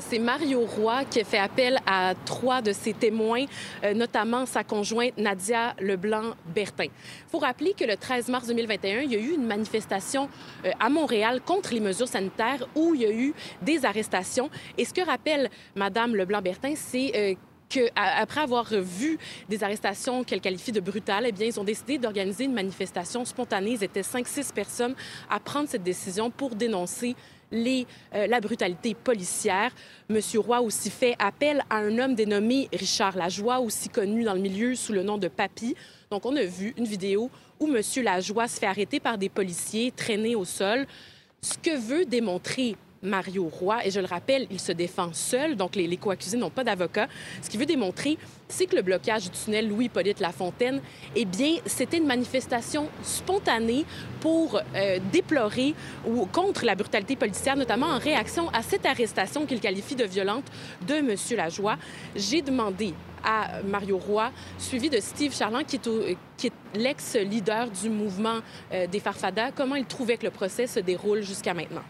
C'est 0.00 0.18
Mario 0.18 0.60
Roy 0.60 1.04
qui 1.06 1.20
a 1.20 1.24
fait 1.24 1.38
appel 1.38 1.78
à 1.86 2.14
trois 2.26 2.60
de 2.60 2.72
ses 2.72 2.92
témoins, 2.92 3.46
euh, 3.82 3.94
notamment 3.94 4.44
sa 4.44 4.62
conjointe 4.62 5.16
Nadia 5.16 5.74
Leblanc-Bertin. 5.80 6.84
Il 6.84 7.30
faut 7.30 7.38
rappeler 7.38 7.72
que 7.72 7.84
le 7.84 7.96
13 7.96 8.28
mars 8.28 8.48
2021, 8.48 9.00
il 9.00 9.12
y 9.12 9.16
a 9.16 9.18
eu 9.18 9.32
une 9.32 9.46
manifestation 9.46 10.28
euh, 10.66 10.70
à 10.78 10.90
Montréal 10.90 11.40
contre 11.44 11.72
les 11.72 11.80
mesures 11.80 12.06
sanitaires 12.06 12.68
où 12.74 12.94
il 12.94 13.00
y 13.00 13.06
a 13.06 13.12
eu 13.12 13.32
des 13.62 13.86
arrestations. 13.86 14.50
Et 14.76 14.84
ce 14.84 14.92
que 14.92 15.00
rappelle 15.00 15.48
Madame 15.74 16.14
Leblanc-Bertin, 16.14 16.74
c'est 16.76 17.12
euh, 17.16 17.34
qu'après 17.70 18.40
avoir 18.42 18.66
vu 18.66 19.18
des 19.48 19.64
arrestations 19.64 20.22
qu'elle 20.22 20.40
qualifie 20.42 20.72
de 20.72 20.80
brutales, 20.80 21.24
eh 21.26 21.32
bien, 21.32 21.46
ils 21.46 21.58
ont 21.58 21.64
décidé 21.64 21.96
d'organiser 21.96 22.44
une 22.44 22.54
manifestation 22.54 23.24
spontanée. 23.24 23.72
Ils 23.72 23.84
étaient 23.84 24.02
cinq, 24.02 24.28
six 24.28 24.52
personnes 24.52 24.94
à 25.30 25.40
prendre 25.40 25.68
cette 25.68 25.82
décision 25.82 26.30
pour 26.30 26.54
dénoncer 26.54 27.16
euh, 27.52 28.26
la 28.26 28.40
brutalité 28.40 28.94
policière. 28.94 29.72
Monsieur 30.08 30.40
Roy 30.40 30.60
aussi 30.60 30.90
fait 30.90 31.16
appel 31.18 31.62
à 31.70 31.76
un 31.76 31.98
homme 31.98 32.14
dénommé 32.14 32.68
Richard 32.72 33.16
Lajoie, 33.16 33.60
aussi 33.60 33.88
connu 33.88 34.24
dans 34.24 34.34
le 34.34 34.40
milieu 34.40 34.74
sous 34.74 34.92
le 34.92 35.02
nom 35.02 35.18
de 35.18 35.28
Papy. 35.28 35.74
Donc, 36.10 36.26
on 36.26 36.36
a 36.36 36.44
vu 36.44 36.74
une 36.76 36.84
vidéo 36.84 37.30
où 37.60 37.66
Monsieur 37.66 38.02
Lajoie 38.02 38.48
se 38.48 38.58
fait 38.58 38.66
arrêter 38.66 39.00
par 39.00 39.18
des 39.18 39.28
policiers 39.28 39.92
traînés 39.92 40.36
au 40.36 40.44
sol. 40.44 40.86
Ce 41.40 41.56
que 41.56 41.76
veut 41.76 42.04
démontrer 42.04 42.76
Mario 43.02 43.48
Roy. 43.48 43.86
Et 43.86 43.90
je 43.90 44.00
le 44.00 44.06
rappelle, 44.06 44.46
il 44.50 44.60
se 44.60 44.72
défend 44.72 45.12
seul, 45.12 45.56
donc 45.56 45.76
les, 45.76 45.86
les 45.86 45.96
co-accusés 45.96 46.36
n'ont 46.36 46.50
pas 46.50 46.64
d'avocat. 46.64 47.08
Ce 47.42 47.50
qui 47.50 47.56
veut 47.56 47.66
démontrer, 47.66 48.18
c'est 48.48 48.66
que 48.66 48.76
le 48.76 48.82
blocage 48.82 49.24
du 49.24 49.30
tunnel 49.30 49.68
Louis-Polyte 49.68 50.20
Lafontaine, 50.20 50.80
eh 51.14 51.24
bien, 51.24 51.56
c'était 51.66 51.98
une 51.98 52.06
manifestation 52.06 52.88
spontanée 53.02 53.84
pour 54.20 54.60
euh, 54.74 54.98
déplorer 55.12 55.74
ou 56.06 56.26
contre 56.26 56.64
la 56.64 56.74
brutalité 56.74 57.16
policière, 57.16 57.56
notamment 57.56 57.86
en 57.86 57.98
réaction 57.98 58.48
à 58.50 58.62
cette 58.62 58.86
arrestation 58.86 59.46
qu'il 59.46 59.60
qualifie 59.60 59.94
de 59.94 60.04
violente 60.04 60.44
de 60.86 60.94
M. 60.94 61.14
Lajoie. 61.36 61.76
J'ai 62.16 62.42
demandé 62.42 62.94
à 63.24 63.62
Mario 63.62 63.98
Roy, 63.98 64.30
suivi 64.58 64.88
de 64.88 65.00
Steve 65.00 65.34
Charland, 65.34 65.64
qui 65.64 65.76
est, 65.76 66.16
qui 66.36 66.46
est 66.46 66.52
l'ex-leader 66.74 67.68
du 67.70 67.90
mouvement 67.90 68.38
euh, 68.72 68.86
des 68.86 69.00
Farfadas, 69.00 69.50
comment 69.52 69.74
il 69.74 69.86
trouvait 69.86 70.16
que 70.16 70.24
le 70.24 70.30
procès 70.30 70.66
se 70.66 70.80
déroule 70.80 71.22
jusqu'à 71.22 71.52
maintenant. 71.52 71.82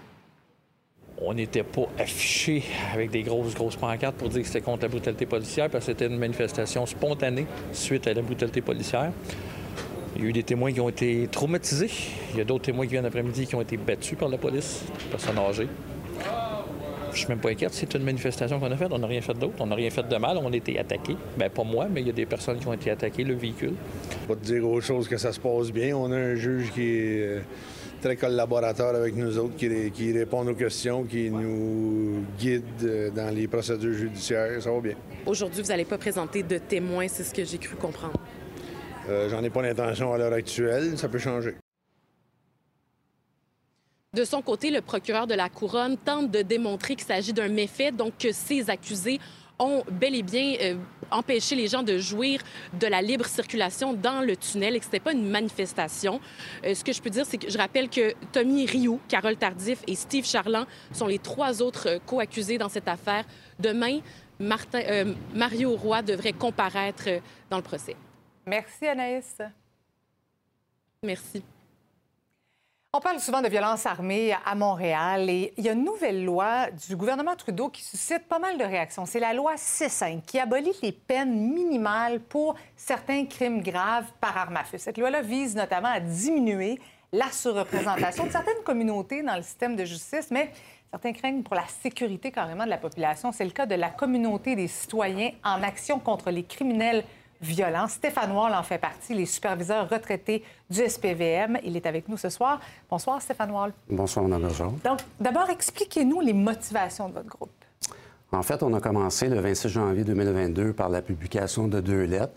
On 1.20 1.34
n'était 1.34 1.62
pas 1.62 1.88
affiché 1.98 2.62
avec 2.92 3.10
des 3.10 3.22
grosses, 3.22 3.54
grosses 3.54 3.76
pancartes 3.76 4.16
pour 4.16 4.28
dire 4.28 4.42
que 4.42 4.46
c'était 4.46 4.60
contre 4.60 4.82
la 4.82 4.88
brutalité 4.88 5.26
policière, 5.26 5.68
parce 5.68 5.86
que 5.86 5.92
c'était 5.92 6.06
une 6.06 6.18
manifestation 6.18 6.86
spontanée 6.86 7.46
suite 7.72 8.06
à 8.06 8.14
la 8.14 8.22
brutalité 8.22 8.60
policière. 8.60 9.12
Il 10.16 10.22
y 10.22 10.26
a 10.26 10.30
eu 10.30 10.32
des 10.32 10.42
témoins 10.42 10.72
qui 10.72 10.80
ont 10.80 10.88
été 10.88 11.28
traumatisés. 11.30 11.90
Il 12.32 12.38
y 12.38 12.40
a 12.40 12.44
d'autres 12.44 12.64
témoins 12.64 12.86
qui 12.86 12.92
viennent 12.92 13.06
après-midi 13.06 13.46
qui 13.46 13.54
ont 13.54 13.60
été 13.60 13.76
battus 13.76 14.18
par 14.18 14.28
la 14.28 14.38
police, 14.38 14.82
personnes 15.10 15.38
âgées. 15.38 15.68
Je 17.12 17.18
suis 17.18 17.28
même 17.28 17.38
pas 17.38 17.50
inquiète, 17.50 17.72
c'est 17.72 17.94
une 17.94 18.04
manifestation 18.04 18.60
qu'on 18.60 18.70
a 18.70 18.76
faite. 18.76 18.88
On 18.90 18.98
n'a 18.98 19.06
rien 19.06 19.20
fait 19.20 19.34
d'autre. 19.34 19.54
On 19.60 19.66
n'a 19.66 19.74
rien 19.74 19.90
fait 19.90 20.06
de 20.06 20.16
mal. 20.16 20.38
On 20.42 20.52
a 20.52 20.56
été 20.56 20.78
attaqués. 20.78 21.16
Ben 21.36 21.48
pas 21.48 21.64
moi, 21.64 21.86
mais 21.90 22.00
il 22.00 22.06
y 22.06 22.10
a 22.10 22.12
des 22.12 22.26
personnes 22.26 22.58
qui 22.58 22.66
ont 22.66 22.72
été 22.72 22.90
attaquées, 22.90 23.24
le 23.24 23.34
véhicule. 23.34 23.74
Pas 24.26 24.34
te 24.36 24.44
dire 24.44 24.68
autre 24.68 24.86
chose 24.86 25.08
que 25.08 25.16
ça 25.16 25.32
se 25.32 25.40
passe 25.40 25.72
bien. 25.72 25.96
On 25.96 26.12
a 26.12 26.16
un 26.16 26.34
juge 26.34 26.70
qui 26.72 26.82
est 26.82 27.22
euh, 27.22 27.40
très 28.00 28.16
collaborateur 28.16 28.94
avec 28.94 29.14
nous 29.16 29.36
autres, 29.38 29.56
qui, 29.56 29.68
ré- 29.68 29.90
qui 29.90 30.12
répond 30.12 30.46
aux 30.46 30.54
questions, 30.54 31.04
qui 31.04 31.30
nous 31.30 32.24
guide 32.38 32.64
euh, 32.84 33.10
dans 33.10 33.34
les 33.34 33.46
procédures 33.48 33.92
judiciaires. 33.92 34.62
Ça 34.62 34.70
va 34.70 34.80
bien. 34.80 34.94
Aujourd'hui, 35.26 35.62
vous 35.62 35.68
n'allez 35.68 35.84
pas 35.84 35.98
présenter 35.98 36.42
de 36.42 36.58
témoins, 36.58 37.08
c'est 37.08 37.24
ce 37.24 37.34
que 37.34 37.44
j'ai 37.44 37.58
cru 37.58 37.76
comprendre. 37.76 38.20
Euh, 39.08 39.28
J'en 39.28 39.42
ai 39.42 39.50
pas 39.50 39.62
l'intention 39.62 40.12
à 40.12 40.18
l'heure 40.18 40.32
actuelle. 40.32 40.96
Ça 40.98 41.08
peut 41.08 41.18
changer. 41.18 41.54
De 44.14 44.24
son 44.24 44.40
côté, 44.42 44.70
le 44.70 44.80
procureur 44.80 45.26
de 45.26 45.34
la 45.34 45.48
Couronne 45.48 45.96
tente 45.98 46.30
de 46.30 46.42
démontrer 46.42 46.96
qu'il 46.96 47.06
s'agit 47.06 47.32
d'un 47.32 47.48
méfait, 47.48 47.92
donc 47.92 48.14
que 48.18 48.32
ces 48.32 48.70
accusés 48.70 49.18
ont 49.58 49.82
bel 49.90 50.14
et 50.14 50.22
bien 50.22 50.56
euh, 50.60 50.74
empêché 51.10 51.54
les 51.54 51.68
gens 51.68 51.82
de 51.82 51.98
jouir 51.98 52.40
de 52.78 52.86
la 52.86 53.02
libre 53.02 53.26
circulation 53.26 53.92
dans 53.92 54.20
le 54.20 54.36
tunnel 54.36 54.76
et 54.76 54.78
que 54.78 54.84
ce 54.84 54.90
n'était 54.90 55.00
pas 55.00 55.12
une 55.12 55.28
manifestation. 55.28 56.20
Euh, 56.64 56.74
ce 56.74 56.84
que 56.84 56.92
je 56.92 57.00
peux 57.00 57.10
dire, 57.10 57.26
c'est 57.26 57.38
que 57.38 57.50
je 57.50 57.58
rappelle 57.58 57.88
que 57.88 58.14
Tommy 58.32 58.66
Rioux, 58.66 59.00
Carole 59.08 59.36
Tardif 59.36 59.82
et 59.86 59.94
Steve 59.94 60.24
Charland 60.24 60.66
sont 60.92 61.06
les 61.06 61.18
trois 61.18 61.62
autres 61.62 61.88
euh, 61.88 61.98
co-accusés 62.04 62.58
dans 62.58 62.68
cette 62.68 62.88
affaire. 62.88 63.24
Demain, 63.58 64.00
Martin, 64.38 64.80
euh, 64.80 65.14
Mario 65.34 65.76
Roy 65.76 66.02
devrait 66.02 66.32
comparaître 66.32 67.08
dans 67.50 67.56
le 67.56 67.62
procès. 67.62 67.96
Merci, 68.46 68.86
Anaïs. 68.86 69.38
Merci. 71.02 71.42
On 72.94 73.00
parle 73.00 73.20
souvent 73.20 73.42
de 73.42 73.48
violence 73.48 73.84
armée 73.84 74.34
à 74.46 74.54
Montréal 74.54 75.28
et 75.28 75.52
il 75.58 75.64
y 75.64 75.68
a 75.68 75.72
une 75.72 75.84
nouvelle 75.84 76.24
loi 76.24 76.70
du 76.88 76.96
gouvernement 76.96 77.36
Trudeau 77.36 77.68
qui 77.68 77.82
suscite 77.84 78.26
pas 78.26 78.38
mal 78.38 78.56
de 78.56 78.64
réactions. 78.64 79.04
C'est 79.04 79.20
la 79.20 79.34
loi 79.34 79.56
C5 79.56 80.22
qui 80.22 80.38
abolit 80.38 80.74
les 80.80 80.92
peines 80.92 81.52
minimales 81.52 82.18
pour 82.18 82.54
certains 82.76 83.26
crimes 83.26 83.60
graves 83.60 84.10
par 84.22 84.38
arme 84.38 84.56
à 84.56 84.64
feu. 84.64 84.78
Cette 84.78 84.96
loi-là 84.96 85.20
vise 85.20 85.54
notamment 85.54 85.90
à 85.90 86.00
diminuer 86.00 86.80
la 87.12 87.30
surreprésentation 87.30 88.24
de 88.24 88.30
certaines 88.30 88.62
communautés 88.64 89.22
dans 89.22 89.36
le 89.36 89.42
système 89.42 89.76
de 89.76 89.84
justice, 89.84 90.30
mais 90.30 90.50
certains 90.90 91.12
craignent 91.12 91.42
pour 91.42 91.56
la 91.56 91.66
sécurité 91.82 92.30
carrément 92.30 92.64
de 92.64 92.70
la 92.70 92.78
population. 92.78 93.32
C'est 93.32 93.44
le 93.44 93.50
cas 93.50 93.66
de 93.66 93.74
la 93.74 93.90
communauté 93.90 94.56
des 94.56 94.66
citoyens 94.66 95.32
en 95.44 95.62
action 95.62 95.98
contre 95.98 96.30
les 96.30 96.44
criminels 96.44 97.04
violents. 97.40 97.88
Stéphane 97.88 98.32
Wall 98.32 98.54
en 98.54 98.62
fait 98.62 98.78
partie, 98.78 99.14
les 99.14 99.26
superviseurs 99.26 99.88
retraités 99.88 100.44
du 100.68 100.80
SPVM. 100.86 101.58
Il 101.64 101.76
est 101.76 101.86
avec 101.86 102.08
nous 102.08 102.16
ce 102.16 102.28
soir. 102.28 102.60
Bonsoir, 102.90 103.20
Stéphane 103.22 103.50
Wall. 103.50 103.72
Bonsoir, 103.88 104.26
Mme 104.26 104.42
Bergeron. 104.42 104.78
Donc, 104.84 105.00
d'abord, 105.20 105.48
expliquez-nous 105.50 106.20
les 106.20 106.32
motivations 106.32 107.08
de 107.08 107.14
votre 107.14 107.28
groupe. 107.28 107.50
En 108.32 108.42
fait, 108.42 108.62
on 108.62 108.74
a 108.74 108.80
commencé 108.80 109.28
le 109.28 109.40
26 109.40 109.68
janvier 109.68 110.04
2022 110.04 110.74
par 110.74 110.90
la 110.90 111.00
publication 111.00 111.66
de 111.66 111.80
deux 111.80 112.04
lettres. 112.04 112.34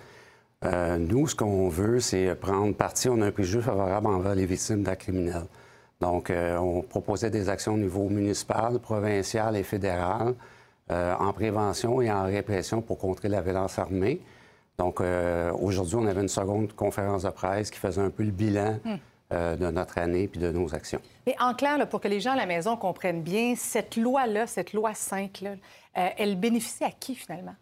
Euh, 0.63 0.97
nous, 0.97 1.27
ce 1.27 1.35
qu'on 1.35 1.67
veut, 1.69 1.99
c'est 1.99 2.35
prendre 2.35 2.73
parti. 2.75 3.09
On 3.09 3.19
a 3.21 3.25
un 3.25 3.31
préjugé 3.31 3.61
favorable 3.61 4.07
envers 4.07 4.35
les 4.35 4.45
victimes 4.45 4.83
d'actes 4.83 5.01
criminels. 5.01 5.47
Donc, 5.99 6.29
euh, 6.29 6.57
on 6.57 6.81
proposait 6.81 7.29
des 7.29 7.49
actions 7.49 7.73
au 7.73 7.77
niveau 7.77 8.09
municipal, 8.09 8.79
provincial 8.79 9.55
et 9.55 9.63
fédéral 9.63 10.33
euh, 10.91 11.13
en 11.19 11.33
prévention 11.33 12.01
et 12.01 12.11
en 12.11 12.23
répression 12.23 12.81
pour 12.81 12.97
contrer 12.97 13.29
la 13.29 13.41
violence 13.41 13.77
armée. 13.77 14.21
Donc, 14.81 14.99
euh, 14.99 15.51
aujourd'hui, 15.61 15.95
on 15.95 16.07
avait 16.07 16.21
une 16.21 16.27
seconde 16.27 16.73
conférence 16.73 17.21
de 17.21 17.29
presse 17.29 17.69
qui 17.69 17.77
faisait 17.77 18.01
un 18.01 18.09
peu 18.09 18.23
le 18.23 18.31
bilan 18.31 18.79
Hmm. 18.83 18.95
euh, 19.31 19.55
de 19.55 19.69
notre 19.69 19.99
année 19.99 20.27
puis 20.27 20.41
de 20.41 20.51
nos 20.51 20.73
actions. 20.73 20.99
Mais 21.27 21.35
en 21.39 21.53
clair, 21.53 21.77
là, 21.77 21.85
pour 21.85 22.01
que 22.01 22.07
les 22.07 22.19
gens 22.19 22.31
à 22.31 22.35
la 22.35 22.47
maison 22.47 22.75
comprennent 22.75 23.21
bien, 23.21 23.53
cette 23.55 23.95
loi-là, 23.95 24.47
cette 24.47 24.73
loi 24.73 24.95
5, 24.95 25.41
là, 25.41 25.51
euh, 25.51 26.07
elle 26.17 26.35
bénéficie 26.35 26.83
à 26.83 26.89
qui 26.89 27.13
finalement? 27.13 27.53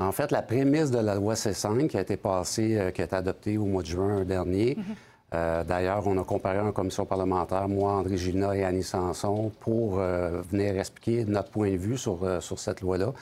En 0.00 0.10
fait, 0.10 0.32
la 0.32 0.42
prémisse 0.42 0.90
de 0.90 0.98
la 0.98 1.14
loi 1.14 1.34
C5 1.34 1.86
qui 1.86 1.96
a 1.96 2.00
été 2.00 2.16
passée, 2.16 2.90
qui 2.92 3.02
a 3.02 3.04
été 3.04 3.14
adoptée 3.14 3.56
au 3.56 3.64
mois 3.64 3.82
de 3.82 3.88
juin 3.88 4.24
dernier. 4.24 4.76
Mhm. 4.76 5.64
D'ailleurs, 5.66 6.06
on 6.06 6.16
a 6.18 6.24
comparé 6.24 6.60
en 6.60 6.72
commission 6.72 7.04
parlementaire, 7.04 7.68
moi, 7.68 7.92
André 7.92 8.16
Gina 8.16 8.56
et 8.56 8.64
Annie 8.64 8.84
Sanson, 8.84 9.50
pour 9.60 9.96
venir 9.96 10.78
expliquer 10.78 11.24
notre 11.24 11.50
point 11.50 11.72
de 11.72 11.76
vue 11.76 11.98
sur, 11.98 12.18
sur 12.40 12.58
cette 12.60 12.80
loi-là. 12.80 13.12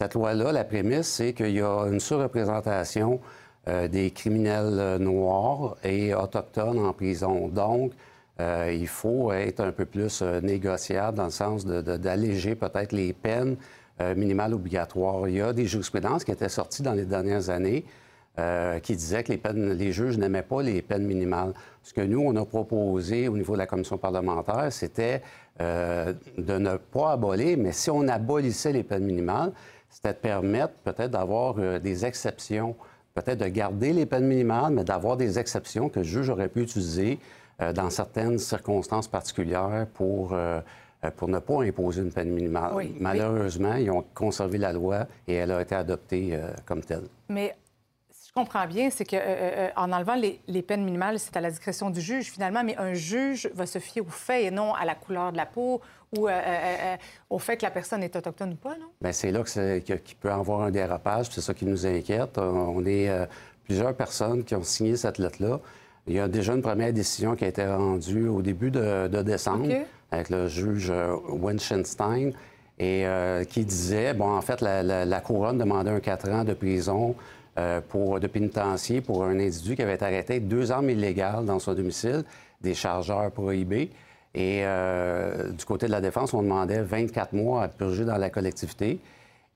Cette 0.00 0.14
loi-là, 0.14 0.52
la 0.52 0.62
prémisse, 0.62 1.08
c'est 1.08 1.32
qu'il 1.32 1.50
y 1.50 1.60
a 1.60 1.88
une 1.88 1.98
surreprésentation 1.98 3.18
euh, 3.66 3.88
des 3.88 4.12
criminels 4.12 4.78
euh, 4.78 4.96
noirs 4.96 5.76
et 5.82 6.14
autochtones 6.14 6.78
en 6.78 6.92
prison. 6.92 7.48
Donc, 7.48 7.90
euh, 8.38 8.72
il 8.72 8.86
faut 8.86 9.32
être 9.32 9.58
un 9.58 9.72
peu 9.72 9.86
plus 9.86 10.22
négociable 10.22 11.16
dans 11.16 11.24
le 11.24 11.30
sens 11.30 11.66
d'alléger 11.66 12.54
peut-être 12.54 12.92
les 12.92 13.12
peines 13.12 13.56
minimales 14.14 14.54
obligatoires. 14.54 15.28
Il 15.28 15.34
y 15.34 15.40
a 15.40 15.52
des 15.52 15.66
jurisprudences 15.66 16.22
qui 16.22 16.30
étaient 16.30 16.48
sorties 16.48 16.84
dans 16.84 16.94
les 16.94 17.04
dernières 17.04 17.50
années 17.50 17.84
qui 18.82 18.94
disaient 18.94 19.24
que 19.24 19.32
les, 19.32 19.38
peines, 19.38 19.72
les 19.72 19.90
juges 19.90 20.16
n'aimaient 20.16 20.44
pas 20.44 20.62
les 20.62 20.80
peines 20.80 21.04
minimales. 21.04 21.52
Ce 21.82 21.92
que 21.92 22.02
nous, 22.02 22.20
on 22.20 22.36
a 22.36 22.44
proposé 22.44 23.26
au 23.26 23.36
niveau 23.36 23.54
de 23.54 23.58
la 23.58 23.66
commission 23.66 23.98
parlementaire, 23.98 24.68
c'était 24.70 25.22
de 25.58 26.58
ne 26.58 26.76
pas 26.76 27.10
abolir, 27.10 27.58
mais 27.58 27.72
si 27.72 27.90
on 27.90 28.06
abolissait 28.06 28.72
les 28.72 28.84
peines 28.84 29.04
minimales, 29.04 29.50
c'était 29.90 30.12
de 30.12 30.18
permettre 30.18 30.74
peut-être 30.84 31.10
d'avoir 31.10 31.54
euh, 31.58 31.78
des 31.78 32.04
exceptions, 32.04 32.76
peut-être 33.14 33.38
de 33.38 33.48
garder 33.48 33.92
les 33.92 34.06
peines 34.06 34.26
minimales, 34.26 34.72
mais 34.72 34.84
d'avoir 34.84 35.16
des 35.16 35.38
exceptions 35.38 35.88
que 35.88 36.00
le 36.00 36.04
juge 36.04 36.28
aurait 36.28 36.48
pu 36.48 36.62
utiliser 36.62 37.18
euh, 37.60 37.72
dans 37.72 37.90
certaines 37.90 38.38
circonstances 38.38 39.08
particulières 39.08 39.86
pour, 39.94 40.32
euh, 40.32 40.60
pour 41.16 41.28
ne 41.28 41.38
pas 41.38 41.62
imposer 41.62 42.02
une 42.02 42.12
peine 42.12 42.30
minimale. 42.30 42.72
Oui, 42.74 42.94
Malheureusement, 43.00 43.74
ils 43.74 43.90
ont 43.90 44.04
conservé 44.14 44.58
la 44.58 44.72
loi 44.72 45.06
et 45.26 45.34
elle 45.34 45.52
a 45.52 45.62
été 45.62 45.74
adoptée 45.74 46.38
comme 46.64 46.82
telle. 46.82 47.08
Mais 47.28 47.56
si 48.10 48.28
je 48.28 48.32
comprends 48.32 48.66
bien, 48.66 48.90
c'est 48.90 49.04
qu'en 49.04 49.18
en 49.76 49.92
enlevant 49.92 50.14
les, 50.14 50.40
les 50.46 50.62
peines 50.62 50.84
minimales, 50.84 51.18
c'est 51.18 51.36
à 51.36 51.40
la 51.40 51.50
discrétion 51.50 51.90
du 51.90 52.00
juge 52.00 52.26
finalement, 52.26 52.62
mais 52.62 52.76
un 52.76 52.94
juge 52.94 53.50
va 53.54 53.66
se 53.66 53.78
fier 53.78 54.02
aux 54.02 54.10
faits 54.10 54.44
et 54.44 54.50
non 54.50 54.74
à 54.74 54.84
la 54.84 54.94
couleur 54.94 55.32
de 55.32 55.36
la 55.36 55.46
peau 55.46 55.80
ou 56.16 56.26
euh, 56.28 56.30
euh, 56.30 56.36
euh, 56.44 56.96
au 57.30 57.38
fait 57.38 57.56
que 57.56 57.62
la 57.64 57.70
personne 57.70 58.02
est 58.02 58.14
autochtone 58.16 58.52
ou 58.52 58.56
pas, 58.56 58.70
non? 58.78 58.86
Bien, 59.00 59.12
c'est 59.12 59.30
là 59.30 59.42
qu'il 59.44 60.16
peut 60.16 60.28
y 60.28 60.32
avoir 60.32 60.62
un 60.62 60.70
dérapage, 60.70 61.26
c'est 61.30 61.40
ça 61.40 61.52
qui 61.54 61.64
nous 61.66 61.86
inquiète. 61.86 62.38
On 62.38 62.84
est 62.86 63.08
euh, 63.10 63.26
plusieurs 63.64 63.94
personnes 63.94 64.44
qui 64.44 64.54
ont 64.54 64.62
signé 64.62 64.96
cette 64.96 65.18
lettre-là. 65.18 65.60
Il 66.06 66.14
y 66.14 66.20
a 66.20 66.28
déjà 66.28 66.54
une 66.54 66.62
première 66.62 66.92
décision 66.92 67.36
qui 67.36 67.44
a 67.44 67.48
été 67.48 67.66
rendue 67.66 68.28
au 68.28 68.40
début 68.40 68.70
de, 68.70 69.08
de 69.08 69.22
décembre 69.22 69.68
avec 70.10 70.30
le 70.30 70.48
juge 70.48 70.90
Winchenstein 71.28 72.32
et 72.78 73.04
qui 73.50 73.64
disait, 73.64 74.14
bon, 74.14 74.30
en 74.36 74.40
fait, 74.40 74.60
la, 74.60 74.82
la- 74.82 75.04
la 75.04 75.20
couronne 75.20 75.58
demandait 75.58 75.90
un 75.90 76.00
4 76.00 76.30
ans 76.30 76.44
de 76.44 76.54
prison 76.54 77.14
pour, 77.88 78.20
de 78.20 78.26
pénitencier 78.26 79.00
pour 79.00 79.24
un 79.24 79.38
individu 79.38 79.74
qui 79.76 79.82
avait 79.82 79.94
été 79.96 80.04
arrêté 80.04 80.40
deux 80.40 80.70
armes 80.72 80.90
illégales 80.90 81.44
dans 81.44 81.58
son 81.58 81.74
domicile, 81.74 82.24
des 82.60 82.74
chargeurs 82.74 83.30
prohibés. 83.30 83.90
Et 84.34 84.60
euh, 84.64 85.50
du 85.52 85.64
côté 85.64 85.86
de 85.86 85.92
la 85.92 86.00
défense, 86.00 86.34
on 86.34 86.42
demandait 86.42 86.82
24 86.82 87.32
mois 87.32 87.62
à 87.64 87.68
purger 87.68 88.04
dans 88.04 88.16
la 88.18 88.30
collectivité. 88.30 89.00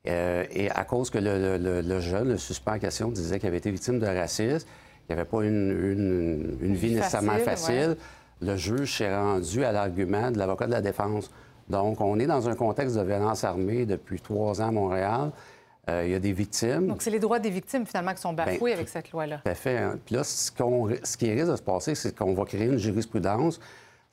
Euh, 0.08 0.44
et 0.50 0.68
à 0.70 0.85
cause 0.85 1.11
que 1.11 1.18
le, 1.18 1.38
le- 1.38 1.58
le- 1.58 1.80
le 1.80 2.00
jeune, 2.00 2.28
le 2.30 2.37
suspect 2.38 2.72
en 2.72 2.78
question, 2.78 3.08
disait 3.08 3.38
qu'il 3.38 3.48
avait 3.48 3.58
été 3.58 3.70
victime 3.70 4.00
de 4.00 4.06
racisme, 4.06 4.66
qu'il 5.06 5.14
n'avait 5.16 5.28
pas 5.28 5.42
une, 5.44 5.70
une- 5.70 6.58
une 6.61 6.74
vie 6.74 6.94
nécessairement 6.97 7.32
facile, 7.44 7.97
le 8.40 8.57
juge 8.57 8.99
s'est 8.99 9.14
rendu 9.14 9.64
à 9.64 9.70
l'argument 9.70 10.30
de 10.32 10.38
l'avocat 10.38 10.66
de 10.66 10.72
la 10.72 10.80
défense. 10.80 11.30
Donc, 11.68 12.01
on 12.01 12.18
est 12.18 12.26
dans 12.26 12.49
un 12.49 12.57
contexte 12.57 12.97
de 12.97 13.03
violence 13.03 13.44
armée 13.44 13.86
depuis 13.86 14.20
trois 14.20 14.61
ans 14.61 14.68
à 14.68 14.72
Montréal. 14.72 15.30
Euh, 15.88 16.03
il 16.05 16.11
y 16.11 16.14
a 16.14 16.18
des 16.18 16.32
victimes. 16.32 16.88
Donc, 16.88 17.03
c'est 17.03 17.11
les 17.11 17.20
droits 17.20 17.38
des 17.38 17.51
victimes 17.51 17.86
finalement 17.86 18.12
qui 18.14 18.20
sont 18.20 18.32
bafoués 18.32 18.72
avec 18.72 18.88
cette 18.88 19.11
loi-là. 19.12 19.38
Tout 19.44 19.51
à 19.51 19.55
fait. 19.55 19.78
hein. 19.78 19.99
Puis 20.05 20.16
là, 20.16 20.24
ce, 20.24 20.51
ce 21.05 21.16
qui 21.16 21.30
risque 21.32 21.51
de 21.51 21.57
se 21.57 21.62
passer, 21.62 21.94
c'est 21.94 22.16
qu'on 22.16 22.34
va 22.34 22.44
créer 22.44 22.66
une 22.66 22.78
jurisprudence 22.78 23.61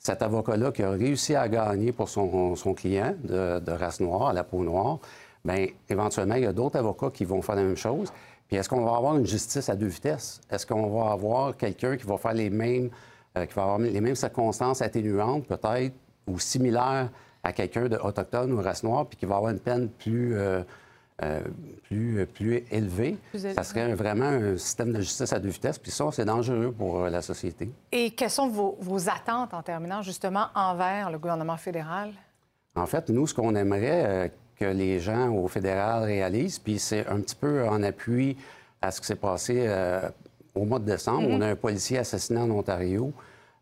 cet 0.00 0.22
avocat-là 0.22 0.72
qui 0.72 0.82
a 0.82 0.90
réussi 0.90 1.36
à 1.36 1.46
gagner 1.48 1.92
pour 1.92 2.08
son, 2.08 2.56
client 2.74 3.14
de, 3.22 3.70
race 3.70 4.00
noire, 4.00 4.28
à 4.28 4.32
la 4.32 4.44
peau 4.44 4.64
noire, 4.64 4.98
bien, 5.44 5.66
éventuellement, 5.90 6.36
il 6.36 6.44
y 6.44 6.46
a 6.46 6.54
d'autres 6.54 6.78
avocats 6.78 7.10
qui 7.10 7.26
vont 7.26 7.42
faire 7.42 7.56
la 7.56 7.64
même 7.64 7.76
chose. 7.76 8.10
Puis 8.48 8.56
est-ce 8.56 8.68
qu'on 8.68 8.82
va 8.82 8.96
avoir 8.96 9.16
une 9.16 9.26
justice 9.26 9.68
à 9.68 9.76
deux 9.76 9.86
vitesses? 9.86 10.40
Est-ce 10.50 10.66
qu'on 10.66 10.88
va 10.88 11.12
avoir 11.12 11.54
quelqu'un 11.54 11.98
qui 11.98 12.06
va 12.06 12.16
faire 12.16 12.32
les 12.32 12.48
mêmes, 12.48 12.88
euh, 13.36 13.44
qui 13.44 13.54
va 13.54 13.62
avoir 13.62 13.78
les 13.78 14.00
mêmes 14.00 14.16
circonstances 14.16 14.80
atténuantes, 14.80 15.46
peut-être, 15.46 15.94
ou 16.26 16.38
similaires 16.38 17.10
à 17.44 17.52
quelqu'un 17.52 17.88
d'Autochtone 17.88 18.52
ou 18.52 18.62
race 18.62 18.82
noire, 18.82 19.06
puis 19.06 19.18
qui 19.18 19.26
va 19.26 19.36
avoir 19.36 19.52
une 19.52 19.60
peine 19.60 19.90
plus, 19.90 20.34
euh, 20.34 20.62
euh, 21.22 21.40
plus, 21.84 22.26
plus 22.26 22.64
élevée? 22.70 23.16
ça 23.34 23.62
serait 23.62 23.94
vraiment 23.94 24.26
un 24.26 24.56
système 24.56 24.92
de 24.92 25.00
justice 25.00 25.32
à 25.32 25.38
deux 25.38 25.48
vitesses, 25.48 25.78
puis 25.78 25.90
ça, 25.90 26.06
c'est 26.12 26.24
dangereux 26.24 26.74
pour 26.76 27.04
la 27.04 27.22
société. 27.22 27.70
Et 27.92 28.12
quelles 28.12 28.30
sont 28.30 28.48
vos, 28.48 28.78
vos 28.80 29.08
attentes 29.08 29.54
en 29.54 29.62
terminant, 29.62 30.02
justement, 30.02 30.46
envers 30.54 31.10
le 31.10 31.18
gouvernement 31.18 31.56
fédéral? 31.56 32.12
En 32.76 32.86
fait, 32.86 33.08
nous, 33.08 33.26
ce 33.26 33.34
qu'on 33.34 33.54
aimerait 33.54 34.30
que 34.60 34.66
les 34.66 35.00
gens 35.00 35.32
au 35.32 35.48
fédéral 35.48 36.04
réalisent. 36.04 36.58
Puis 36.58 36.78
c'est 36.78 37.06
un 37.08 37.20
petit 37.20 37.34
peu 37.34 37.66
en 37.66 37.82
appui 37.82 38.36
à 38.82 38.90
ce 38.90 39.00
qui 39.00 39.06
s'est 39.06 39.16
passé 39.16 39.64
euh, 39.66 40.08
au 40.54 40.64
mois 40.64 40.78
de 40.78 40.84
décembre. 40.84 41.28
Mm-hmm. 41.28 41.36
On 41.36 41.40
a 41.40 41.46
un 41.48 41.56
policier 41.56 41.98
assassiné 41.98 42.40
en 42.40 42.50
Ontario. 42.50 43.12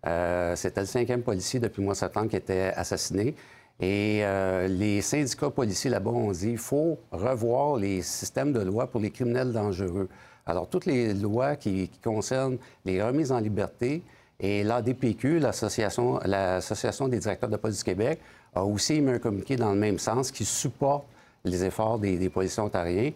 Euh, 0.07 0.57
c'était 0.57 0.81
le 0.81 0.87
cinquième 0.87 1.23
policier 1.23 1.61
depuis 1.61 1.81
le 1.81 1.87
mois 1.87 1.95
de 1.95 1.99
septembre 1.99 2.29
qui 2.29 2.37
était 2.37 2.73
assassiné. 2.77 3.37
Et 3.81 4.21
euh, 4.23 4.67
les 4.67 5.01
syndicats 5.03 5.51
policiers 5.51 5.91
là-bas 5.91 6.11
ont 6.11 6.33
dit 6.33 6.49
qu'il 6.49 6.59
faut 6.59 6.99
revoir 7.13 7.77
les 7.77 8.03
systèmes 8.03 8.53
de 8.53 8.61
loi 8.61 8.89
pour 8.89 9.01
les 9.01 9.11
criminels 9.11 9.53
dangereux. 9.53 10.09
Alors, 10.47 10.69
toutes 10.69 10.87
les 10.87 11.15
lois 11.15 11.57
qui, 11.57 11.89
qui 11.89 11.99
concernent 12.01 12.59
les 12.85 13.03
remises 13.03 13.31
en 13.31 13.39
liberté 13.39 14.03
et 14.41 14.63
l'ADPQ, 14.63 15.41
l'Association 15.41 17.09
des 17.09 17.19
directeurs 17.19 17.51
de 17.51 17.57
police 17.57 17.79
du 17.79 17.85
Québec, 17.85 18.21
a 18.55 18.65
aussi 18.65 18.95
émis 18.95 19.13
un 19.13 19.19
communiqué 19.19 19.57
dans 19.57 19.73
le 19.73 19.79
même 19.79 19.99
sens 19.99 20.31
qui 20.31 20.45
supporte 20.45 21.07
les 21.45 21.65
efforts 21.65 21.99
des, 21.99 22.29
policiers 22.29 22.63
ontariens. 22.63 23.13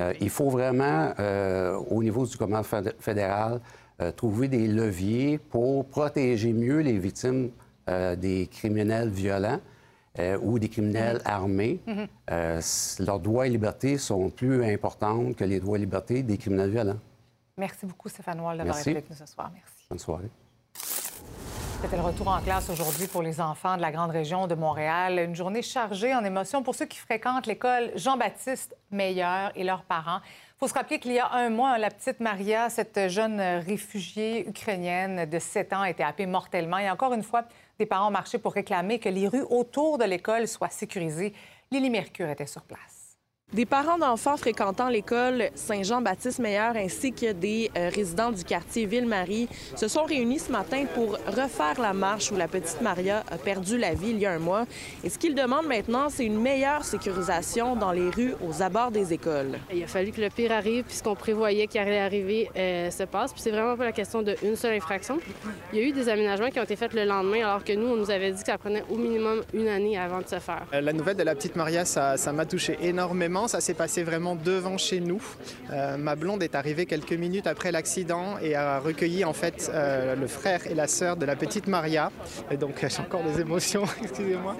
Euh, 0.00 0.12
il 0.20 0.30
faut 0.30 0.50
vraiment, 0.50 1.12
euh, 1.18 1.76
au 1.90 2.02
niveau 2.02 2.26
du 2.26 2.36
gouvernement 2.36 2.62
fédéral, 2.98 3.60
euh, 4.00 4.12
trouver 4.12 4.48
des 4.48 4.68
leviers 4.68 5.38
pour 5.38 5.86
protéger 5.86 6.52
mieux 6.52 6.80
les 6.80 6.98
victimes 6.98 7.50
des 8.18 8.46
criminels 8.52 9.08
violents 9.08 9.60
ou 10.42 10.58
des 10.58 10.68
criminels 10.68 11.18
mm-hmm. 11.18 11.30
armés. 11.30 11.80
Mm-hmm. 11.86 13.04
leurs 13.04 13.20
droits 13.20 13.46
et 13.46 13.50
libertés 13.50 13.98
sont 13.98 14.30
plus 14.30 14.64
importants 14.64 15.32
que 15.32 15.44
les 15.44 15.60
droits 15.60 15.76
et 15.76 15.80
libertés 15.80 16.22
des 16.22 16.38
criminels 16.38 16.70
violents. 16.70 16.98
Merci 17.56 17.86
beaucoup, 17.86 18.08
Stéphane 18.08 18.40
Wall, 18.40 18.58
d'avoir 18.58 18.78
été 18.78 18.90
avec 18.90 19.10
nous 19.10 19.16
ce 19.16 19.26
soir. 19.26 19.50
Merci. 19.52 19.86
Bonne 19.90 19.98
soirée. 19.98 20.30
C'était 21.80 21.96
le 21.96 22.02
retour 22.02 22.26
en 22.26 22.40
classe 22.40 22.70
aujourd'hui 22.70 23.06
pour 23.06 23.22
les 23.22 23.40
enfants 23.40 23.76
de 23.76 23.82
la 23.82 23.92
grande 23.92 24.10
région 24.10 24.48
de 24.48 24.56
Montréal. 24.56 25.20
Une 25.20 25.36
journée 25.36 25.62
chargée 25.62 26.12
en 26.12 26.24
émotions 26.24 26.64
pour 26.64 26.74
ceux 26.74 26.86
qui 26.86 26.98
fréquentent 26.98 27.46
l'école 27.46 27.92
Jean-Baptiste 27.94 28.76
Meilleur 28.90 29.52
et 29.54 29.62
leurs 29.62 29.82
parents. 29.82 30.18
Il 30.24 30.58
faut 30.58 30.66
se 30.66 30.74
rappeler 30.74 30.98
qu'il 30.98 31.12
y 31.12 31.20
a 31.20 31.30
un 31.30 31.50
mois, 31.50 31.78
la 31.78 31.90
petite 31.90 32.18
Maria, 32.18 32.68
cette 32.68 33.08
jeune 33.08 33.40
réfugiée 33.40 34.48
ukrainienne 34.48 35.30
de 35.30 35.38
7 35.38 35.72
ans, 35.72 35.82
a 35.82 35.90
été 35.90 36.02
happée 36.02 36.26
mortellement. 36.26 36.78
Et 36.78 36.90
encore 36.90 37.12
une 37.12 37.22
fois, 37.22 37.44
des 37.78 37.86
parents 37.86 38.08
ont 38.08 38.12
marché 38.12 38.38
pour 38.38 38.54
réclamer 38.54 38.98
que 38.98 39.08
les 39.08 39.28
rues 39.28 39.44
autour 39.50 39.98
de 39.98 40.04
l'école 40.04 40.48
soient 40.48 40.68
sécurisées. 40.68 41.32
Lily 41.70 41.90
Mercure 41.90 42.28
était 42.28 42.46
sur 42.46 42.62
place. 42.62 42.97
Des 43.54 43.64
parents 43.64 43.96
d'enfants 43.96 44.36
fréquentant 44.36 44.90
l'école 44.90 45.44
Saint-Jean-Baptiste 45.54 46.38
Meilleur 46.38 46.76
ainsi 46.76 47.14
que 47.14 47.32
des 47.32 47.70
euh, 47.78 47.88
résidents 47.88 48.30
du 48.30 48.44
quartier 48.44 48.84
Ville-Marie 48.84 49.48
se 49.74 49.88
sont 49.88 50.04
réunis 50.04 50.38
ce 50.38 50.52
matin 50.52 50.84
pour 50.94 51.12
refaire 51.26 51.80
la 51.80 51.94
marche 51.94 52.30
où 52.30 52.36
la 52.36 52.46
petite 52.46 52.82
Maria 52.82 53.24
a 53.30 53.38
perdu 53.38 53.78
la 53.78 53.94
vie 53.94 54.10
il 54.10 54.18
y 54.18 54.26
a 54.26 54.32
un 54.32 54.38
mois. 54.38 54.66
Et 55.02 55.08
ce 55.08 55.18
qu'ils 55.18 55.34
demandent 55.34 55.66
maintenant, 55.66 56.10
c'est 56.10 56.26
une 56.26 56.38
meilleure 56.38 56.84
sécurisation 56.84 57.74
dans 57.74 57.90
les 57.90 58.10
rues 58.10 58.34
aux 58.46 58.62
abords 58.62 58.90
des 58.90 59.14
écoles. 59.14 59.58
Il 59.72 59.82
a 59.82 59.86
fallu 59.86 60.12
que 60.12 60.20
le 60.20 60.28
pire 60.28 60.52
arrive, 60.52 60.84
puis 60.84 60.96
ce 60.96 61.02
qu'on 61.02 61.16
prévoyait 61.16 61.68
qu'il 61.68 61.80
allait 61.80 62.00
arriver 62.00 62.50
euh, 62.54 62.90
se 62.90 63.04
passe. 63.04 63.32
Puis 63.32 63.40
c'est 63.40 63.50
vraiment 63.50 63.78
pas 63.78 63.86
la 63.86 63.92
question 63.92 64.20
d'une 64.20 64.56
seule 64.56 64.74
infraction. 64.74 65.20
Il 65.72 65.78
y 65.78 65.82
a 65.82 65.86
eu 65.86 65.92
des 65.92 66.10
aménagements 66.10 66.50
qui 66.50 66.60
ont 66.60 66.64
été 66.64 66.76
faits 66.76 66.92
le 66.92 67.06
lendemain, 67.06 67.46
alors 67.46 67.64
que 67.64 67.72
nous, 67.72 67.86
on 67.86 67.96
nous 67.96 68.10
avait 68.10 68.30
dit 68.30 68.42
que 68.42 68.46
ça 68.46 68.58
prenait 68.58 68.84
au 68.90 68.96
minimum 68.96 69.40
une 69.54 69.68
année 69.68 69.96
avant 69.96 70.20
de 70.20 70.28
se 70.28 70.38
faire. 70.38 70.66
Euh, 70.74 70.82
la 70.82 70.92
nouvelle 70.92 71.16
de 71.16 71.22
la 71.22 71.34
petite 71.34 71.56
Maria, 71.56 71.86
ça 71.86 72.32
m'a 72.34 72.44
touché 72.44 72.76
énormément 72.82 73.37
ça 73.46 73.60
s'est 73.60 73.74
passé 73.74 74.02
vraiment 74.02 74.34
devant 74.34 74.78
chez 74.78 75.00
nous. 75.00 75.22
Euh, 75.70 75.96
ma 75.96 76.16
blonde 76.16 76.42
est 76.42 76.54
arrivée 76.54 76.86
quelques 76.86 77.12
minutes 77.12 77.46
après 77.46 77.70
l'accident 77.70 78.38
et 78.42 78.56
a 78.56 78.80
recueilli 78.80 79.24
en 79.24 79.32
fait 79.32 79.70
euh, 79.72 80.16
le 80.16 80.26
frère 80.26 80.66
et 80.66 80.74
la 80.74 80.88
sœur 80.88 81.16
de 81.16 81.26
la 81.26 81.36
petite 81.36 81.66
Maria. 81.66 82.10
Et 82.50 82.56
donc 82.56 82.84
j'ai 82.88 83.00
encore 83.00 83.22
des 83.22 83.40
émotions, 83.40 83.84
excusez-moi. 84.02 84.56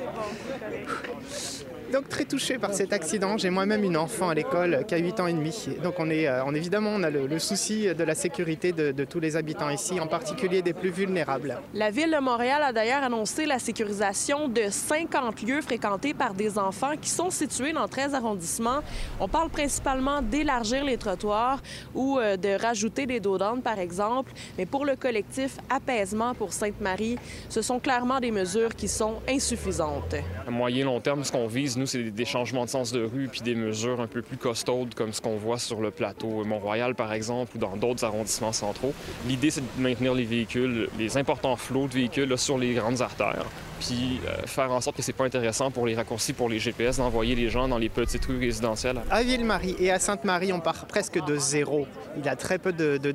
Donc 1.93 2.09
très 2.09 2.25
touché 2.25 2.59
par 2.59 2.75
cet 2.75 2.93
accident. 2.93 3.39
J'ai 3.39 3.49
moi-même 3.49 3.83
une 3.83 3.97
enfant 3.97 4.29
à 4.29 4.35
l'école 4.35 4.85
qui 4.87 4.95
a 4.95 4.99
8 4.99 5.21
ans 5.21 5.27
et 5.27 5.33
demi. 5.33 5.69
Donc 5.83 5.95
on 5.99 6.11
est, 6.11 6.29
euh, 6.29 6.45
on, 6.45 6.55
évidemment, 6.55 6.91
on 6.95 7.03
a 7.03 7.11
le, 7.11 7.39
souci 7.39 7.87
de 7.87 8.05
la 8.05 8.15
sécurité 8.15 8.73
de, 8.73 8.93
de, 8.93 9.05
tous 9.05 9.21
les 9.21 9.37
habitants 9.37 9.71
ici, 9.71 9.99
en 9.99 10.07
particulier 10.07 10.61
des 10.61 10.75
plus 10.75 10.91
vulnérables. 10.91 11.59
La 11.73 11.91
ville 11.91 12.11
de 12.11 12.21
Montréal 12.21 12.63
a 12.63 12.73
d'ailleurs 12.73 13.03
annoncé 13.03 13.47
la 13.47 13.59
sécurisation 13.59 14.49
de 14.49 14.65
50 14.69 15.43
lieux 15.43 15.63
fréquentés 15.63 16.13
par 16.13 16.35
des 16.35 16.59
enfants 16.59 16.97
qui 17.01 17.09
sont 17.09 17.31
situés 17.31 17.73
dans 17.73 17.89
13 17.89 18.15
arrondissements. 18.15 18.81
On 19.19 19.29
parle 19.29 19.49
principalement 19.49 20.21
d'élargir 20.21 20.85
les 20.85 20.99
trottoirs 20.99 21.63
ou 21.95 22.19
euh, 22.19 22.37
de 22.37 22.61
rajouter 22.61 23.07
des 23.07 23.21
dos 23.21 23.39
par 23.63 23.79
exemple. 23.79 24.33
Mais 24.57 24.67
pour 24.67 24.85
le 24.85 24.97
collectif 24.97 25.57
Apaisement 25.71 26.35
pour 26.35 26.53
Sainte-Marie, 26.53 27.19
ce 27.49 27.63
sont 27.63 27.79
clairement 27.79 28.21
des 28.21 28.31
mesures 28.31 28.75
qui 28.75 28.89
sont 28.89 29.17
insuffisantes. 29.29 30.17
À 30.47 30.51
moyen 30.51 30.85
long 30.85 31.01
terme, 31.01 31.25
ce 31.25 31.33
qu'on 31.33 31.47
vise, 31.47 31.78
nous, 31.79 31.87
c'est 31.87 32.03
des 32.03 32.25
changements 32.25 32.65
de 32.65 32.71
sens 32.71 32.93
de 32.93 33.03
rue 33.03 33.29
puis 33.29 33.41
des 33.41 33.55
mesures 33.55 34.01
un 34.01 34.07
peu 34.07 34.23
plus 34.23 34.37
costaudes 34.37 34.95
comme 34.95 35.13
ce 35.13 35.21
qu'on 35.21 35.37
voit 35.37 35.59
sur 35.59 35.81
le 35.81 35.91
plateau 35.91 36.45
Mont-Royal, 36.45 36.95
par 36.95 37.13
exemple, 37.13 37.57
ou 37.57 37.59
dans 37.59 37.77
d'autres 37.77 38.05
arrondissements 38.05 38.53
centraux. 38.53 38.93
L'idée, 39.27 39.51
c'est 39.51 39.61
de 39.61 39.83
maintenir 39.83 40.15
les 40.15 40.25
véhicules, 40.25 40.89
les 40.99 41.17
importants 41.17 41.57
flots 41.57 41.89
de 41.89 41.95
véhicules 41.95 42.37
sur 42.37 42.59
les 42.59 42.75
grandes 42.75 43.01
artères, 43.01 43.47
puis 43.79 44.21
euh, 44.27 44.47
faire 44.47 44.71
en 44.71 44.81
sorte 44.81 44.97
que 44.97 45.03
c'est 45.03 45.13
pas 45.13 45.25
intéressant 45.25 45.71
pour 45.71 45.87
les 45.87 45.95
raccourcis, 45.95 46.33
pour 46.33 46.49
les 46.49 46.59
GPS, 46.59 46.99
d'envoyer 46.99 47.35
les 47.35 47.49
gens 47.49 47.69
dans 47.69 47.79
les 47.79 47.89
petites 47.89 48.25
rues 48.27 48.39
résidentielles. 48.39 49.01
À 49.11 49.23
Ville-Marie 49.23 49.77
et 49.79 49.91
à 49.91 49.99
Sainte-Marie, 49.99 50.53
on 50.53 50.61
part 50.61 50.87
presque 50.87 51.23
de 51.25 51.37
zéro. 51.37 51.87
Il 52.17 52.25
y 52.25 52.29
a 52.29 52.37
très 52.37 52.59
peu 52.59 52.73
de, 52.73 52.97
de 52.97 53.15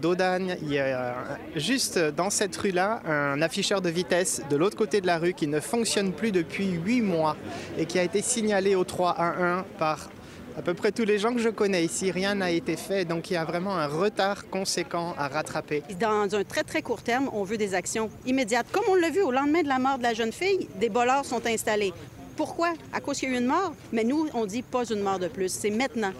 Il 0.62 0.72
y 0.72 0.80
a 0.80 0.84
euh, 0.84 1.14
juste 1.56 1.98
dans 1.98 2.30
cette 2.30 2.56
rue-là 2.56 3.02
un 3.06 3.42
afficheur 3.42 3.82
de 3.82 3.90
vitesse 3.90 4.42
de 4.50 4.56
l'autre 4.56 4.78
côté 4.78 5.02
de 5.02 5.08
la 5.08 5.18
rue 5.18 5.34
qui 5.34 5.48
ne 5.48 5.60
fonctionne 5.60 6.12
plus 6.12 6.32
depuis 6.32 6.68
huit 6.68 7.02
mois 7.02 7.36
et 7.78 7.86
qui 7.86 8.00
a 8.00 8.04
été 8.04 8.22
signalé 8.22 8.76
au 8.76 8.84
311 8.84 9.64
par 9.78 10.10
à 10.58 10.62
peu 10.62 10.74
près 10.74 10.92
tous 10.92 11.06
les 11.06 11.20
gens 11.20 11.34
que 11.34 11.42
je 11.42 11.50
connais 11.50 11.84
ici, 11.84 12.12
rien 12.12 12.36
n'a 12.36 12.52
été 12.52 12.76
fait, 12.76 13.06
donc 13.06 13.30
il 13.30 13.34
y 13.34 13.38
a 13.38 13.46
vraiment 13.46 13.76
un 13.76 13.88
retard 13.88 14.50
conséquent 14.50 15.16
à 15.18 15.28
rattraper. 15.28 15.84
Dans 16.00 16.36
un 16.36 16.44
très 16.44 16.64
très 16.64 16.82
court 16.82 17.02
terme, 17.02 17.30
on 17.34 17.44
veut 17.44 17.58
des 17.58 17.74
actions 17.74 18.10
immédiates. 18.26 18.68
Comme 18.72 18.84
on 18.90 18.96
l'a 18.96 19.10
vu 19.10 19.22
au 19.22 19.32
lendemain 19.32 19.64
de 19.64 19.68
la 19.68 19.80
mort 19.80 19.98
de 19.98 20.04
la 20.04 20.14
jeune 20.14 20.32
fille, 20.32 20.68
des 20.80 20.90
bollards 20.90 21.26
sont 21.26 21.46
installés. 21.46 21.94
Pourquoi? 22.36 22.74
À 22.92 23.00
cause 23.00 23.20
qu'il 23.20 23.30
y 23.30 23.32
a 23.34 23.36
eu 23.36 23.40
une 23.40 23.48
mort? 23.48 23.74
Mais 23.92 24.04
nous, 24.04 24.28
on 24.34 24.46
dit 24.46 24.64
pas 24.64 24.86
une 24.86 25.02
mort 25.02 25.20
de 25.20 25.28
plus, 25.28 25.50
c'est 25.50 25.70
maintenant. 25.70 26.14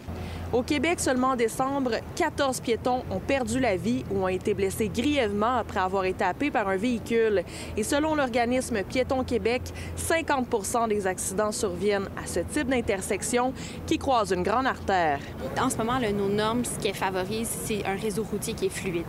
Au 0.54 0.62
Québec, 0.62 1.00
seulement 1.00 1.30
en 1.30 1.36
décembre, 1.36 1.94
14 2.16 2.60
piétons 2.60 3.02
ont 3.10 3.20
perdu 3.20 3.60
la 3.60 3.76
vie 3.76 4.04
ou 4.12 4.24
ont 4.24 4.28
été 4.28 4.54
blessés 4.54 4.88
grièvement 4.88 5.58
après 5.58 5.80
avoir 5.80 6.06
été 6.06 6.24
happés 6.24 6.52
par 6.52 6.68
un 6.68 6.78
véhicule. 6.78 7.44
Et 7.76 7.82
selon 7.82 8.14
l'organisme 8.14 8.84
Piétons 8.84 9.24
Québec, 9.24 9.64
50 9.96 10.90
des 10.90 11.08
accidents 11.08 11.52
surviennent 11.52 12.08
à 12.24 12.28
ce 12.28 12.42
type 12.42 12.68
d'intersection 12.68 13.52
qui 13.88 13.98
croise 13.98 14.32
une 14.32 14.44
grande 14.44 14.68
artère. 14.68 15.18
En 15.60 15.72
ce 15.72 15.78
moment, 15.78 16.00
nos 16.00 16.30
normes, 16.30 16.64
ce 16.66 16.78
qui 16.78 16.94
favorise, 16.94 17.50
c'est 17.66 17.84
un 17.88 17.96
réseau 17.96 18.24
routier 18.24 18.54
qui 18.54 18.68
est 18.68 18.70
fluide. 18.70 19.06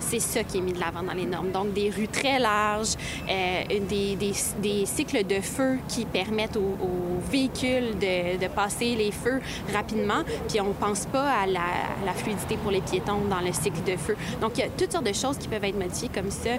C'est 0.00 0.18
ça 0.18 0.42
qui 0.42 0.58
est 0.58 0.62
mis 0.62 0.72
de 0.72 0.80
l'avant 0.80 1.04
dans 1.04 1.14
les 1.14 1.26
normes. 1.26 1.52
Donc, 1.52 1.74
des 1.74 1.90
rues 1.90 2.08
très 2.08 2.40
larges, 2.40 2.94
euh, 3.30 3.62
des, 3.88 4.84
cycles 4.84 5.24
de 5.24 5.40
feu 5.40 5.78
qui 5.86 6.06
permettent 6.06 6.56
aux, 6.56 6.76
véhicules 7.30 7.96
de, 7.98 8.48
passer 8.48 8.96
les 8.96 9.12
feux 9.12 9.40
rapidement. 9.72 10.24
Puis 10.48 10.60
pas 11.12 11.42
à 11.42 11.46
la, 11.46 12.12
fluidité 12.14 12.56
pour 12.56 12.70
les 12.70 12.80
piétons 12.80 13.20
dans 13.28 13.40
le 13.40 13.52
cycle 13.52 13.82
de 13.84 13.96
feu. 13.96 14.16
Donc, 14.40 14.52
il 14.56 14.60
y 14.60 14.64
a 14.64 14.68
toutes 14.68 14.92
sortes 14.92 15.06
de 15.06 15.12
choses 15.12 15.38
qui 15.38 15.48
peuvent 15.48 15.64
être 15.64 15.78
modifiées 15.78 16.10
comme 16.12 16.30
ça. 16.30 16.50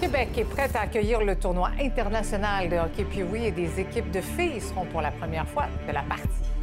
Québec 0.00 0.28
est 0.36 0.44
prêt 0.44 0.70
à 0.74 0.82
accueillir 0.82 1.22
le 1.22 1.36
tournoi 1.36 1.70
international 1.80 2.68
de 2.68 2.76
hockey 2.76 3.06
oui, 3.32 3.46
et 3.46 3.50
des 3.50 3.80
équipes 3.80 4.10
de 4.10 4.20
filles 4.20 4.60
seront 4.60 4.84
pour 4.86 5.00
la 5.00 5.10
première 5.10 5.48
fois 5.48 5.66
de 5.88 5.92
la 5.92 6.02
partie. 6.02 6.55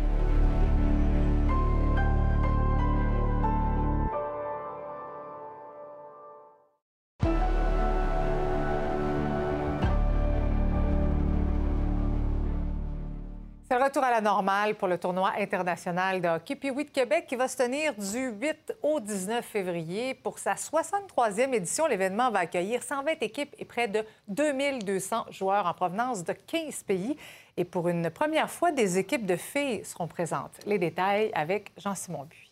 C'est 13.73 13.79
le 13.79 13.85
retour 13.85 14.03
à 14.03 14.11
la 14.11 14.21
normale 14.21 14.75
pour 14.75 14.87
le 14.87 14.99
tournoi 14.99 15.31
international 15.39 16.21
de 16.21 16.27
hockey 16.27 16.55
puis 16.55 16.69
de 16.69 16.91
Québec 16.91 17.25
qui 17.27 17.35
va 17.35 17.47
se 17.47 17.57
tenir 17.57 17.95
du 17.95 18.27
8 18.27 18.75
au 18.83 18.99
19 18.99 19.43
février. 19.43 20.13
Pour 20.13 20.37
sa 20.37 20.53
63e 20.53 21.51
édition, 21.55 21.87
l'événement 21.87 22.29
va 22.29 22.41
accueillir 22.41 22.83
120 22.83 23.13
équipes 23.21 23.55
et 23.57 23.65
près 23.65 23.87
de 23.87 24.05
2200 24.27 25.25
joueurs 25.31 25.65
en 25.65 25.73
provenance 25.73 26.23
de 26.23 26.33
15 26.33 26.83
pays. 26.83 27.17
Et 27.57 27.65
pour 27.65 27.89
une 27.89 28.11
première 28.11 28.51
fois, 28.51 28.71
des 28.71 28.99
équipes 28.99 29.25
de 29.25 29.37
filles 29.37 29.83
seront 29.83 30.07
présentes. 30.07 30.59
Les 30.67 30.77
détails 30.77 31.31
avec 31.33 31.71
Jean-Simon 31.75 32.27
Buis. 32.29 32.51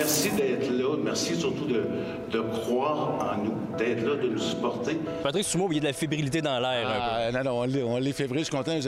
Merci 0.00 0.30
d'être 0.30 0.70
là. 0.70 0.96
Merci 1.04 1.36
surtout 1.36 1.66
de, 1.66 1.84
de 2.32 2.40
croire 2.40 3.18
en 3.20 3.44
nous, 3.44 3.54
d'être 3.76 4.02
là, 4.02 4.16
de 4.16 4.28
nous 4.30 4.38
supporter. 4.38 4.98
Patrick 5.22 5.44
Sumo, 5.44 5.68
il 5.70 5.74
y 5.74 5.76
a 5.76 5.80
de 5.80 5.86
la 5.88 5.92
fébrilité 5.92 6.40
dans 6.40 6.58
l'air. 6.58 6.88
Ah, 6.88 7.30
non, 7.32 7.44
non, 7.44 7.92
on 7.94 7.98
l'est 7.98 8.12
fébrile. 8.14 8.40
Je 8.40 8.44
suis 8.44 8.56
content. 8.56 8.78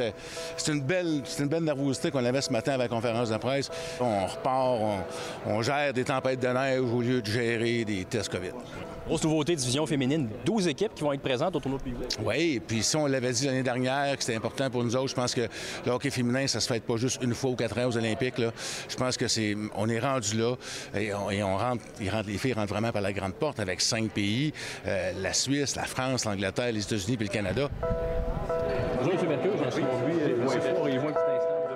C'est 0.57 0.73
une 0.73 0.81
belle, 0.81 1.23
une 1.39 1.49
belle 1.49 1.65
nervosité 1.65 2.11
qu'on 2.11 2.25
avait 2.25 2.41
ce 2.41 2.51
matin 2.51 2.73
avec 2.73 2.91
la 2.91 2.97
conférence 2.97 3.29
de 3.29 3.37
presse. 3.37 3.71
On 4.01 4.27
repart, 4.27 4.81
on, 4.81 5.53
on 5.53 5.61
gère 5.61 5.93
des 5.93 6.05
tempêtes 6.05 6.41
de 6.41 6.49
neige 6.49 6.81
au 6.81 7.03
lieu 7.03 7.21
de 7.21 7.27
gérer 7.27 7.85
des 7.85 8.07
tests 8.07 8.31
COVID. 8.31 8.53
Grosse 9.07 9.25
nouveauté, 9.25 9.57
division 9.57 9.85
féminine, 9.85 10.29
12 10.45 10.69
équipes 10.69 10.95
qui 10.95 11.03
vont 11.03 11.13
être 11.13 11.23
présentes 11.23 11.57
au 11.57 11.61
tournoi 11.61 11.81
public. 11.81 12.07
Oui, 12.25 12.63
puis 12.65 12.85
si 12.85 12.97
on 12.97 13.07
l'avait 13.07 13.33
dit 13.33 13.47
l'année 13.47 13.65
dernière 13.65 14.17
que 14.17 14.23
c'était 14.23 14.37
important 14.37 14.71
pour 14.71 14.85
nous 14.85 14.95
autres, 14.95 15.09
je 15.09 15.15
pense 15.15 15.35
que 15.35 15.49
le 15.85 15.91
hockey 15.91 16.11
féminin, 16.11 16.47
ça 16.47 16.61
se 16.61 16.73
fait 16.73 16.81
pas 16.81 16.97
juste 16.97 17.21
une 17.21 17.35
fois 17.35 17.51
ou 17.51 17.57
quatre 17.57 17.77
ans 17.79 17.87
aux 17.87 17.97
Olympiques. 17.97 18.39
Là. 18.39 18.53
Je 18.89 18.95
pense 18.95 19.17
que 19.17 19.27
c'est, 19.27 19.57
on 19.75 19.89
est 19.89 19.99
rendu 19.99 20.37
là 20.39 20.55
et 20.95 21.02
on, 21.13 21.57
rentre, 21.57 21.85
les 22.27 22.39
filles 22.39 22.53
rentrent 22.53 22.73
vraiment 22.73 22.93
par 22.93 23.03
la 23.03 23.13
grande 23.13 23.35
porte 23.35 23.61
avec 23.61 23.81
cinq 23.81 24.11
pays 24.11 24.53
euh, 24.87 25.13
la 25.21 25.33
Suisse, 25.33 25.77
la 25.77 25.85
France, 25.85 26.25
l'Angleterre, 26.25 26.73
les 26.73 26.83
États-Unis 26.83 27.17
puis 27.17 27.27
le 27.27 27.33
Canada. 27.33 27.69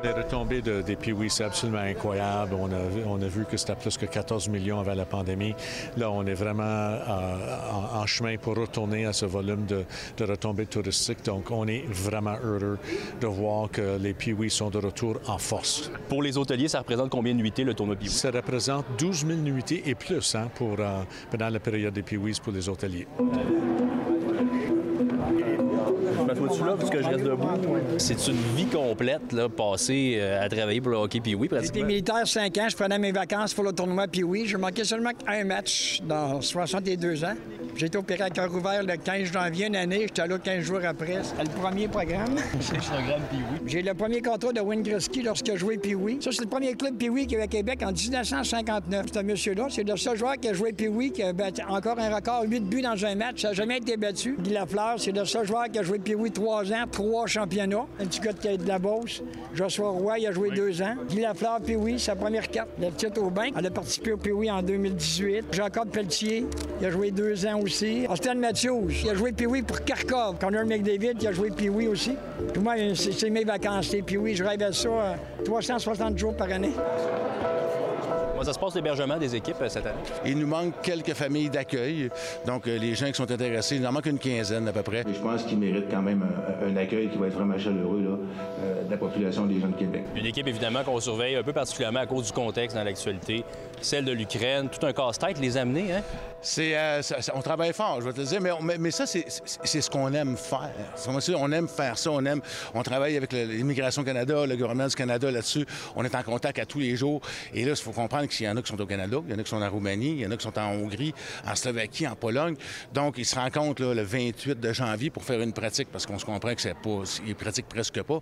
Les 0.07 0.13
retombées 0.13 0.63
de, 0.63 0.83
des 0.83 0.95
Pee-Wee, 0.95 1.31
c'est 1.31 1.45
absolument 1.45 1.81
incroyable. 1.81 2.55
On 2.55 2.71
a, 2.71 2.79
on 3.07 3.21
a 3.21 3.27
vu 3.27 3.45
que 3.45 3.57
c'était 3.57 3.75
plus 3.75 3.97
que 3.97 4.07
14 4.07 4.49
millions 4.49 4.79
avant 4.79 4.95
la 4.95 5.05
pandémie. 5.05 5.55
Là, 5.97 6.11
on 6.11 6.25
est 6.27 6.35
vraiment 6.35 6.63
euh, 6.63 7.93
en, 7.93 8.07
chemin 8.07 8.37
pour 8.37 8.57
retourner 8.57 9.07
à 9.07 9.13
ce 9.13 9.27
volume 9.27 9.67
de, 9.67 9.85
de, 10.17 10.25
retombées 10.25 10.67
touristiques. 10.67 11.25
Donc, 11.25 11.51
on 11.51 11.67
est 11.67 11.85
vraiment 11.89 12.37
heureux 12.43 12.79
de 13.21 13.27
voir 13.27 13.71
que 13.71 13.99
les 13.99 14.15
Pee-Wee 14.15 14.51
sont 14.51 14.71
de 14.71 14.79
retour 14.79 15.17
en 15.27 15.39
force. 15.39 15.91
Pour 16.09 16.23
les 16.23 16.39
hôteliers, 16.39 16.69
ça 16.69 16.81
représente 16.81 17.11
combien 17.11 17.35
de 17.35 17.39
nuitées, 17.39 17.65
le 17.65 17.75
tournoi 17.75 17.97
Pee-Wee? 17.97 18.11
Ça 18.11 18.31
représente 18.31 18.85
12 18.99 19.27
000 19.27 19.39
nuitées 19.41 19.83
et 19.87 19.95
plus 19.97 20.35
hein, 20.37 20.49
pour, 20.55 20.77
euh, 20.79 21.03
pendant 21.31 21.49
la 21.49 21.59
période 21.59 21.95
des 21.95 22.03
Pee-Wees 22.03 22.41
pour 22.41 22.53
les 22.53 22.69
hôteliers 22.69 23.07
que 26.91 27.03
je 27.03 27.09
reste 27.09 27.25
debout. 27.25 27.47
C'est 27.99 28.27
une 28.29 28.41
vie 28.57 28.67
complète, 28.67 29.33
là, 29.33 29.49
passée 29.49 30.17
euh, 30.19 30.45
à 30.45 30.49
travailler 30.49 30.81
pour 30.81 30.91
le 30.91 30.99
hockey 30.99 31.21
puis 31.21 31.35
oui, 31.35 31.49
pratiquement. 31.49 31.75
J'étais 31.75 31.87
militaire 31.87 32.27
5 32.27 32.59
ans, 32.59 32.69
je 32.69 32.77
prenais 32.77 32.99
mes 32.99 33.13
vacances 33.13 33.55
pour 33.55 33.65
le 33.65 33.73
tournoi 33.73 34.07
puis 34.09 34.23
oui. 34.23 34.45
Je 34.47 34.57
manquais 34.57 34.85
seulement 34.85 35.11
un 35.27 35.45
match 35.45 36.01
dans 36.07 36.41
62 36.41 37.25
ans. 37.25 37.35
J'ai 37.77 37.87
été 37.87 37.99
opéré 37.99 38.25
à 38.25 38.31
cœur 38.31 38.55
ouvert 38.55 38.83
le 38.83 38.97
15 38.97 39.33
janvier 39.33 39.67
une 39.67 39.77
année. 39.77 40.03
J'étais 40.03 40.27
là 40.27 40.39
15 40.39 40.65
jours 40.65 40.81
après. 40.85 41.21
C'est 41.23 41.43
le 41.43 41.51
premier 41.51 41.89
programme. 41.89 42.37
C'est 42.61 42.77
le 42.77 42.81
programme 42.81 43.23
puis 43.31 43.39
oui. 43.39 43.59
J'ai 43.67 43.83
le 43.83 43.95
premier 43.95 44.23
contrat 44.23 44.53
de 44.53 44.61
Wayne 44.61 44.83
Gretzky 44.83 45.23
lorsque 45.23 45.47
j'ai 45.47 45.57
joué 45.57 45.79
puis 45.79 45.95
oui. 45.95 46.19
Ça, 46.21 46.31
c'est 46.33 46.43
le 46.43 46.49
premier 46.49 46.75
club 46.75 46.97
puis 46.97 47.09
oui 47.09 47.27
qu'il 47.27 47.39
y 47.39 47.41
a 47.41 47.45
à 47.45 47.47
Québec 47.47 47.83
en 47.83 47.93
1959. 47.93 49.07
Ce 49.13 49.19
monsieur-là, 49.21 49.67
c'est 49.71 49.85
le 49.85 49.97
seul 49.97 50.17
joueur 50.17 50.37
qui 50.41 50.49
a 50.49 50.53
joué 50.53 50.73
puis 50.73 50.89
oui, 50.89 51.11
qui 51.13 51.23
a 51.23 51.33
battu 51.33 51.63
encore 51.69 51.99
un 51.99 52.15
record, 52.15 52.45
8 52.47 52.61
buts 52.61 52.83
dans 52.83 53.05
un 53.05 53.15
match. 53.15 53.43
Ça 53.43 53.49
n'a 53.49 53.55
jamais 53.55 53.79
été 53.79 53.97
battu. 53.97 54.37
Guy 54.39 54.53
Lafleur, 54.53 54.95
c'est 54.99 55.13
le 55.13 55.25
seul 55.25 55.47
joueur 55.47 55.65
qui 55.71 55.79
a 55.79 55.83
joué 55.83 55.99
puis 55.99 56.15
oui 56.15 56.31
trois 56.37 56.71
ans, 56.71 56.85
trois 56.93 57.27
championnats. 57.27 57.87
Un 57.99 58.05
petit 58.05 58.21
gars 58.21 58.33
de 58.33 58.57
de 58.63 58.69
la 58.69 58.79
Beauce. 58.79 59.23
Joshua 59.55 59.89
Roy, 59.89 60.19
il 60.19 60.27
a 60.27 60.33
joué 60.33 60.51
deux 60.51 60.83
ans. 60.83 60.95
Guy 61.09 61.21
Lafleur, 61.21 61.61
puis 61.65 61.77
oui, 61.77 61.99
sa 61.99 62.15
première 62.15 62.51
carte. 62.51 62.69
Le 62.79 62.91
titre 62.91 63.23
au 63.23 63.31
bain. 63.31 63.49
Elle 63.57 63.67
a 63.67 63.71
participé 63.71 64.13
au 64.13 64.19
Pee-Wee 64.19 64.51
en 64.51 64.63
2018. 64.63 65.47
Jacob 65.53 65.89
Pelletier, 65.89 66.47
il 66.81 66.87
a 66.87 66.91
joué 66.91 67.11
deux 67.11 67.47
ans 67.47 67.59
aussi. 67.61 68.07
Austin 68.11 68.35
Matthews, 68.35 68.91
il 69.05 69.11
a 69.11 69.15
joué 69.15 69.33
Pee-Wee 69.33 69.63
pour 69.63 69.83
Kharkov. 69.83 70.37
Connor 70.39 70.67
McDavid, 70.67 71.15
il 71.21 71.27
a 71.27 71.33
joué 71.33 71.51
Pee-Wee 71.51 71.89
aussi. 71.89 72.13
Puis 72.53 72.63
moi, 72.63 72.75
c'est 72.95 73.31
mes 73.31 73.45
vacances, 73.45 73.89
c'est 73.91 74.03
Pee-Wee. 74.03 74.35
Je 74.35 74.45
rêve 74.45 74.63
à 74.63 74.73
ça 74.73 75.17
360 75.43 76.13
euh, 76.13 76.19
jours 76.19 76.37
par 76.37 76.51
année. 76.51 76.73
Comment 78.37 78.45
ça 78.45 78.53
se 78.53 78.59
passe 78.59 78.75
l'hébergement 78.75 79.17
des 79.17 79.35
équipes 79.35 79.57
euh, 79.63 79.69
cette 79.71 79.87
année? 79.87 79.97
Il 80.27 80.39
nous 80.39 80.47
manque 80.47 80.83
quelques 80.83 81.15
familles 81.15 81.49
d'accueil. 81.49 82.11
Donc, 82.47 82.67
euh, 82.67 82.77
les 82.77 82.95
gens 82.95 83.07
qui 83.07 83.15
sont 83.15 83.31
intéressés, 83.31 83.77
il 83.77 83.87
en 83.87 83.93
manque 83.93 84.05
une 84.05 84.19
quinzaine 84.19 84.69
à 84.69 84.75
peu 84.75 84.83
près. 84.83 85.05
je 85.11 85.19
pense 85.21 85.45
qu'ils 85.45 85.59
méritent 85.59 85.91
quand 85.91 86.03
même 86.03 86.23
un, 86.63 86.77
accueil 86.77 87.09
qui 87.09 87.17
va 87.17 87.29
être 87.29 87.33
vraiment 87.33 87.59
chaleureux 87.59 88.03
là, 88.03 88.19
euh, 88.61 88.76
de 88.87 88.91
la 88.91 88.97
population 88.97 89.47
des 89.47 89.61
gens 89.61 89.69
de 89.69 89.77
Québec. 89.77 90.05
Une 90.15 90.27
équipe, 90.27 90.47
évidemment, 90.47 90.83
qu'on 90.85 91.01
surveille 91.01 91.37
un 91.37 91.43
peu 91.43 91.53
particulièrement 91.53 92.01
à 92.01 92.07
cause 92.07 92.27
du 92.27 92.33
contexte 92.33 92.77
dans 92.77 92.85
l'actualité. 92.85 93.45
Celle 93.81 94.05
de 94.05 94.13
l'Ukraine, 94.13 94.69
tout 94.69 94.85
un 94.87 94.93
casse-tête, 94.93 95.39
les 95.39 95.57
amener, 95.57 95.93
hein? 95.93 96.03
C'est, 96.43 96.77
on 97.35 97.43
travaille 97.43 97.73
fort, 97.73 98.01
je 98.01 98.07
vais 98.07 98.13
te 98.13 98.21
le 98.21 98.27
dire, 98.27 98.41
mais, 98.41 98.79
mais, 98.79 98.91
ça, 98.93 99.05
c'est, 99.05 99.29
ce 99.29 99.91
qu'on 99.91 100.13
aime 100.13 100.37
faire. 100.37 100.71
On 101.37 101.51
aime 101.51 101.67
faire 101.67 101.99
ça, 101.99 102.13
on 102.13 102.25
aime, 102.25 102.41
on 102.73 102.83
travaille 102.85 103.17
avec 103.17 103.33
l'Immigration 103.33 104.05
Canada, 104.05 104.47
le 104.47 104.55
gouvernement 104.55 104.87
du 104.87 104.95
Canada 104.95 105.29
là-dessus. 105.29 105.67
On 105.97 106.05
est 106.05 106.15
en 106.15 106.23
contact 106.23 106.61
à 106.61 106.65
tous 106.65 106.79
les 106.79 106.95
jours. 106.95 107.21
Et 107.53 107.65
là, 107.65 107.71
il 107.71 107.77
faut 107.77 107.91
comprendre 107.91 108.29
qu'il 108.29 108.47
y 108.47 108.49
en 108.49 108.57
a 108.57 108.63
qui 108.63 108.69
sont 108.69 108.81
au 108.81 108.87
Canada, 108.87 109.17
il 109.27 109.33
y 109.33 109.35
en 109.35 109.39
a 109.41 109.43
qui 109.43 109.51
sont 109.51 109.61
en 109.61 109.69
Roumanie, 109.69 110.13
il 110.13 110.21
y 110.21 110.27
en 110.27 110.31
a 110.31 110.37
qui 110.37 110.45
sont 110.45 110.57
en 110.57 110.71
Hongrie, 110.71 111.13
en 111.45 111.57
Slovaquie, 111.57 112.07
en 112.07 112.15
Pologne. 112.15 112.55
Donc, 112.95 113.15
ils 113.19 113.27
se 113.27 113.35
rencontrent 113.35 113.83
le 113.83 114.03
28 114.03 114.61
de 114.61 114.73
janvier 114.73 115.11
pour 115.11 115.25
faire 115.25 115.41
une 115.41 115.53
pratique 115.53 115.89
parce 115.91 116.07
qu'on 116.07 116.19
se 116.19 116.25
comprend 116.25 116.55
que 116.55 116.61
c'est 116.61 116.75
pas, 116.75 117.03
ils 117.27 117.35
pratiquent 117.35 117.69
presque 117.69 118.01
pas. 118.03 118.21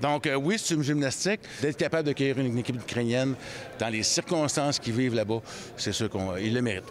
Donc, 0.00 0.05
euh, 0.26 0.36
oui, 0.36 0.56
c'est 0.58 0.74
une 0.74 0.82
gymnastique. 0.82 1.40
D'être 1.60 1.76
capable 1.76 2.04
d'accueillir 2.04 2.38
une 2.38 2.58
équipe 2.58 2.76
ukrainienne 2.76 3.34
dans 3.78 3.88
les 3.88 4.02
circonstances 4.02 4.78
qu'ils 4.78 4.94
vivent 4.94 5.14
là-bas, 5.14 5.40
c'est 5.76 5.92
sûr 5.92 6.08
qu'ils 6.10 6.54
le 6.54 6.62
méritent. 6.62 6.84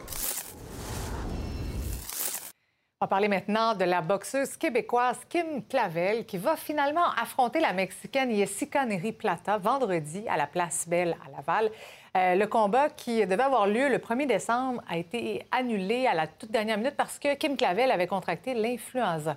On 3.01 3.05
va 3.05 3.09
parler 3.09 3.27
maintenant 3.27 3.75
de 3.75 3.83
la 3.83 4.01
boxeuse 4.01 4.55
québécoise 4.55 5.17
Kim 5.27 5.63
Clavel 5.67 6.25
qui 6.25 6.37
va 6.37 6.55
finalement 6.55 7.11
affronter 7.21 7.59
la 7.59 7.73
Mexicaine 7.73 8.33
Jessica 8.33 8.85
Neri 8.85 9.11
Plata 9.11 9.57
vendredi 9.57 10.23
à 10.29 10.37
la 10.37 10.47
Place 10.47 10.87
Belle 10.87 11.17
à 11.25 11.29
Laval. 11.29 11.69
Euh, 12.15 12.35
le 12.35 12.47
combat 12.47 12.89
qui 12.89 13.25
devait 13.27 13.43
avoir 13.43 13.67
lieu 13.67 13.89
le 13.89 13.97
1er 13.97 14.27
décembre 14.27 14.81
a 14.87 14.97
été 14.97 15.45
annulé 15.51 16.07
à 16.07 16.13
la 16.13 16.25
toute 16.27 16.51
dernière 16.51 16.77
minute 16.77 16.95
parce 16.95 17.19
que 17.19 17.35
Kim 17.35 17.57
Clavel 17.57 17.91
avait 17.91 18.07
contracté 18.07 18.53
l'influenza. 18.53 19.35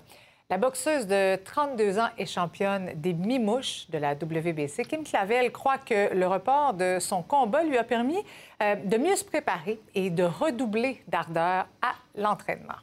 La 0.50 0.56
boxeuse 0.56 1.06
de 1.06 1.36
32 1.44 1.98
ans 1.98 2.08
est 2.16 2.24
championne 2.24 2.92
des 2.94 3.12
mi-mouches 3.12 3.84
de 3.90 3.98
la 3.98 4.14
WBC. 4.14 4.82
Kim 4.86 5.04
Clavel 5.04 5.52
croit 5.52 5.76
que 5.76 6.14
le 6.14 6.26
report 6.26 6.72
de 6.72 6.96
son 7.00 7.22
combat 7.22 7.62
lui 7.62 7.76
a 7.76 7.84
permis 7.84 8.16
euh, 8.62 8.74
de 8.76 8.96
mieux 8.96 9.14
se 9.14 9.26
préparer 9.26 9.78
et 9.94 10.08
de 10.08 10.22
redoubler 10.22 11.02
d'ardeur 11.06 11.66
à 11.82 11.92
l'entraînement. 12.16 12.78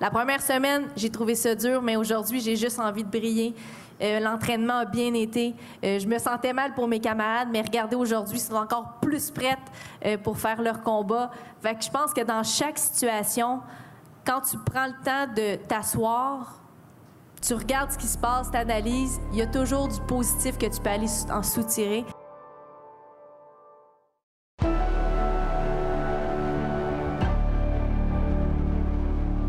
La 0.00 0.10
première 0.10 0.42
semaine, 0.42 0.90
j'ai 0.96 1.08
trouvé 1.08 1.34
ça 1.34 1.54
dur, 1.54 1.80
mais 1.80 1.96
aujourd'hui, 1.96 2.40
j'ai 2.40 2.56
juste 2.56 2.78
envie 2.78 3.04
de 3.04 3.10
briller. 3.10 3.54
Euh, 4.02 4.20
l'entraînement 4.20 4.80
a 4.80 4.84
bien 4.84 5.14
été. 5.14 5.54
Euh, 5.82 5.98
je 5.98 6.06
me 6.06 6.18
sentais 6.18 6.52
mal 6.52 6.74
pour 6.74 6.88
mes 6.88 7.00
camarades, 7.00 7.48
mais 7.50 7.62
regardez, 7.62 7.96
aujourd'hui, 7.96 8.36
ils 8.36 8.42
sont 8.42 8.52
encore 8.52 8.98
plus 9.00 9.30
prêtes 9.30 9.58
pour 10.22 10.38
faire 10.38 10.60
leur 10.60 10.82
combat. 10.82 11.30
Je 11.64 11.90
pense 11.90 12.12
que 12.12 12.20
dans 12.22 12.42
chaque 12.42 12.76
situation, 12.76 13.60
quand 14.30 14.42
tu 14.42 14.58
prends 14.58 14.86
le 14.86 15.04
temps 15.04 15.26
de 15.34 15.56
t'asseoir, 15.56 16.62
tu 17.42 17.52
regardes 17.52 17.90
ce 17.90 17.98
qui 17.98 18.06
se 18.06 18.16
passe, 18.16 18.48
tu 18.52 18.56
analyses, 18.56 19.18
il 19.32 19.38
y 19.38 19.42
a 19.42 19.46
toujours 19.48 19.88
du 19.88 20.00
positif 20.02 20.56
que 20.56 20.66
tu 20.66 20.80
peux 20.80 20.88
aller 20.88 21.08
en 21.32 21.42
soutirer. 21.42 22.04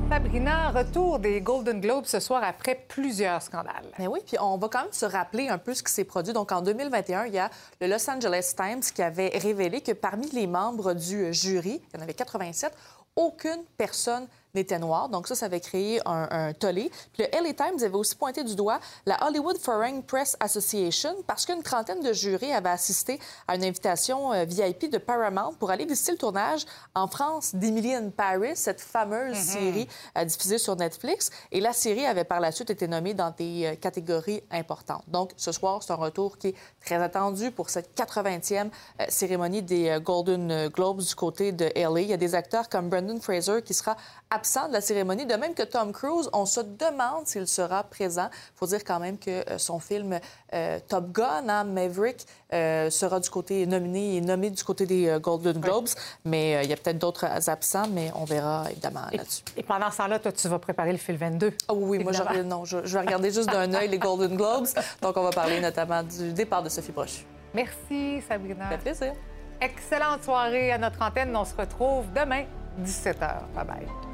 Sabrina, 0.09 0.71
retour 0.71 1.19
des 1.19 1.41
Golden 1.41 1.79
Globes 1.79 2.05
ce 2.05 2.19
soir 2.19 2.41
après 2.43 2.73
plusieurs 2.88 3.43
scandales. 3.43 3.86
Mais 3.99 4.07
oui, 4.07 4.21
puis 4.25 4.38
on 4.41 4.57
va 4.57 4.67
quand 4.67 4.82
même 4.82 4.91
se 4.91 5.05
rappeler 5.05 5.47
un 5.47 5.59
peu 5.59 5.75
ce 5.75 5.84
qui 5.84 5.93
s'est 5.93 6.05
produit. 6.05 6.34
Donc, 6.34 6.51
en 6.51 6.63
2021, 6.63 7.27
il 7.27 7.36
y 7.36 7.39
a 7.39 7.51
le 7.82 7.88
Los 7.88 8.09
Angeles 8.09 8.53
Times 8.57 8.82
qui 8.82 9.03
avait 9.03 9.29
révélé 9.29 9.82
que 9.82 9.91
parmi 9.91 10.27
les 10.32 10.47
membres 10.47 10.95
du 10.95 11.32
jury, 11.32 11.84
il 11.93 11.97
y 11.97 11.99
en 11.99 12.03
avait 12.03 12.15
87, 12.15 12.75
aucune 13.15 13.63
personne 13.77 14.27
n'était 14.54 14.80
noir. 14.80 15.10
Donc 15.10 15.28
ça, 15.28 15.36
ça 15.36 15.45
avait 15.45 15.60
créé 15.60 15.99
un, 16.06 16.54
tollé. 16.54 16.91
Puis 17.14 17.24
le 17.24 17.43
LA 17.43 17.54
Times 17.54 17.84
avait 17.84 17.95
aussi 17.95 18.16
pointé 18.16 18.43
du 18.43 18.56
doigt 18.56 18.80
la 19.06 19.26
Hollywood 19.28 19.58
Foreign 19.58 20.04
Press 20.04 20.36
Association 20.39 21.16
parce 21.28 21.45
qu'une 21.45 21.64
trentaine 21.64 22.02
de 22.02 22.14
jurés 22.14 22.54
avaient 22.54 22.70
assisté 22.70 23.20
à 23.47 23.56
une 23.56 23.64
invitation 23.64 24.34
euh, 24.34 24.45
VIP 24.45 24.89
de 24.91 24.97
Paramount 24.97 25.54
pour 25.60 25.72
aller 25.72 25.86
visiter 25.86 26.12
le 26.12 26.18
tournage 26.18 26.66
en 26.95 27.08
France 27.08 27.56
d'Emily 27.56 27.93
in 27.93 28.10
Paris, 28.10 28.56
cette 28.56 28.82
fameuse 28.82 29.38
mm-hmm. 29.38 29.41
série 29.41 29.88
euh, 30.18 30.26
diffusée 30.26 30.58
sur 30.58 30.76
Netflix. 30.76 31.30
Et 31.52 31.60
la 31.60 31.74
série 31.74 32.06
avait 32.06 32.24
par 32.24 32.39
la 32.39 32.52
suite 32.52 32.70
été 32.70 32.88
nommée 32.88 33.14
dans 33.14 33.32
des 33.32 33.66
euh, 33.66 33.76
catégories 33.76 34.43
importantes. 34.52 35.04
Donc 35.08 35.32
ce 35.38 35.52
soir, 35.52 35.82
c'est 35.84 35.91
un 35.91 35.95
retour 35.95 36.38
qui 36.38 36.49
est 36.49 36.56
très 36.84 36.95
attendu 36.95 37.52
pour 37.52 37.70
cette 37.70 37.95
80e 37.97 38.70
cérémonie 39.10 39.62
des 39.62 39.99
Golden 40.04 40.68
Globes 40.70 41.02
du 41.02 41.16
côté 41.16 41.52
de 41.52 41.66
LA. 41.76 42.02
Il 42.02 42.08
y 42.10 42.14
a 42.14 42.18
des 42.18 42.36
acteurs 42.36 42.70
comme 42.70 42.89
Brendan 42.89 43.20
Fraser 43.22 43.62
qui 43.62 43.74
sera 43.74 43.95
absent 44.42 44.70
de 44.70 44.74
la 44.74 44.82
cérémonie, 44.82 45.28
de 45.28 45.36
même 45.36 45.54
que 45.54 45.62
Tom 45.62 45.92
Cruise. 45.92 46.28
On 46.34 46.48
se 46.48 46.62
demande 46.62 47.28
s'il 47.28 47.48
sera 47.48 47.84
présent. 47.84 48.28
Il 48.32 48.58
faut 48.58 48.66
dire 48.66 48.84
quand 48.84 49.00
même 49.00 49.20
que 49.20 49.30
euh, 49.30 49.60
son 49.60 49.78
film 49.78 50.20
euh, 50.54 50.80
Top 50.88 51.12
Gun, 51.12 51.48
hein, 51.48 51.64
Maverick, 51.64 52.26
euh, 52.52 52.89
sera 52.89 53.20
du 53.20 53.30
côté 53.30 53.68
nominé 53.68 54.16
et 54.16 54.22
nommé 54.22 54.50
du 54.50 54.64
côté 54.64 54.88
des 54.88 55.20
Golden 55.22 55.60
Globes. 55.60 55.89
Mais 56.26 56.64
il 56.64 56.70
y 56.72 56.74
a 56.74 56.76
peut-être 56.76 56.98
d'autres 56.98 57.28
absents, 57.50 57.88
mais 57.92 58.12
on 58.16 58.26
verra 58.26 58.66
évidemment 58.72 59.02
là-dessus. 59.12 59.44
Et 59.56 59.62
pendant 59.62 59.92
ce 59.92 59.98
temps-là, 59.98 60.18
toi, 60.18 60.32
tu 60.32 60.48
vas 60.48 60.58
préparer 60.58 60.92
le 60.92 60.98
fil 60.98 61.18
22. 61.18 61.54
Ah 61.68 61.74
oui, 61.76 62.00
moi, 62.00 62.12
je, 62.12 62.42
non, 62.42 62.66
je, 62.66 62.84
je 62.84 62.94
vais 62.94 63.02
regarder 63.02 63.30
juste 63.32 63.50
d'un 63.50 63.72
œil 63.76 63.89
les 63.89 64.00
Golden 64.00 64.36
Globes. 64.36 64.68
Donc, 65.04 65.18
on 65.18 65.24
va 65.24 65.30
parler 65.30 65.62
notamment 65.62 66.02
du 66.02 66.34
départ 66.34 66.64
de 66.64 66.70
Sophie 66.70 66.92
Brochu. 66.92 67.26
Merci, 67.54 68.24
Sabrina. 68.28 68.64
Ça 68.64 68.70
fait 68.72 68.78
plaisir. 68.80 69.14
Excellente 69.62 70.24
soirée 70.24 70.72
à 70.72 70.80
notre 70.80 71.00
antenne. 71.04 71.36
On 71.36 71.46
se 71.46 71.56
retrouve 71.56 72.06
demain, 72.16 72.46
17h. 72.84 73.44
Bye 73.54 73.66
bye. 73.66 74.11